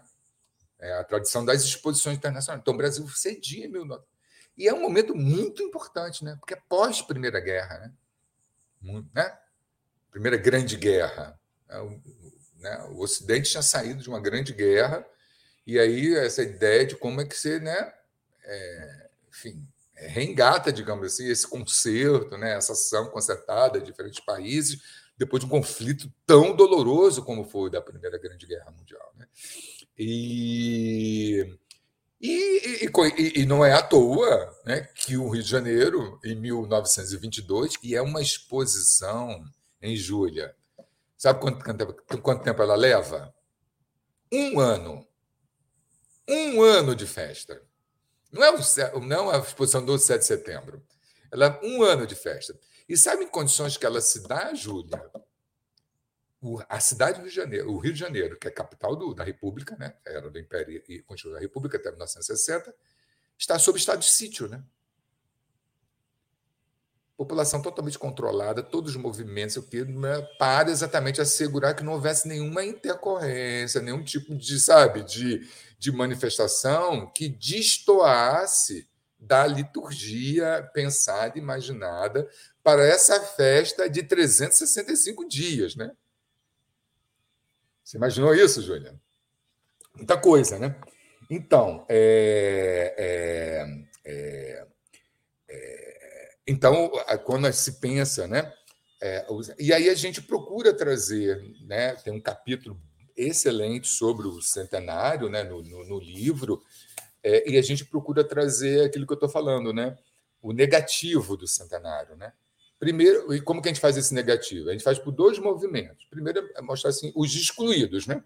É 0.80 0.94
a 0.94 1.04
tradição 1.04 1.46
das 1.46 1.64
exposições 1.64 2.18
internacionais. 2.18 2.62
Então, 2.62 2.74
o 2.74 2.78
Brasil 2.78 3.08
cedia, 3.10 3.70
meu 3.70 3.86
E 4.58 4.68
é 4.68 4.74
um 4.74 4.82
momento 4.82 5.16
muito 5.16 5.64
importante, 5.64 6.26
né? 6.26 6.36
porque 6.40 6.54
é 6.54 6.62
pós-Primeira 6.68 7.40
Guerra. 7.40 7.80
Né? 7.80 7.92
Né? 9.14 9.38
Primeira 10.12 10.38
Grande 10.38 10.78
Guerra. 10.78 11.40
O, 11.70 12.60
né? 12.60 12.84
o 12.92 13.00
Ocidente 13.00 13.50
tinha 13.50 13.64
saído 13.64 14.02
de 14.02 14.10
uma 14.10 14.20
grande 14.20 14.54
guerra, 14.54 15.06
e 15.66 15.80
aí 15.80 16.16
essa 16.16 16.44
ideia 16.44 16.86
de 16.86 16.96
como 16.96 17.22
é 17.22 17.26
que 17.26 17.36
você, 17.36 17.60
né? 17.60 17.94
É, 18.44 19.10
enfim, 19.30 19.66
é, 19.96 20.08
reengata, 20.08 20.72
digamos 20.72 21.08
assim, 21.08 21.28
esse 21.28 21.48
concerto, 21.48 22.38
né? 22.38 22.56
essa 22.56 22.74
ação 22.74 23.10
concertada 23.10 23.80
de 23.80 23.86
diferentes 23.86 24.24
países, 24.24 24.82
depois 25.18 25.42
de 25.42 25.48
um 25.48 25.50
conflito 25.50 26.12
tão 26.26 26.56
doloroso 26.56 27.24
como 27.24 27.46
foi 27.46 27.70
da 27.70 27.82
Primeira 27.82 28.18
Grande 28.18 28.46
Guerra 28.46 28.72
Mundial. 28.72 29.14
Né? 29.18 29.28
E, 29.98 31.58
E, 32.24 32.86
e, 32.86 33.42
e, 33.42 33.46
não 33.46 33.66
é 33.66 33.74
à 33.74 33.82
toa 33.82 34.50
né, 34.66 34.88
que 34.96 35.18
o 35.18 35.28
Rio 35.28 35.44
de 35.44 35.50
Janeiro, 35.50 36.18
em 36.24 36.34
1922, 36.34 37.74
e 37.84 37.96
é 37.96 38.02
uma 38.02 38.22
exposição 38.22 39.44
em 39.82 39.94
Júlia. 39.98 40.56
Sabe 41.18 41.42
quanto, 41.42 42.22
quanto 42.22 42.44
tempo 42.44 42.62
ela 42.62 42.78
leva? 42.78 43.36
Um 44.32 44.58
ano. 44.58 45.06
Um 46.26 46.62
ano 46.62 46.96
de 46.96 47.06
festa. 47.06 47.62
Não 48.32 48.42
é, 48.42 48.52
o, 48.52 49.00
não 49.02 49.30
é 49.30 49.36
a 49.36 49.40
exposição 49.40 49.84
do 49.84 50.00
7 50.00 50.22
de 50.22 50.26
setembro. 50.26 50.82
Ela 51.30 51.60
um 51.62 51.84
ano 51.84 52.08
de 52.08 52.16
festa. 52.16 52.58
E 52.88 52.96
sabe 52.96 53.26
em 53.26 53.28
condições 53.28 53.76
que 53.76 53.86
ela 53.86 54.00
se 54.00 54.26
dá, 54.26 54.54
Júlia? 54.54 55.12
A 56.68 56.80
cidade 56.80 57.20
do 57.20 57.22
Rio 57.22 57.30
de 57.30 57.36
Janeiro, 57.36 57.72
o 57.72 57.78
Rio 57.78 57.94
de 57.94 58.00
Janeiro, 58.00 58.38
que 58.38 58.48
é 58.48 58.52
capital 58.52 58.96
do, 58.96 59.14
da 59.14 59.24
República, 59.24 59.76
né? 59.78 59.94
era 60.06 60.30
do 60.30 60.38
Império 60.38 60.82
e 60.90 61.02
continua 61.02 61.36
da 61.36 61.40
República 61.40 61.78
até 61.78 61.90
1960, 61.90 62.74
está 63.38 63.58
sob 63.58 63.78
estado 63.78 64.00
de 64.00 64.10
sítio. 64.10 64.48
Né? 64.50 64.62
População 67.16 67.62
totalmente 67.62 67.98
controlada, 67.98 68.62
todos 68.62 68.92
os 68.92 68.98
movimentos, 68.98 69.56
o 69.56 69.64
que 69.64 69.86
né? 69.86 70.22
para 70.38 70.70
exatamente 70.70 71.22
assegurar 71.22 71.76
que 71.76 71.84
não 71.84 71.94
houvesse 71.94 72.28
nenhuma 72.28 72.64
intercorrência, 72.64 73.82
nenhum 73.82 74.04
tipo 74.04 74.36
de, 74.36 74.60
sabe, 74.60 75.04
de, 75.04 75.48
de 75.80 75.92
manifestação 75.92 77.10
que 77.10 77.30
destoasse 77.30 78.90
da 79.18 79.48
liturgia 79.48 80.70
pensada, 80.74 81.40
imaginada 81.40 82.30
para 82.62 82.86
essa 82.86 83.22
festa 83.22 83.90
de 83.90 84.04
365 84.04 85.28
dias, 85.28 85.76
né? 85.76 85.92
Você 87.94 87.98
imaginou 87.98 88.34
isso, 88.34 88.60
Júlia? 88.60 89.00
Muita 89.96 90.20
coisa, 90.20 90.58
né? 90.58 90.76
Então, 91.30 91.86
é, 91.88 92.96
é, 92.98 94.12
é, 94.12 94.68
é 95.48 96.30
então, 96.48 96.92
quando 97.24 97.54
se 97.54 97.74
pensa, 97.74 98.28
né? 98.28 98.52
É, 99.00 99.28
e 99.60 99.72
aí 99.72 99.92
a 99.92 99.94
gente 99.94 100.24
procura 100.24 100.74
trazer, 100.74 101.40
né? 101.68 101.94
Tem 101.98 102.12
um 102.12 102.20
capítulo 102.20 102.82
excelente 103.16 103.88
sobre 103.88 104.28
o 104.28 104.42
centenário, 104.42 105.30
né? 105.30 105.44
No, 105.44 105.62
no, 105.62 105.86
no 105.86 106.00
livro, 106.00 106.64
é, 107.22 107.48
e 107.48 107.60
a 107.60 107.62
gente 107.62 107.86
procura 107.86 108.24
trazer 108.24 108.88
aquilo 108.88 109.06
que 109.06 109.14
eu 109.14 109.18
estou 109.18 109.30
falando, 109.30 109.72
né? 109.72 109.96
O 110.42 110.52
negativo 110.52 111.38
do 111.38 111.48
centenário, 111.48 112.16
né? 112.16 112.34
Primeiro, 112.80 113.34
e 113.34 113.42
como 113.42 113.62
que 113.62 113.70
a 113.70 113.74
gente 113.74 113.82
faz 113.82 113.96
esse 113.96 114.14
negativo? 114.14 114.70
A 114.70 114.72
gente 114.74 114.84
faz 114.84 115.00
por 115.00 115.12
dois 115.12 115.40
movimentos. 115.40 116.06
Primeiro 116.10 116.50
é 116.56 116.62
mostrar 116.62 116.90
assim, 116.90 117.12
os 117.16 117.34
excluídos, 117.34 118.08
né? 118.08 118.24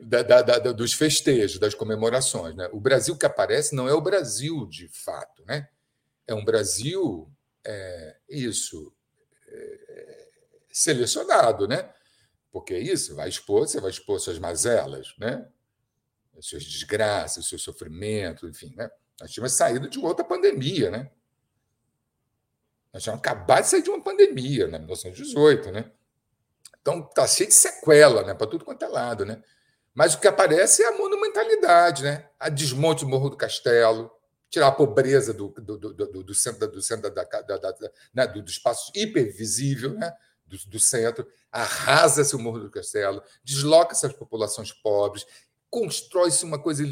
Da, 0.00 0.22
da, 0.22 0.42
da, 0.42 0.72
dos 0.72 0.92
festejos, 0.92 1.58
das 1.58 1.74
comemorações. 1.74 2.54
Né? 2.56 2.68
O 2.72 2.80
Brasil 2.80 3.16
que 3.16 3.26
aparece 3.26 3.74
não 3.74 3.88
é 3.88 3.94
o 3.94 4.00
Brasil 4.00 4.66
de 4.66 4.88
fato, 4.88 5.44
né? 5.46 5.68
É 6.26 6.34
um 6.34 6.44
Brasil, 6.44 7.30
é, 7.64 8.16
isso, 8.28 8.92
é, 9.48 10.28
selecionado, 10.70 11.68
né? 11.68 11.88
Porque 12.50 12.74
é 12.74 12.78
isso, 12.78 13.14
vai 13.14 13.28
expor, 13.28 13.66
você 13.66 13.80
vai 13.80 13.90
expor 13.90 14.18
suas 14.18 14.38
mazelas, 14.38 15.14
né? 15.18 15.46
As 16.36 16.46
suas 16.46 16.64
desgraças, 16.64 17.46
seus 17.46 17.62
sofrimentos, 17.62 18.48
enfim, 18.48 18.74
né? 18.76 18.90
Nós 19.20 19.30
tínhamos 19.30 19.52
saído 19.52 19.88
de 19.88 19.98
outra 19.98 20.24
pandemia, 20.24 20.90
né? 20.90 21.10
Nós 22.94 23.02
tínhamos 23.02 23.20
acabado 23.20 23.64
de 23.64 23.70
sair 23.70 23.82
de 23.82 23.90
uma 23.90 24.00
pandemia, 24.00 24.68
né? 24.68 24.78
1918, 24.78 25.72
né? 25.72 25.90
Então 26.80 27.00
está 27.00 27.26
cheio 27.26 27.48
de 27.48 27.54
sequela, 27.54 28.22
né? 28.22 28.34
Para 28.34 28.46
tudo 28.46 28.64
quanto 28.64 28.84
é 28.84 28.88
lado, 28.88 29.24
né? 29.24 29.42
Mas 29.92 30.14
o 30.14 30.20
que 30.20 30.28
aparece 30.28 30.84
é 30.84 30.88
a 30.88 30.96
monumentalidade, 30.96 32.04
né? 32.04 32.28
A 32.38 32.48
desmonte 32.48 33.04
do 33.04 33.10
Morro 33.10 33.30
do 33.30 33.36
Castelo, 33.36 34.12
tirar 34.48 34.68
a 34.68 34.72
pobreza 34.72 35.34
do, 35.34 35.48
do, 35.48 35.76
do, 35.76 36.22
do 36.22 36.34
centro, 36.34 36.70
do, 36.70 36.80
centro 36.80 37.10
da, 37.10 37.24
da, 37.24 37.40
da, 37.42 37.56
da 37.56 37.90
né? 38.14 38.26
do, 38.28 38.48
espaço 38.48 38.92
hipervisível, 38.94 39.94
né? 39.94 40.12
Do, 40.46 40.56
do 40.68 40.78
centro, 40.78 41.26
arrasa-se 41.50 42.36
o 42.36 42.38
Morro 42.38 42.60
do 42.60 42.70
Castelo, 42.70 43.20
desloca-se 43.42 44.06
as 44.06 44.12
populações 44.12 44.72
pobres, 44.72 45.26
constrói-se 45.68 46.44
uma 46.44 46.62
coisa 46.62 46.84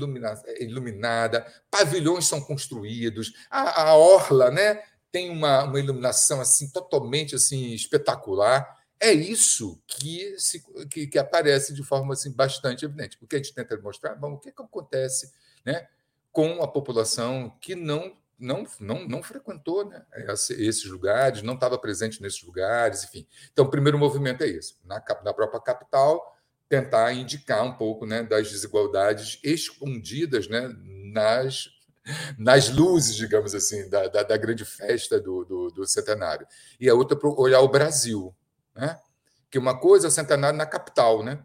iluminada, 0.59 1.47
pavilhões 1.71 2.27
são 2.27 2.41
construídos, 2.41 3.33
a, 3.49 3.83
a 3.83 3.95
orla, 3.95 4.51
né? 4.51 4.83
Tem 5.13 5.31
uma, 5.31 5.65
uma 5.65 5.79
iluminação 5.79 6.41
assim 6.41 6.69
totalmente 6.71 7.37
assim 7.37 7.73
espetacular. 7.75 8.81
É 8.99 9.13
isso 9.13 9.81
que, 9.87 10.35
se, 10.39 10.65
que, 10.89 11.07
que, 11.07 11.19
aparece 11.19 11.75
de 11.75 11.83
forma 11.83 12.15
assim 12.15 12.33
bastante 12.33 12.85
evidente, 12.85 13.19
porque 13.19 13.37
a 13.37 13.39
gente 13.39 13.53
tenta 13.53 13.77
mostrar, 13.79 14.15
bom, 14.15 14.33
o 14.33 14.39
que, 14.39 14.49
é 14.49 14.53
que 14.53 14.63
acontece, 14.63 15.33
né, 15.65 15.87
com 16.31 16.63
a 16.63 16.69
população 16.69 17.51
que 17.61 17.75
não 17.75 18.17
não 18.39 18.67
não, 18.81 19.07
não 19.07 19.23
frequentou 19.23 19.89
né, 19.89 20.05
esses 20.51 20.85
lugares, 20.87 21.43
não 21.43 21.55
estava 21.55 21.79
presente 21.79 22.21
nesses 22.21 22.43
lugares, 22.43 23.05
enfim. 23.05 23.27
Então, 23.53 23.65
o 23.65 23.71
primeiro 23.71 23.99
movimento 23.99 24.43
é 24.43 24.49
isso, 24.49 24.81
na, 24.85 25.03
na 25.25 25.33
própria 25.33 25.61
capital, 25.61 26.37
tentar 26.69 27.13
indicar 27.13 27.63
um 27.63 27.75
pouco 27.75 28.07
né, 28.07 28.23
das 28.23 28.51
desigualdades 28.51 29.39
escondidas 29.45 30.49
né, 30.49 30.75
nas 31.13 31.69
nas 32.39 32.69
luzes, 32.69 33.15
digamos 33.15 33.55
assim, 33.55 33.89
da, 33.89 34.09
da, 34.09 34.23
da 34.23 34.37
grande 34.37 34.65
festa 34.65 35.21
do, 35.21 35.45
do, 35.45 35.69
do, 35.69 35.87
centenário. 35.87 36.47
E 36.81 36.89
a 36.89 36.95
outra 36.95 37.17
para 37.17 37.29
olhar 37.31 37.61
o 37.61 37.69
Brasil, 37.69 38.35
né? 38.75 38.99
que 39.51 39.59
uma 39.59 39.79
coisa 39.79 40.07
é 40.07 40.09
o 40.09 40.11
centenário 40.11 40.57
na 40.59 40.67
capital, 40.67 41.23
né? 41.23 41.45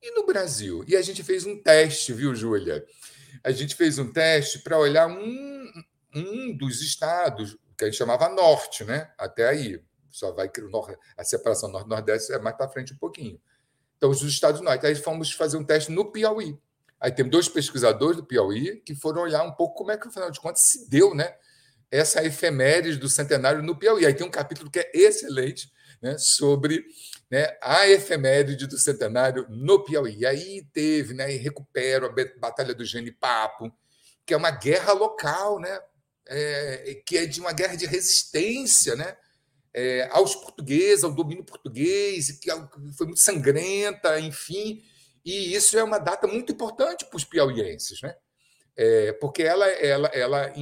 E 0.00 0.10
no 0.12 0.24
Brasil? 0.24 0.84
E 0.86 0.94
a 0.96 1.02
gente 1.02 1.22
fez 1.24 1.44
um 1.44 1.60
teste, 1.60 2.12
viu, 2.12 2.34
Júlia? 2.34 2.84
A 3.42 3.50
gente 3.50 3.74
fez 3.74 3.98
um 3.98 4.12
teste 4.12 4.60
para 4.60 4.78
olhar 4.78 5.08
um, 5.08 5.72
um 6.14 6.56
dos 6.56 6.80
estados 6.80 7.56
que 7.76 7.84
a 7.84 7.86
gente 7.88 7.96
chamava 7.96 8.28
norte, 8.28 8.84
né? 8.84 9.12
Até 9.18 9.48
aí. 9.48 9.82
Só 10.10 10.30
vai 10.30 10.48
a 11.16 11.24
separação 11.24 11.68
norte-nordeste 11.70 12.32
é 12.32 12.38
mais 12.38 12.56
para 12.56 12.68
frente 12.68 12.94
um 12.94 12.98
pouquinho. 12.98 13.40
Então, 13.96 14.10
os 14.10 14.22
estados 14.22 14.60
do 14.60 14.64
norte. 14.64 14.86
Aí 14.86 14.94
fomos 14.94 15.32
fazer 15.32 15.56
um 15.56 15.64
teste 15.64 15.90
no 15.90 16.12
Piauí. 16.12 16.56
Aí 17.00 17.12
temos 17.12 17.30
dois 17.30 17.48
pesquisadores 17.48 18.16
do 18.16 18.24
Piauí 18.24 18.76
que 18.76 18.94
foram 18.94 19.22
olhar 19.22 19.42
um 19.42 19.52
pouco 19.52 19.76
como 19.76 19.90
é 19.90 19.96
que, 19.96 20.08
afinal 20.08 20.30
de 20.30 20.40
contas, 20.40 20.62
se 20.62 20.88
deu 20.88 21.14
né, 21.14 21.34
essa 21.90 22.24
efeméride 22.24 22.98
do 22.98 23.08
centenário 23.08 23.62
no 23.62 23.76
Piauí. 23.76 24.06
Aí 24.06 24.14
tem 24.14 24.26
um 24.26 24.30
capítulo 24.30 24.70
que 24.70 24.78
é 24.78 24.90
excelente 24.94 25.70
né, 26.00 26.16
sobre 26.18 26.84
né, 27.30 27.56
a 27.62 27.86
efeméride 27.88 28.66
do 28.66 28.78
centenário 28.78 29.46
no 29.50 29.84
Piauí. 29.84 30.24
Aí 30.24 30.66
teve, 30.72 31.14
né, 31.14 31.32
e 31.32 31.36
recupero 31.36 32.06
a 32.06 32.40
Batalha 32.40 32.74
do 32.74 32.84
Genipapo, 32.84 33.72
que 34.24 34.32
é 34.32 34.36
uma 34.36 34.50
guerra 34.50 34.92
local, 34.92 35.60
né, 35.60 35.80
é, 36.26 37.02
que 37.06 37.18
é 37.18 37.26
de 37.26 37.40
uma 37.40 37.52
guerra 37.52 37.76
de 37.76 37.84
resistência 37.84 38.96
né, 38.96 39.14
é, 39.74 40.08
aos 40.10 40.34
portugueses, 40.34 41.04
ao 41.04 41.12
domínio 41.12 41.44
português, 41.44 42.30
que 42.38 42.50
é 42.50 42.54
foi 42.96 43.06
muito 43.06 43.20
sangrenta, 43.20 44.18
enfim 44.20 44.82
e 45.24 45.54
isso 45.54 45.78
é 45.78 45.82
uma 45.82 45.98
data 45.98 46.26
muito 46.26 46.52
importante 46.52 47.06
para 47.06 47.16
os 47.16 47.24
piauienses, 47.24 48.00
né? 48.02 48.14
É, 48.76 49.12
porque 49.14 49.42
ela, 49.42 49.66
ela, 49.68 50.08
ela 50.08 50.52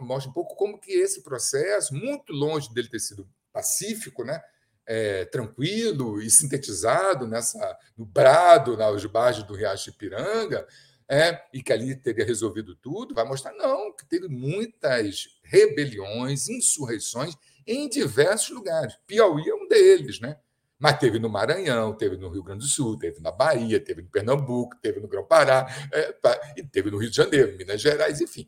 mostra 0.00 0.28
um 0.28 0.34
pouco 0.34 0.56
como 0.56 0.78
que 0.78 0.90
esse 0.92 1.22
processo, 1.22 1.94
muito 1.94 2.32
longe 2.32 2.72
dele 2.74 2.88
ter 2.88 2.98
sido 2.98 3.28
pacífico, 3.52 4.24
né? 4.24 4.42
É, 4.86 5.24
tranquilo 5.26 6.20
e 6.20 6.28
sintetizado 6.28 7.26
nessa 7.26 7.78
no 7.96 8.04
brado, 8.04 8.76
nas 8.76 9.02
margens 9.06 9.46
do 9.46 9.54
Riacho 9.54 9.88
Ipiranga, 9.88 10.66
é, 11.08 11.42
e 11.52 11.62
que 11.62 11.72
ali 11.72 11.94
teria 11.94 12.24
resolvido 12.24 12.74
tudo, 12.74 13.14
vai 13.14 13.24
mostrar 13.24 13.52
não, 13.52 13.94
que 13.94 14.04
teve 14.06 14.28
muitas 14.28 15.28
rebeliões, 15.42 16.48
insurreições 16.48 17.34
em 17.66 17.88
diversos 17.88 18.50
lugares. 18.50 18.98
Piauí 19.06 19.48
é 19.48 19.54
um 19.54 19.68
deles, 19.68 20.20
né? 20.20 20.36
Mas 20.84 20.98
teve 20.98 21.18
no 21.18 21.30
Maranhão, 21.30 21.96
teve 21.96 22.18
no 22.18 22.28
Rio 22.28 22.42
Grande 22.42 22.60
do 22.60 22.66
Sul, 22.66 22.98
teve 22.98 23.18
na 23.18 23.32
Bahia, 23.32 23.80
teve 23.80 24.02
no 24.02 24.08
Pernambuco, 24.10 24.76
teve 24.82 25.00
no 25.00 25.08
Grão-Pará, 25.08 25.66
é, 25.90 26.14
e 26.58 26.62
teve 26.62 26.90
no 26.90 26.98
Rio 26.98 27.08
de 27.08 27.16
Janeiro, 27.16 27.56
Minas 27.56 27.80
Gerais, 27.80 28.20
enfim. 28.20 28.46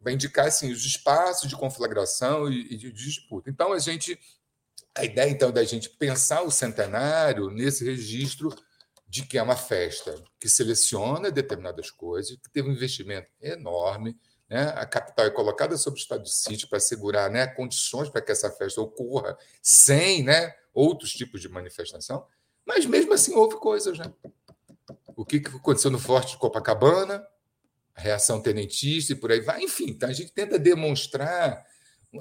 Vai 0.00 0.14
indicar 0.14 0.48
assim, 0.48 0.72
os 0.72 0.84
espaços 0.84 1.48
de 1.48 1.54
conflagração 1.54 2.50
e, 2.50 2.74
e 2.74 2.76
de 2.76 2.90
disputa. 2.90 3.48
Então, 3.48 3.72
a 3.72 3.78
gente. 3.78 4.18
A 4.96 5.04
ideia, 5.04 5.30
então, 5.30 5.52
da 5.52 5.62
gente 5.62 5.88
pensar 5.90 6.42
o 6.42 6.50
centenário 6.50 7.50
nesse 7.50 7.84
registro 7.84 8.52
de 9.06 9.24
que 9.24 9.38
é 9.38 9.42
uma 9.42 9.54
festa 9.54 10.12
que 10.40 10.48
seleciona 10.48 11.30
determinadas 11.30 11.88
coisas, 11.92 12.36
que 12.36 12.50
teve 12.50 12.68
um 12.68 12.72
investimento 12.72 13.30
enorme, 13.40 14.18
né? 14.50 14.72
a 14.74 14.84
capital 14.86 15.26
é 15.26 15.30
colocada 15.30 15.76
sob 15.76 15.96
o 15.96 16.00
estado 16.00 16.24
de 16.24 16.34
sítio 16.34 16.68
para 16.68 16.78
assegurar 16.78 17.30
né, 17.30 17.46
condições 17.46 18.08
para 18.08 18.20
que 18.20 18.32
essa 18.32 18.50
festa 18.50 18.80
ocorra 18.80 19.38
sem 19.62 20.24
né, 20.24 20.52
outros 20.76 21.12
tipos 21.12 21.40
de 21.40 21.48
manifestação, 21.48 22.26
mas 22.66 22.84
mesmo 22.84 23.14
assim 23.14 23.34
houve 23.34 23.56
coisas, 23.56 23.98
né? 23.98 24.12
O 25.16 25.24
que 25.24 25.38
aconteceu 25.38 25.90
no 25.90 25.98
Forte 25.98 26.32
de 26.32 26.38
Copacabana, 26.38 27.26
a 27.94 28.00
reação 28.00 28.42
tenentista 28.42 29.14
e 29.14 29.16
por 29.16 29.32
aí 29.32 29.40
vai. 29.40 29.62
Enfim, 29.62 29.90
então 29.90 30.08
a 30.08 30.12
gente 30.12 30.32
tenta 30.32 30.58
demonstrar 30.58 31.64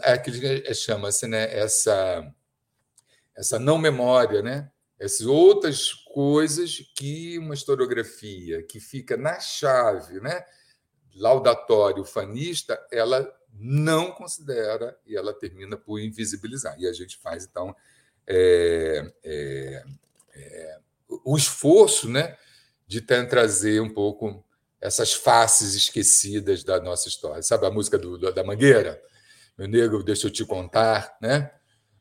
aquilo 0.04 0.40
que 0.40 0.74
chama-se 0.74 1.28
né, 1.28 1.54
essa, 1.54 2.34
essa 3.36 3.60
não 3.60 3.78
memória, 3.78 4.42
né? 4.42 4.72
essas 4.98 5.26
outras 5.28 5.92
coisas 5.92 6.80
que 6.96 7.38
uma 7.38 7.54
historiografia 7.54 8.64
que 8.64 8.80
fica 8.80 9.18
na 9.18 9.40
chave 9.42 10.22
né? 10.22 10.46
laudatória 11.14 12.02
ufanista, 12.02 12.80
ela 12.90 13.30
não 13.52 14.12
considera 14.12 14.98
e 15.06 15.16
ela 15.16 15.34
termina 15.34 15.78
por 15.78 16.00
invisibilizar. 16.00 16.76
E 16.80 16.88
a 16.88 16.94
gente 16.94 17.18
faz, 17.18 17.46
então, 17.46 17.76
é, 18.28 19.12
é, 19.24 19.84
é, 20.36 20.78
o 21.24 21.38
esforço 21.38 22.10
né, 22.10 22.36
de 22.88 23.02
trazer 23.02 23.82
um 23.82 23.94
pouco 23.94 24.44
essas 24.82 25.14
faces 25.14 25.74
esquecidas 25.74 26.64
da 26.64 26.80
nossa 26.80 27.08
história. 27.08 27.42
Sabe 27.42 27.66
a 27.66 27.72
música 27.72 27.98
do, 27.98 28.18
da 28.32 28.44
Mangueira? 28.44 29.02
Meu 29.58 29.68
negro, 29.68 30.04
deixa 30.04 30.28
eu 30.28 30.32
te 30.32 30.46
contar, 30.46 31.18
né? 31.22 31.52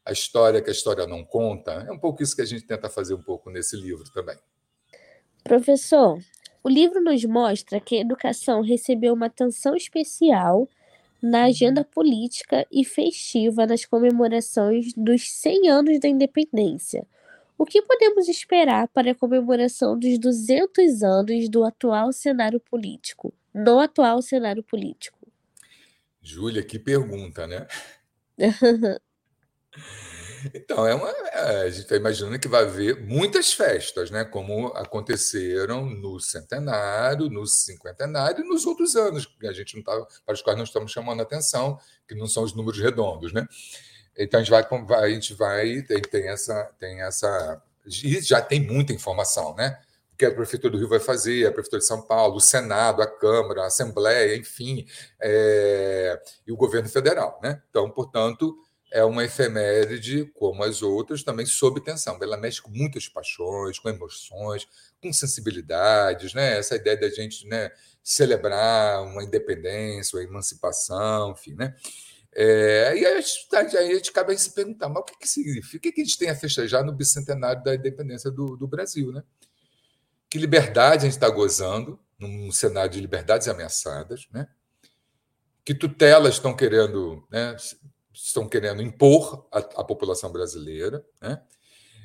A 0.05 0.13
história 0.13 0.61
que 0.61 0.69
a 0.69 0.73
história 0.73 1.07
não 1.07 1.25
conta. 1.25 1.73
É 1.89 1.93
um 1.93 1.99
pouco 1.99 2.23
isso 2.23 2.37
que 2.37 2.43
a 2.43 2.47
gente 2.47 2.67
tenta 2.67 2.91
fazer 2.91 3.15
um 3.15 3.23
pouco 3.23 3.49
nesse 3.49 3.77
livro 3.77 4.05
também. 4.13 4.37
Professor, 5.43 6.19
o 6.63 6.69
livro 6.69 7.03
nos 7.03 7.25
mostra 7.25 7.81
que 7.81 7.97
a 7.97 8.01
educação 8.01 8.61
recebeu 8.61 9.15
uma 9.15 9.27
atenção 9.27 9.77
especial 9.77 10.69
na 11.25 11.45
agenda 11.45 11.83
política 11.83 12.67
e 12.71 12.85
festiva 12.85 13.67
nas 13.67 13.87
comemorações 13.87 14.93
dos 14.95 15.27
100 15.31 15.71
anos 15.71 15.99
da 15.99 16.07
independência. 16.07 17.07
O 17.57 17.65
que 17.65 17.81
podemos 17.81 18.29
esperar 18.29 18.89
para 18.89 19.13
a 19.13 19.15
comemoração 19.15 19.99
dos 19.99 20.19
200 20.19 21.03
anos 21.03 21.49
do 21.49 21.65
atual 21.65 22.13
cenário 22.13 22.61
político, 22.61 23.33
no 23.55 23.81
atual 23.81 24.21
cenário 24.21 24.63
político? 24.63 25.19
Júlia, 26.21 26.63
que 26.63 26.79
pergunta, 26.79 27.47
né? 27.47 27.67
Então, 30.53 30.87
é 30.87 30.95
uma, 30.95 31.09
é, 31.09 31.63
a 31.63 31.71
gente 31.71 31.83
está 31.83 31.97
imaginando 31.97 32.39
que 32.39 32.49
vai 32.49 32.63
haver 32.63 33.01
muitas 33.01 33.53
festas, 33.53 34.11
né? 34.11 34.25
como 34.25 34.69
aconteceram 34.69 35.87
no 35.87 36.19
centenário, 36.21 37.31
no 37.31 37.47
cinquentenário 37.47 38.45
e 38.45 38.49
nos 38.49 38.67
outros 38.67 38.97
anos, 38.97 39.27
que 39.27 39.47
a 39.47 39.53
gente 39.53 39.77
não 39.77 39.83
tá, 39.83 40.07
para 40.27 40.35
os 40.35 40.43
quais 40.43 40.57
não 40.57 40.65
estamos 40.65 40.91
chamando 40.91 41.23
atenção, 41.23 41.79
que 42.07 42.15
não 42.15 42.27
são 42.27 42.43
os 42.43 42.55
números 42.55 42.81
redondos. 42.81 43.33
Né? 43.33 43.47
Então, 44.17 44.41
a 44.41 44.43
gente 44.43 44.51
vai, 44.51 44.67
a 44.99 45.09
gente 45.11 45.35
vai 45.35 45.83
tem, 45.83 46.01
tem 46.03 46.29
essa. 46.29 46.71
Tem 46.79 47.03
essa 47.03 47.63
e 47.87 48.21
já 48.21 48.41
tem 48.41 48.61
muita 48.61 48.93
informação, 48.93 49.55
né? 49.55 49.79
O 50.13 50.17
que 50.17 50.25
a 50.25 50.35
Prefeitura 50.35 50.73
do 50.73 50.79
Rio 50.79 50.89
vai 50.89 51.01
fazer, 51.01 51.47
a 51.47 51.53
Prefeitura 51.53 51.81
de 51.81 51.87
São 51.87 52.01
Paulo, 52.01 52.37
o 52.37 52.41
Senado, 52.41 53.03
a 53.03 53.07
Câmara, 53.07 53.63
a 53.63 53.67
Assembleia, 53.67 54.37
enfim, 54.37 54.87
é, 55.21 56.19
e 56.47 56.53
o 56.53 56.57
governo 56.57 56.89
federal. 56.89 57.41
Né? 57.43 57.61
Então, 57.69 57.91
portanto, 57.91 58.57
é 58.95 59.03
uma 59.03 59.25
efeméride, 59.25 60.31
como 60.35 60.63
as 60.63 60.81
outras, 60.81 61.25
também 61.25 61.45
sob 61.45 61.81
tensão. 61.81 62.17
Ela 62.23 62.37
mexe 62.37 62.63
com 62.63 62.71
muitas 62.71 63.09
paixões, 63.09 63.77
com 63.77 63.89
emoções, 63.89 64.69
com 65.03 65.13
sensibilidades, 65.13 66.33
né? 66.33 66.57
Essa 66.59 66.77
ideia 66.77 66.97
da 66.97 67.11
gente 67.11 67.45
né, 67.49 67.73
celebrar 68.05 69.03
uma 69.03 69.25
independência, 69.25 70.17
uma 70.17 70.25
emancipação, 70.25 71.33
enfim, 71.33 71.55
né? 71.55 71.75
É, 72.33 72.97
e 72.97 73.05
aí 73.05 73.17
a, 73.17 73.21
gente, 73.21 73.49
tá, 73.49 73.59
aí 73.63 73.91
a 73.91 73.95
gente 73.97 74.11
acaba 74.11 74.37
se 74.37 74.55
perguntar, 74.55 74.89
mas 74.89 75.03
o 75.03 75.05
que, 75.05 75.19
que 75.19 75.29
significa? 75.29 75.77
O 75.77 75.81
que, 75.81 75.91
que 75.91 76.01
a 76.01 76.05
gente 76.05 76.17
tem 76.17 76.31
a 76.31 76.37
festejar 76.37 76.85
no 76.85 76.93
bicentenário 76.93 77.65
da 77.65 77.75
independência 77.75 78.31
do, 78.31 78.57
do 78.57 78.69
Brasil, 78.69 79.11
né? 79.11 79.25
Que 80.31 80.39
liberdade 80.39 80.99
a 80.99 81.07
gente 81.07 81.15
está 81.15 81.29
gozando 81.29 81.99
num 82.17 82.53
cenário 82.53 82.93
de 82.93 83.01
liberdades 83.01 83.49
ameaçadas, 83.49 84.29
né? 84.33 84.47
Que 85.65 85.75
tutelas 85.75 86.35
estão 86.35 86.55
querendo 86.55 87.27
né, 87.29 87.57
estão 88.15 88.49
querendo 88.49 88.81
impor 88.81 89.47
à, 89.51 89.85
população 89.85 90.31
brasileira. 90.31 91.05
Né? 91.21 91.43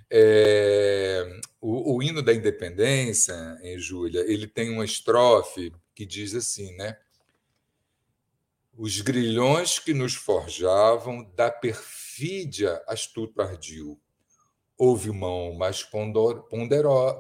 É, 0.10 1.40
o, 1.62 1.96
o, 1.96 2.04
hino 2.04 2.22
da 2.22 2.34
independência, 2.34 3.34
em 3.62 3.78
Júlia, 3.78 4.22
ele 4.22 4.48
tem 4.48 4.72
uma 4.72 4.84
estrofe 4.84 5.72
que 5.94 6.06
diz 6.06 6.34
assim, 6.34 6.76
né? 6.76 6.98
Os 8.76 9.02
grilhões 9.02 9.78
que 9.78 9.94
nos 9.94 10.16
forjavam 10.16 11.30
da 11.36 11.52
perfídia 11.52 12.82
astuto 12.88 13.42
ardil. 13.42 14.00
Houve 14.78 15.12
mão 15.12 15.54
mais 15.54 15.84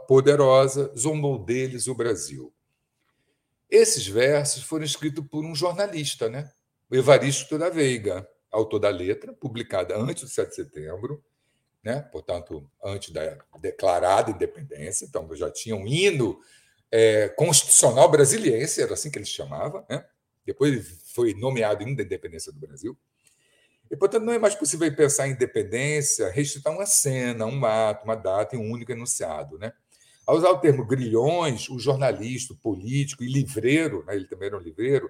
poderosa, 0.08 0.94
zombou 0.98 1.38
deles 1.38 1.88
o 1.88 1.96
Brasil. 1.96 2.54
Esses 3.70 4.08
versos 4.08 4.64
foram 4.64 4.86
escritos 4.86 5.24
por 5.30 5.44
um 5.46 5.54
jornalista, 5.54 6.30
né? 6.30 6.50
o 6.90 6.96
Evaristo 6.96 7.58
da 7.58 7.70
Veiga, 7.70 8.28
autor 8.52 8.80
da 8.80 8.90
letra, 8.90 9.34
publicada 9.34 9.98
antes 9.98 10.24
do 10.24 10.30
7 10.30 10.50
de 10.50 10.56
setembro, 10.56 11.24
né? 11.84 12.02
portanto, 12.12 12.70
antes 12.84 13.12
da 13.12 13.38
declarada 13.60 14.32
independência. 14.32 15.06
Então, 15.06 15.28
já 15.36 15.50
tinha 15.50 15.76
um 15.76 15.88
hino 15.88 16.40
é, 16.92 17.30
constitucional 17.30 18.10
brasiliense, 18.10 18.82
era 18.82 18.94
assim 18.94 19.10
que 19.10 19.18
ele 19.18 19.26
chamava. 19.26 19.86
Né? 19.90 20.04
Depois 20.46 21.02
foi 21.14 21.34
nomeado 21.34 21.84
hino 21.84 21.96
da 21.96 22.04
independência 22.04 22.52
do 22.52 22.60
Brasil. 22.60 22.98
E, 23.90 23.96
portanto, 23.96 24.24
não 24.24 24.34
é 24.34 24.40
mais 24.40 24.54
possível 24.54 24.94
pensar 24.96 25.28
em 25.28 25.32
independência, 25.32 26.30
restritar 26.30 26.74
uma 26.74 26.86
cena, 26.86 27.46
um 27.46 27.66
ato, 27.66 28.06
uma 28.06 28.16
data 28.16 28.56
em 28.56 28.60
um 28.60 28.72
único 28.72 28.92
enunciado. 28.92 29.58
Né? 29.58 29.74
Ao 30.28 30.36
usar 30.36 30.52
o 30.52 30.60
termo 30.60 30.86
grilhões, 30.86 31.70
o 31.70 31.80
jornalista, 31.80 32.54
o 32.54 32.58
político 32.58 33.24
e 33.24 33.32
livreiro, 33.32 34.04
né? 34.06 34.16
ele 34.16 34.28
também 34.28 34.48
era 34.48 34.58
um 34.58 34.62
livreiro, 34.62 35.10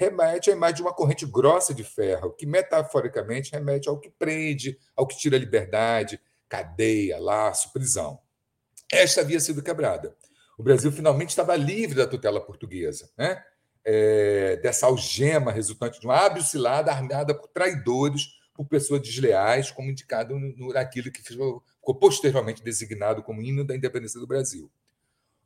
remete 0.00 0.48
à 0.48 0.54
imagem 0.54 0.76
de 0.76 0.82
uma 0.82 0.94
corrente 0.94 1.26
grossa 1.26 1.74
de 1.74 1.84
ferro, 1.84 2.32
que 2.32 2.46
metaforicamente 2.46 3.52
remete 3.52 3.86
ao 3.86 4.00
que 4.00 4.08
prende, 4.08 4.78
ao 4.96 5.06
que 5.06 5.18
tira 5.18 5.36
a 5.36 5.38
liberdade, 5.38 6.18
cadeia, 6.48 7.20
laço, 7.20 7.70
prisão. 7.70 8.18
Esta 8.90 9.20
havia 9.20 9.38
sido 9.38 9.62
quebrada. 9.62 10.16
O 10.56 10.62
Brasil 10.62 10.90
finalmente 10.90 11.28
estava 11.28 11.54
livre 11.54 11.96
da 11.96 12.06
tutela 12.06 12.40
portuguesa, 12.40 13.10
né? 13.16 13.44
É, 13.84 14.56
dessa 14.62 14.86
algema 14.86 15.52
resultante 15.52 16.00
de 16.00 16.06
uma 16.06 16.16
hábil 16.16 16.42
cilada 16.42 16.90
armada 16.90 17.34
por 17.34 17.48
traidores, 17.48 18.22
por 18.54 18.66
pessoas 18.66 19.02
desleais, 19.02 19.70
como 19.70 19.90
indicado 19.90 20.34
naquilo 20.72 21.10
que 21.12 21.22
ficou 21.22 21.62
posteriormente 21.98 22.62
designado 22.62 23.22
como 23.22 23.42
hino 23.42 23.64
da 23.64 23.76
independência 23.76 24.20
do 24.20 24.26
Brasil. 24.26 24.70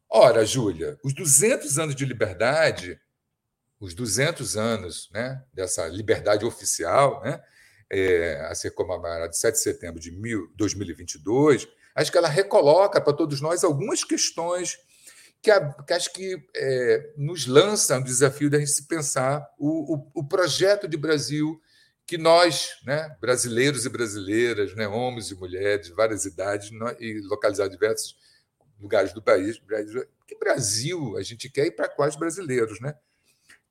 Ora, 0.09 0.45
Júlia, 0.47 0.97
os 1.03 1.13
200 1.13 1.77
anos 1.79 1.97
de 1.97 2.05
liberdade 2.05 3.01
os 3.81 3.95
200 3.95 4.57
anos 4.57 5.11
né, 5.13 5.43
dessa 5.53 5.87
liberdade 5.89 6.45
oficial, 6.45 7.23
né, 7.23 7.43
é, 7.91 8.41
a 8.51 8.55
ser 8.55 8.71
comemorada 8.71 9.29
de 9.29 9.39
7 9.39 9.55
de 9.55 9.61
setembro 9.61 10.01
de 10.01 10.11
2022, 10.57 11.69
acho 11.95 12.11
que 12.11 12.19
ela 12.19 12.29
recoloca 12.29 13.01
para 13.01 13.13
todos 13.13 13.41
nós 13.41 13.63
algumas 13.63 14.03
questões 14.03 14.79
que, 15.43 15.51
a, 15.51 15.73
que 15.73 15.93
acho 15.93 16.13
que 16.13 16.43
é, 16.57 17.13
nos 17.17 17.47
lançam 17.47 18.01
o 18.01 18.05
desafio 18.05 18.49
da 18.49 18.59
gente 18.59 18.71
se 18.71 18.89
pensar 18.89 19.47
o, 19.59 19.95
o, 19.95 20.11
o, 20.15 20.25
projeto 20.27 20.89
de 20.89 20.97
Brasil 20.97 21.61
que 22.07 22.17
nós, 22.17 22.71
né, 22.85 23.15
brasileiros 23.21 23.85
e 23.85 23.91
brasileiras, 23.91 24.75
né, 24.75 24.89
homens 24.89 25.31
e 25.31 25.35
mulheres 25.35 25.91
várias 25.91 26.25
idades 26.25 26.71
nós, 26.71 26.97
e 26.99 27.21
localizados 27.29 27.75
em 27.75 27.79
diversos 27.79 28.17
lugares 28.81 29.13
do 29.13 29.23
país, 29.23 29.61
que 30.27 30.39
Brasil 30.39 31.17
a 31.17 31.23
gente 31.23 31.51
quer 31.51 31.67
e 31.67 31.71
para 31.71 31.89
quais 31.89 32.17
brasileiros, 32.17 32.81
né? 32.81 32.95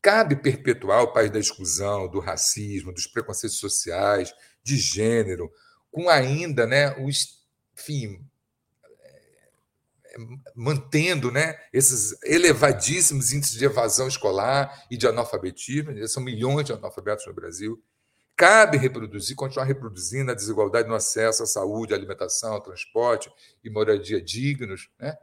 Cabe 0.04 0.36
perpetuar 0.36 1.02
o 1.02 1.14
país 1.14 1.32
da 1.32 1.40
exclusão, 1.40 2.10
do 2.10 2.20
racismo, 2.20 2.92
dos 2.92 3.08
preconceitos 3.08 3.58
sociais, 3.58 4.34
de 4.62 4.76
gênero, 4.76 5.50
com 5.90 6.10
ainda 6.10 6.68
né, 6.68 6.94
os, 7.02 7.42
enfim, 7.74 8.22
é, 9.00 10.18
mantendo 10.54 11.32
né, 11.32 11.58
esses 11.72 12.22
elevadíssimos 12.22 13.32
índices 13.32 13.58
de 13.58 13.64
evasão 13.64 14.10
escolar 14.10 14.86
e 14.92 14.98
de 14.98 15.08
analfabetismo, 15.08 16.06
são 16.10 16.22
milhões 16.22 16.66
de 16.66 16.74
analfabetos 16.74 17.26
no 17.26 17.34
Brasil. 17.34 17.82
Cabe 18.36 18.78
reproduzir, 18.78 19.38
continuar 19.38 19.64
reproduzindo 19.64 20.32
a 20.32 20.36
desigualdade 20.36 20.90
no 20.90 20.96
acesso 20.96 21.44
à 21.44 21.46
saúde, 21.46 21.94
alimentação, 21.94 22.60
transporte 22.60 23.32
e 23.64 23.70
moradia 23.70 24.22
dignos, 24.22 24.90
né? 25.00 25.16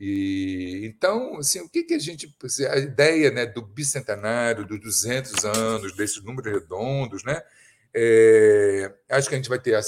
E, 0.00 0.80
então, 0.86 1.36
assim, 1.36 1.60
o 1.60 1.68
que, 1.68 1.84
que 1.84 1.92
a 1.92 1.98
gente. 1.98 2.34
A 2.70 2.78
ideia 2.78 3.30
né, 3.30 3.44
do 3.44 3.60
bicentenário, 3.60 4.66
dos 4.66 4.80
200 4.80 5.44
anos, 5.44 5.94
desses 5.94 6.24
números 6.24 6.50
redondos, 6.50 7.22
né, 7.22 7.42
é, 7.94 8.90
acho 9.10 9.28
que 9.28 9.34
a 9.34 9.38
gente 9.38 9.50
vai 9.50 9.58
ter. 9.58 9.74
É, 9.74 9.82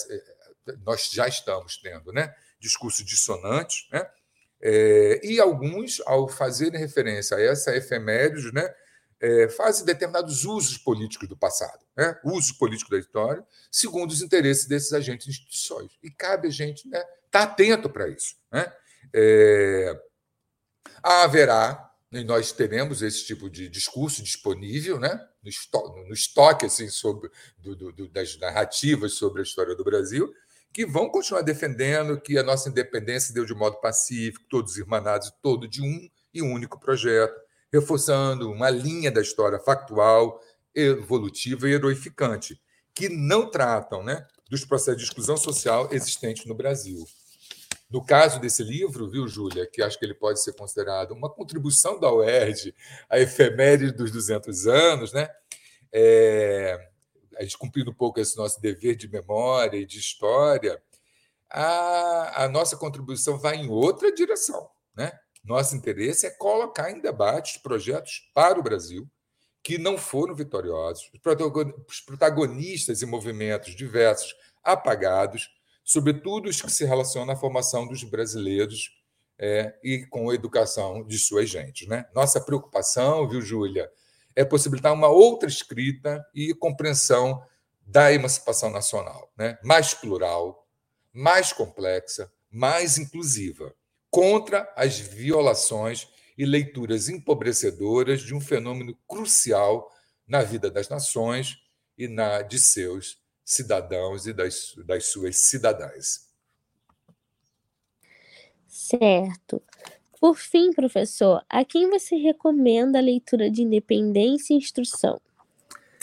nós 0.84 1.08
já 1.10 1.26
estamos 1.26 1.78
tendo 1.78 2.12
né, 2.12 2.34
discursos 2.60 3.02
dissonantes, 3.06 3.88
né, 3.90 4.06
é, 4.60 5.18
e 5.24 5.40
alguns, 5.40 6.02
ao 6.04 6.28
fazerem 6.28 6.78
referência 6.78 7.38
a 7.38 7.40
essa 7.40 7.74
efeméride, 7.74 8.52
né, 8.52 8.70
é, 9.18 9.48
fazem 9.48 9.86
determinados 9.86 10.44
usos 10.44 10.76
políticos 10.76 11.26
do 11.26 11.36
passado, 11.38 11.80
né, 11.96 12.18
usos 12.22 12.52
políticos 12.52 12.90
da 12.90 12.98
história, 12.98 13.42
segundo 13.70 14.10
os 14.10 14.20
interesses 14.20 14.66
desses 14.66 14.92
agentes 14.92 15.26
instituições. 15.26 15.90
E 16.02 16.10
cabe 16.10 16.48
a 16.48 16.50
gente 16.50 16.84
estar 16.84 16.98
né, 16.98 17.04
tá 17.30 17.42
atento 17.44 17.88
para 17.88 18.08
isso. 18.08 18.36
Né? 18.52 18.70
É, 19.14 20.00
haverá, 21.02 21.90
e 22.12 22.22
nós 22.24 22.52
teremos 22.52 23.02
esse 23.02 23.24
tipo 23.24 23.48
de 23.48 23.68
discurso 23.68 24.22
disponível 24.22 25.00
né, 25.00 25.18
no, 25.42 25.48
estoque, 25.48 26.08
no 26.08 26.12
estoque 26.12 26.66
assim, 26.66 26.88
sobre, 26.88 27.30
do, 27.58 27.74
do, 27.74 28.08
das 28.08 28.38
narrativas 28.38 29.14
sobre 29.14 29.40
a 29.40 29.44
história 29.44 29.74
do 29.74 29.82
Brasil, 29.82 30.32
que 30.72 30.86
vão 30.86 31.08
continuar 31.10 31.42
defendendo 31.42 32.20
que 32.20 32.38
a 32.38 32.42
nossa 32.42 32.68
independência 32.68 33.34
deu 33.34 33.44
de 33.44 33.54
modo 33.54 33.80
pacífico, 33.80 34.44
todos 34.48 34.76
irmanados, 34.76 35.30
todo 35.42 35.68
de 35.68 35.82
um 35.82 36.08
e 36.32 36.42
único 36.42 36.78
projeto, 36.78 37.34
reforçando 37.72 38.50
uma 38.50 38.70
linha 38.70 39.10
da 39.10 39.20
história 39.20 39.58
factual, 39.58 40.40
evolutiva 40.74 41.68
e 41.68 41.72
heroificante, 41.72 42.60
que 42.94 43.08
não 43.08 43.50
tratam 43.50 44.02
né, 44.02 44.26
dos 44.50 44.64
processos 44.64 45.00
de 45.00 45.08
exclusão 45.08 45.36
social 45.36 45.88
existentes 45.92 46.44
no 46.46 46.54
Brasil. 46.54 47.06
No 47.92 48.02
caso 48.02 48.40
desse 48.40 48.64
livro, 48.64 49.06
viu, 49.06 49.28
Júlia, 49.28 49.66
que 49.66 49.82
acho 49.82 49.98
que 49.98 50.04
ele 50.04 50.14
pode 50.14 50.42
ser 50.42 50.54
considerado 50.54 51.12
uma 51.12 51.28
contribuição 51.28 52.00
da 52.00 52.10
UERJ 52.10 52.74
à 53.08 53.20
efeméride 53.20 53.92
dos 53.92 54.10
200 54.10 54.66
anos, 54.66 55.12
né? 55.12 55.28
É, 55.92 56.88
a 57.36 57.42
gente 57.42 57.58
cumprindo 57.58 57.90
um 57.90 57.94
pouco 57.94 58.18
esse 58.18 58.34
nosso 58.36 58.58
dever 58.62 58.96
de 58.96 59.08
memória 59.08 59.76
e 59.76 59.84
de 59.84 59.98
história, 59.98 60.82
a, 61.50 62.44
a 62.44 62.48
nossa 62.48 62.78
contribuição 62.78 63.38
vai 63.38 63.56
em 63.56 63.68
outra 63.68 64.10
direção. 64.10 64.70
Né? 64.96 65.12
Nosso 65.44 65.76
interesse 65.76 66.26
é 66.26 66.30
colocar 66.30 66.90
em 66.90 66.98
debate 66.98 67.56
os 67.56 67.62
projetos 67.62 68.30
para 68.32 68.58
o 68.58 68.62
Brasil 68.62 69.06
que 69.62 69.76
não 69.76 69.98
foram 69.98 70.34
vitoriosos, 70.34 71.10
os 71.88 72.00
protagonistas 72.00 73.02
e 73.02 73.06
movimentos 73.06 73.76
diversos 73.76 74.34
apagados, 74.64 75.50
sobretudo 75.84 76.48
os 76.48 76.60
que 76.60 76.70
se 76.70 76.84
relacionam 76.84 77.32
à 77.32 77.36
formação 77.36 77.86
dos 77.86 78.04
brasileiros 78.04 78.90
é, 79.38 79.74
e 79.82 80.06
com 80.06 80.30
a 80.30 80.34
educação 80.34 81.04
de 81.04 81.18
suas 81.18 81.48
gentes. 81.48 81.88
Né? 81.88 82.06
Nossa 82.14 82.40
preocupação, 82.40 83.28
viu, 83.28 83.40
Júlia, 83.40 83.90
é 84.34 84.44
possibilitar 84.44 84.92
uma 84.92 85.08
outra 85.08 85.48
escrita 85.48 86.24
e 86.34 86.54
compreensão 86.54 87.42
da 87.84 88.12
emancipação 88.12 88.70
nacional, 88.70 89.32
né? 89.36 89.58
mais 89.62 89.92
plural, 89.92 90.66
mais 91.12 91.52
complexa, 91.52 92.32
mais 92.50 92.98
inclusiva, 92.98 93.74
contra 94.10 94.72
as 94.76 94.98
violações 94.98 96.08
e 96.36 96.44
leituras 96.44 97.08
empobrecedoras 97.08 98.20
de 98.20 98.34
um 98.34 98.40
fenômeno 98.40 98.96
crucial 99.08 99.90
na 100.26 100.42
vida 100.42 100.70
das 100.70 100.88
nações 100.88 101.58
e 101.96 102.08
na 102.08 102.42
de 102.42 102.58
seus 102.58 103.21
cidadãos 103.44 104.26
e 104.26 104.32
das, 104.32 104.74
das 104.86 105.06
suas 105.06 105.36
cidadãs. 105.36 106.28
Certo. 108.68 109.62
Por 110.20 110.36
fim, 110.36 110.72
professor, 110.72 111.44
a 111.48 111.64
quem 111.64 111.90
você 111.90 112.16
recomenda 112.16 112.98
a 112.98 113.02
leitura 113.02 113.50
de 113.50 113.62
Independência 113.62 114.54
e 114.54 114.56
Instrução? 114.56 115.20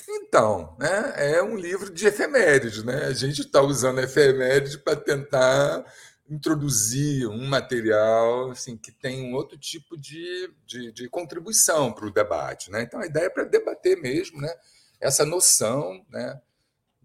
Então, 0.07 0.75
né, 0.79 1.13
é 1.15 1.43
um 1.43 1.55
livro 1.55 1.93
de 1.93 2.07
efemérides. 2.07 2.83
Né? 2.83 3.05
A 3.05 3.13
gente 3.13 3.41
está 3.41 3.61
usando 3.61 3.99
efemérides 3.99 4.75
para 4.75 4.95
tentar 4.95 5.85
introduzir 6.29 7.27
um 7.27 7.47
material 7.47 8.51
assim, 8.51 8.77
que 8.77 8.91
tem 8.91 9.23
um 9.23 9.33
outro 9.33 9.57
tipo 9.57 9.97
de, 9.97 10.51
de, 10.65 10.91
de 10.91 11.09
contribuição 11.09 11.91
para 11.91 12.05
o 12.05 12.11
debate. 12.11 12.69
Né? 12.69 12.83
Então, 12.83 12.99
a 12.99 13.05
ideia 13.05 13.25
é 13.25 13.29
para 13.29 13.45
debater 13.45 13.99
mesmo 14.01 14.41
né, 14.41 14.53
essa 14.99 15.25
noção 15.25 16.05
né, 16.09 16.39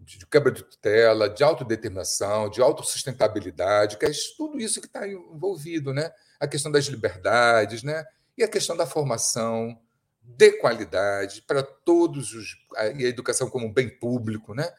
de 0.05 0.27
quebra 0.27 0.53
de 0.53 0.63
tutela, 0.63 1.29
de 1.29 1.43
autodeterminação, 1.43 2.49
de 2.51 2.61
autossustentabilidade, 2.61 3.97
que 3.97 4.05
é 4.05 4.11
tudo 4.37 4.61
isso 4.61 4.81
que 4.81 4.87
está 4.87 5.09
envolvido, 5.09 5.93
né? 5.93 6.13
A 6.39 6.47
questão 6.47 6.71
das 6.71 6.85
liberdades, 6.87 7.83
né? 7.83 8.05
E 8.37 8.45
a 8.45 8.49
questão 8.49 8.77
da 8.77 8.87
formação 8.87 9.79
de 10.23 10.53
qualidade 10.53 11.43
para 11.43 11.63
todos 11.63 12.33
os 12.33 12.57
e 12.97 13.05
a 13.05 13.09
educação 13.09 13.49
como 13.49 13.67
um 13.67 13.73
bem 13.73 13.89
público, 13.89 14.55
né? 14.55 14.71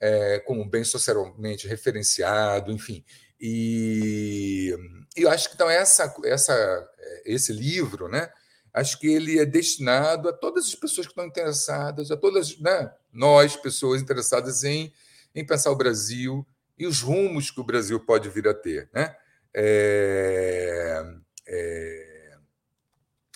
É, 0.00 0.40
como 0.40 0.62
um 0.62 0.68
bem 0.68 0.84
socialmente 0.84 1.66
referenciado, 1.68 2.72
enfim. 2.72 3.04
E, 3.40 4.74
e 5.16 5.22
eu 5.22 5.30
acho 5.30 5.48
que 5.48 5.54
então 5.54 5.68
essa 5.70 6.14
essa 6.24 6.88
esse 7.24 7.52
livro, 7.52 8.08
né? 8.08 8.30
Acho 8.74 8.98
que 8.98 9.06
ele 9.06 9.38
é 9.38 9.46
destinado 9.46 10.28
a 10.28 10.32
todas 10.32 10.66
as 10.66 10.74
pessoas 10.74 11.06
que 11.06 11.12
estão 11.12 11.24
interessadas, 11.24 12.10
a 12.10 12.16
todas 12.16 12.58
né, 12.58 12.92
nós, 13.12 13.54
pessoas 13.54 14.02
interessadas 14.02 14.64
em, 14.64 14.92
em 15.32 15.46
pensar 15.46 15.70
o 15.70 15.76
Brasil 15.76 16.44
e 16.76 16.84
os 16.84 17.00
rumos 17.00 17.52
que 17.52 17.60
o 17.60 17.64
Brasil 17.64 18.00
pode 18.00 18.28
vir 18.28 18.48
a 18.48 18.52
ter. 18.52 18.90
Né? 18.92 19.14
É, 19.54 21.04
é, 21.46 22.36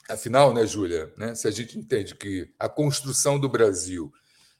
afinal, 0.09 0.53
né, 0.53 0.66
Júlia, 0.66 1.12
né, 1.16 1.36
se 1.36 1.47
a 1.47 1.53
gente 1.53 1.78
entende 1.78 2.16
que 2.16 2.53
a 2.59 2.68
construção 2.68 3.39
do 3.39 3.49
Brasil 3.49 4.12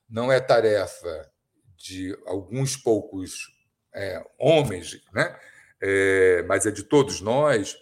não 0.09 0.31
é 0.31 0.39
tarefa 0.39 1.29
de 1.77 2.17
alguns 2.25 2.77
poucos 2.77 3.53
é, 3.93 4.25
homens, 4.39 5.01
né, 5.13 5.37
é, 5.81 6.45
mas 6.45 6.67
é 6.67 6.71
de 6.71 6.85
todos 6.85 7.21
nós, 7.21 7.77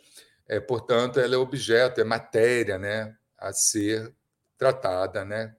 é, 0.48 0.60
portanto, 0.60 1.18
ela 1.18 1.34
é 1.34 1.38
objeto, 1.38 2.00
é 2.00 2.04
matéria 2.04 2.78
né, 2.78 3.16
a 3.38 3.52
ser 3.52 4.14
tratada 4.56 5.24
né, 5.24 5.54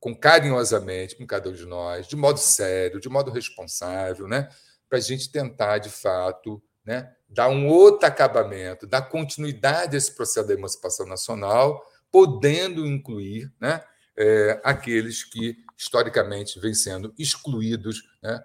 com 0.00 0.14
carinhosamente 0.14 1.16
com 1.16 1.26
cada 1.26 1.50
um 1.50 1.52
de 1.52 1.66
nós, 1.66 2.06
de 2.06 2.16
modo 2.16 2.38
sério, 2.38 3.00
de 3.00 3.08
modo 3.08 3.30
responsável, 3.30 4.28
né, 4.28 4.48
para 4.88 4.98
a 4.98 5.00
gente 5.00 5.30
tentar, 5.30 5.78
de 5.78 5.90
fato, 5.90 6.62
né, 6.84 7.14
dar 7.28 7.48
um 7.48 7.66
outro 7.66 8.06
acabamento, 8.06 8.86
dar 8.86 9.02
continuidade 9.02 9.94
a 9.94 9.98
esse 9.98 10.14
processo 10.14 10.46
da 10.46 10.54
emancipação 10.54 11.06
nacional, 11.06 11.84
podendo 12.10 12.86
incluir 12.86 13.52
né, 13.60 13.82
é, 14.16 14.60
aqueles 14.64 15.24
que 15.24 15.56
historicamente 15.76 16.58
vêm 16.58 16.74
sendo 16.74 17.12
excluídos 17.18 18.02
né, 18.22 18.42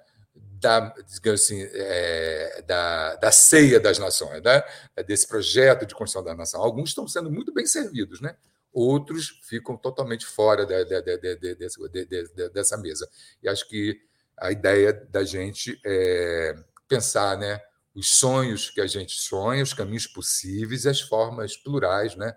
da, 0.64 0.96
assim, 1.34 1.62
é, 1.62 2.64
da, 2.66 3.16
da 3.18 3.32
ceia 3.32 3.80
das 3.80 4.00
nações, 4.00 4.42
né? 4.42 4.64
desse 5.06 5.28
projeto 5.28 5.86
de 5.86 5.94
construção 5.94 6.24
da 6.24 6.34
nação. 6.34 6.62
Alguns 6.62 6.90
estão 6.90 7.08
sendo 7.08 7.30
muito 7.30 7.54
bem 7.54 7.66
servidos, 7.66 8.22
né? 8.22 8.36
outros 8.72 9.40
ficam 9.44 9.78
totalmente 9.78 10.26
fora 10.26 10.66
de, 10.66 10.86
de, 10.86 11.38
de, 11.38 12.50
dessa 12.50 12.78
mesa. 12.78 13.08
E 13.42 13.48
acho 13.48 13.68
que 13.68 14.02
a 14.38 14.52
ideia 14.52 14.94
da 14.94 15.24
gente 15.24 15.80
é 15.86 16.56
pensar 16.88 17.38
né, 17.38 17.62
os 17.94 18.18
sonhos 18.18 18.70
que 18.70 18.82
a 18.82 18.88
gente 18.88 19.20
sonha, 19.20 19.62
os 19.62 19.74
caminhos 19.74 20.08
possíveis, 20.08 20.88
as 20.88 21.02
formas 21.02 21.56
plurais 21.56 22.16
né, 22.16 22.36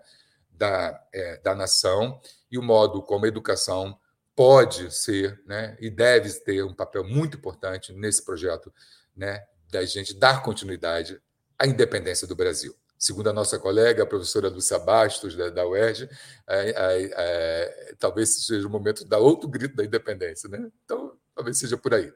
da, 0.51 1.03
é, 1.13 1.37
da 1.39 1.55
nação 1.55 2.21
e 2.51 2.57
o 2.57 2.61
modo 2.61 3.01
como 3.01 3.25
a 3.25 3.27
educação 3.27 3.97
pode 4.37 4.93
ser 4.93 5.41
né, 5.47 5.75
e 5.79 5.89
deve 5.89 6.31
ter 6.41 6.63
um 6.63 6.71
papel 6.71 7.03
muito 7.03 7.37
importante 7.37 7.91
nesse 7.91 8.23
projeto 8.23 8.71
né, 9.15 9.43
da 9.71 9.83
gente 9.83 10.13
dar 10.13 10.43
continuidade 10.43 11.19
à 11.57 11.65
independência 11.65 12.27
do 12.27 12.35
Brasil. 12.35 12.75
Segundo 12.99 13.31
a 13.31 13.33
nossa 13.33 13.57
colega, 13.57 14.03
a 14.03 14.05
professora 14.05 14.47
Lúcia 14.47 14.77
Bastos, 14.77 15.35
da, 15.35 15.49
da 15.49 15.67
UERJ, 15.67 16.07
é, 16.47 16.69
é, 16.69 17.11
é, 17.15 17.95
talvez 17.97 18.45
seja 18.45 18.67
o 18.67 18.69
momento 18.69 19.03
da 19.05 19.17
outro 19.17 19.49
grito 19.49 19.75
da 19.75 19.83
independência. 19.83 20.47
Né? 20.47 20.69
Então, 20.85 21.13
talvez 21.33 21.57
seja 21.57 21.75
por 21.75 21.95
aí. 21.95 22.13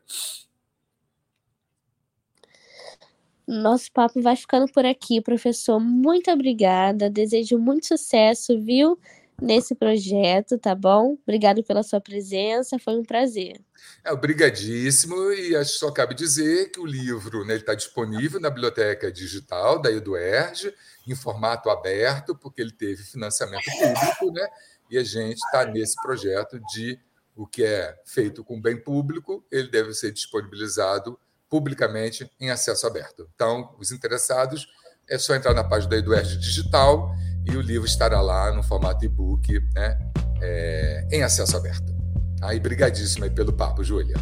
Nosso 3.48 3.92
papo 3.92 4.22
vai 4.22 4.36
ficando 4.36 4.72
por 4.72 4.86
aqui, 4.86 5.20
professor. 5.22 5.80
Muito 5.80 6.30
obrigada. 6.30 7.10
Desejo 7.10 7.58
muito 7.58 7.88
sucesso, 7.88 8.60
viu? 8.60 9.00
Nesse 9.42 9.74
projeto, 9.74 10.58
tá 10.58 10.76
bom? 10.76 11.18
Obrigado 11.24 11.64
pela 11.64 11.82
sua 11.82 12.00
presença, 12.00 12.78
foi 12.78 12.96
um 12.98 13.04
prazer. 13.04 13.60
É, 14.06 14.12
obrigadíssimo, 14.12 15.34
e 15.34 15.56
acho 15.56 15.74
que 15.74 15.80
só 15.80 15.92
cabe 15.92 16.14
dizer 16.14 16.70
que 16.70 16.80
o 16.80 16.86
livro 16.86 17.44
né, 17.44 17.56
está 17.56 17.74
disponível 17.74 18.40
na 18.40 18.50
biblioteca 18.50 19.12
digital 19.12 19.82
da 19.82 19.92
EduERJ, 19.92 20.74
em 21.08 21.16
formato 21.16 21.70
aberto, 21.70 22.36
porque 22.36 22.62
ele 22.62 22.72
teve 22.72 23.04
financiamento 23.04 23.66
público, 23.66 24.32
né? 24.32 24.48
e 24.90 24.98
a 24.98 25.04
gente 25.04 25.38
está 25.38 25.66
nesse 25.66 25.96
projeto 26.02 26.60
de 26.74 27.00
o 27.36 27.48
que 27.48 27.64
é 27.64 27.98
feito 28.06 28.44
com 28.44 28.62
bem 28.62 28.78
público, 28.78 29.44
ele 29.50 29.70
deve 29.70 29.94
ser 29.94 30.12
disponibilizado 30.12 31.18
publicamente 31.50 32.30
em 32.40 32.52
acesso 32.52 32.86
aberto. 32.86 33.28
Então, 33.34 33.76
os 33.80 33.92
interessados, 33.92 34.68
é 35.10 35.18
só 35.18 35.36
entrar 35.36 35.54
na 35.54 35.64
página 35.64 35.90
da 35.90 35.98
EduERJ 35.98 36.38
Digital 36.38 37.12
e 37.46 37.56
o 37.56 37.62
livro 37.62 37.88
estará 37.88 38.22
lá 38.22 38.52
no 38.52 38.64
formato 38.64 39.04
e-book, 39.06 39.60
né, 39.74 39.98
é, 40.42 41.08
em 41.12 41.24
acesso 41.24 41.58
aberto. 41.58 41.94
Aí, 42.42 42.60
brigadíssimo 42.60 43.24
aí 43.24 43.30
pelo 43.30 43.54
papo, 43.54 43.84
Júlia. 43.84 44.16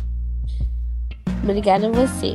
Obrigada 1.44 1.88
a 1.88 1.92
você. 1.92 2.34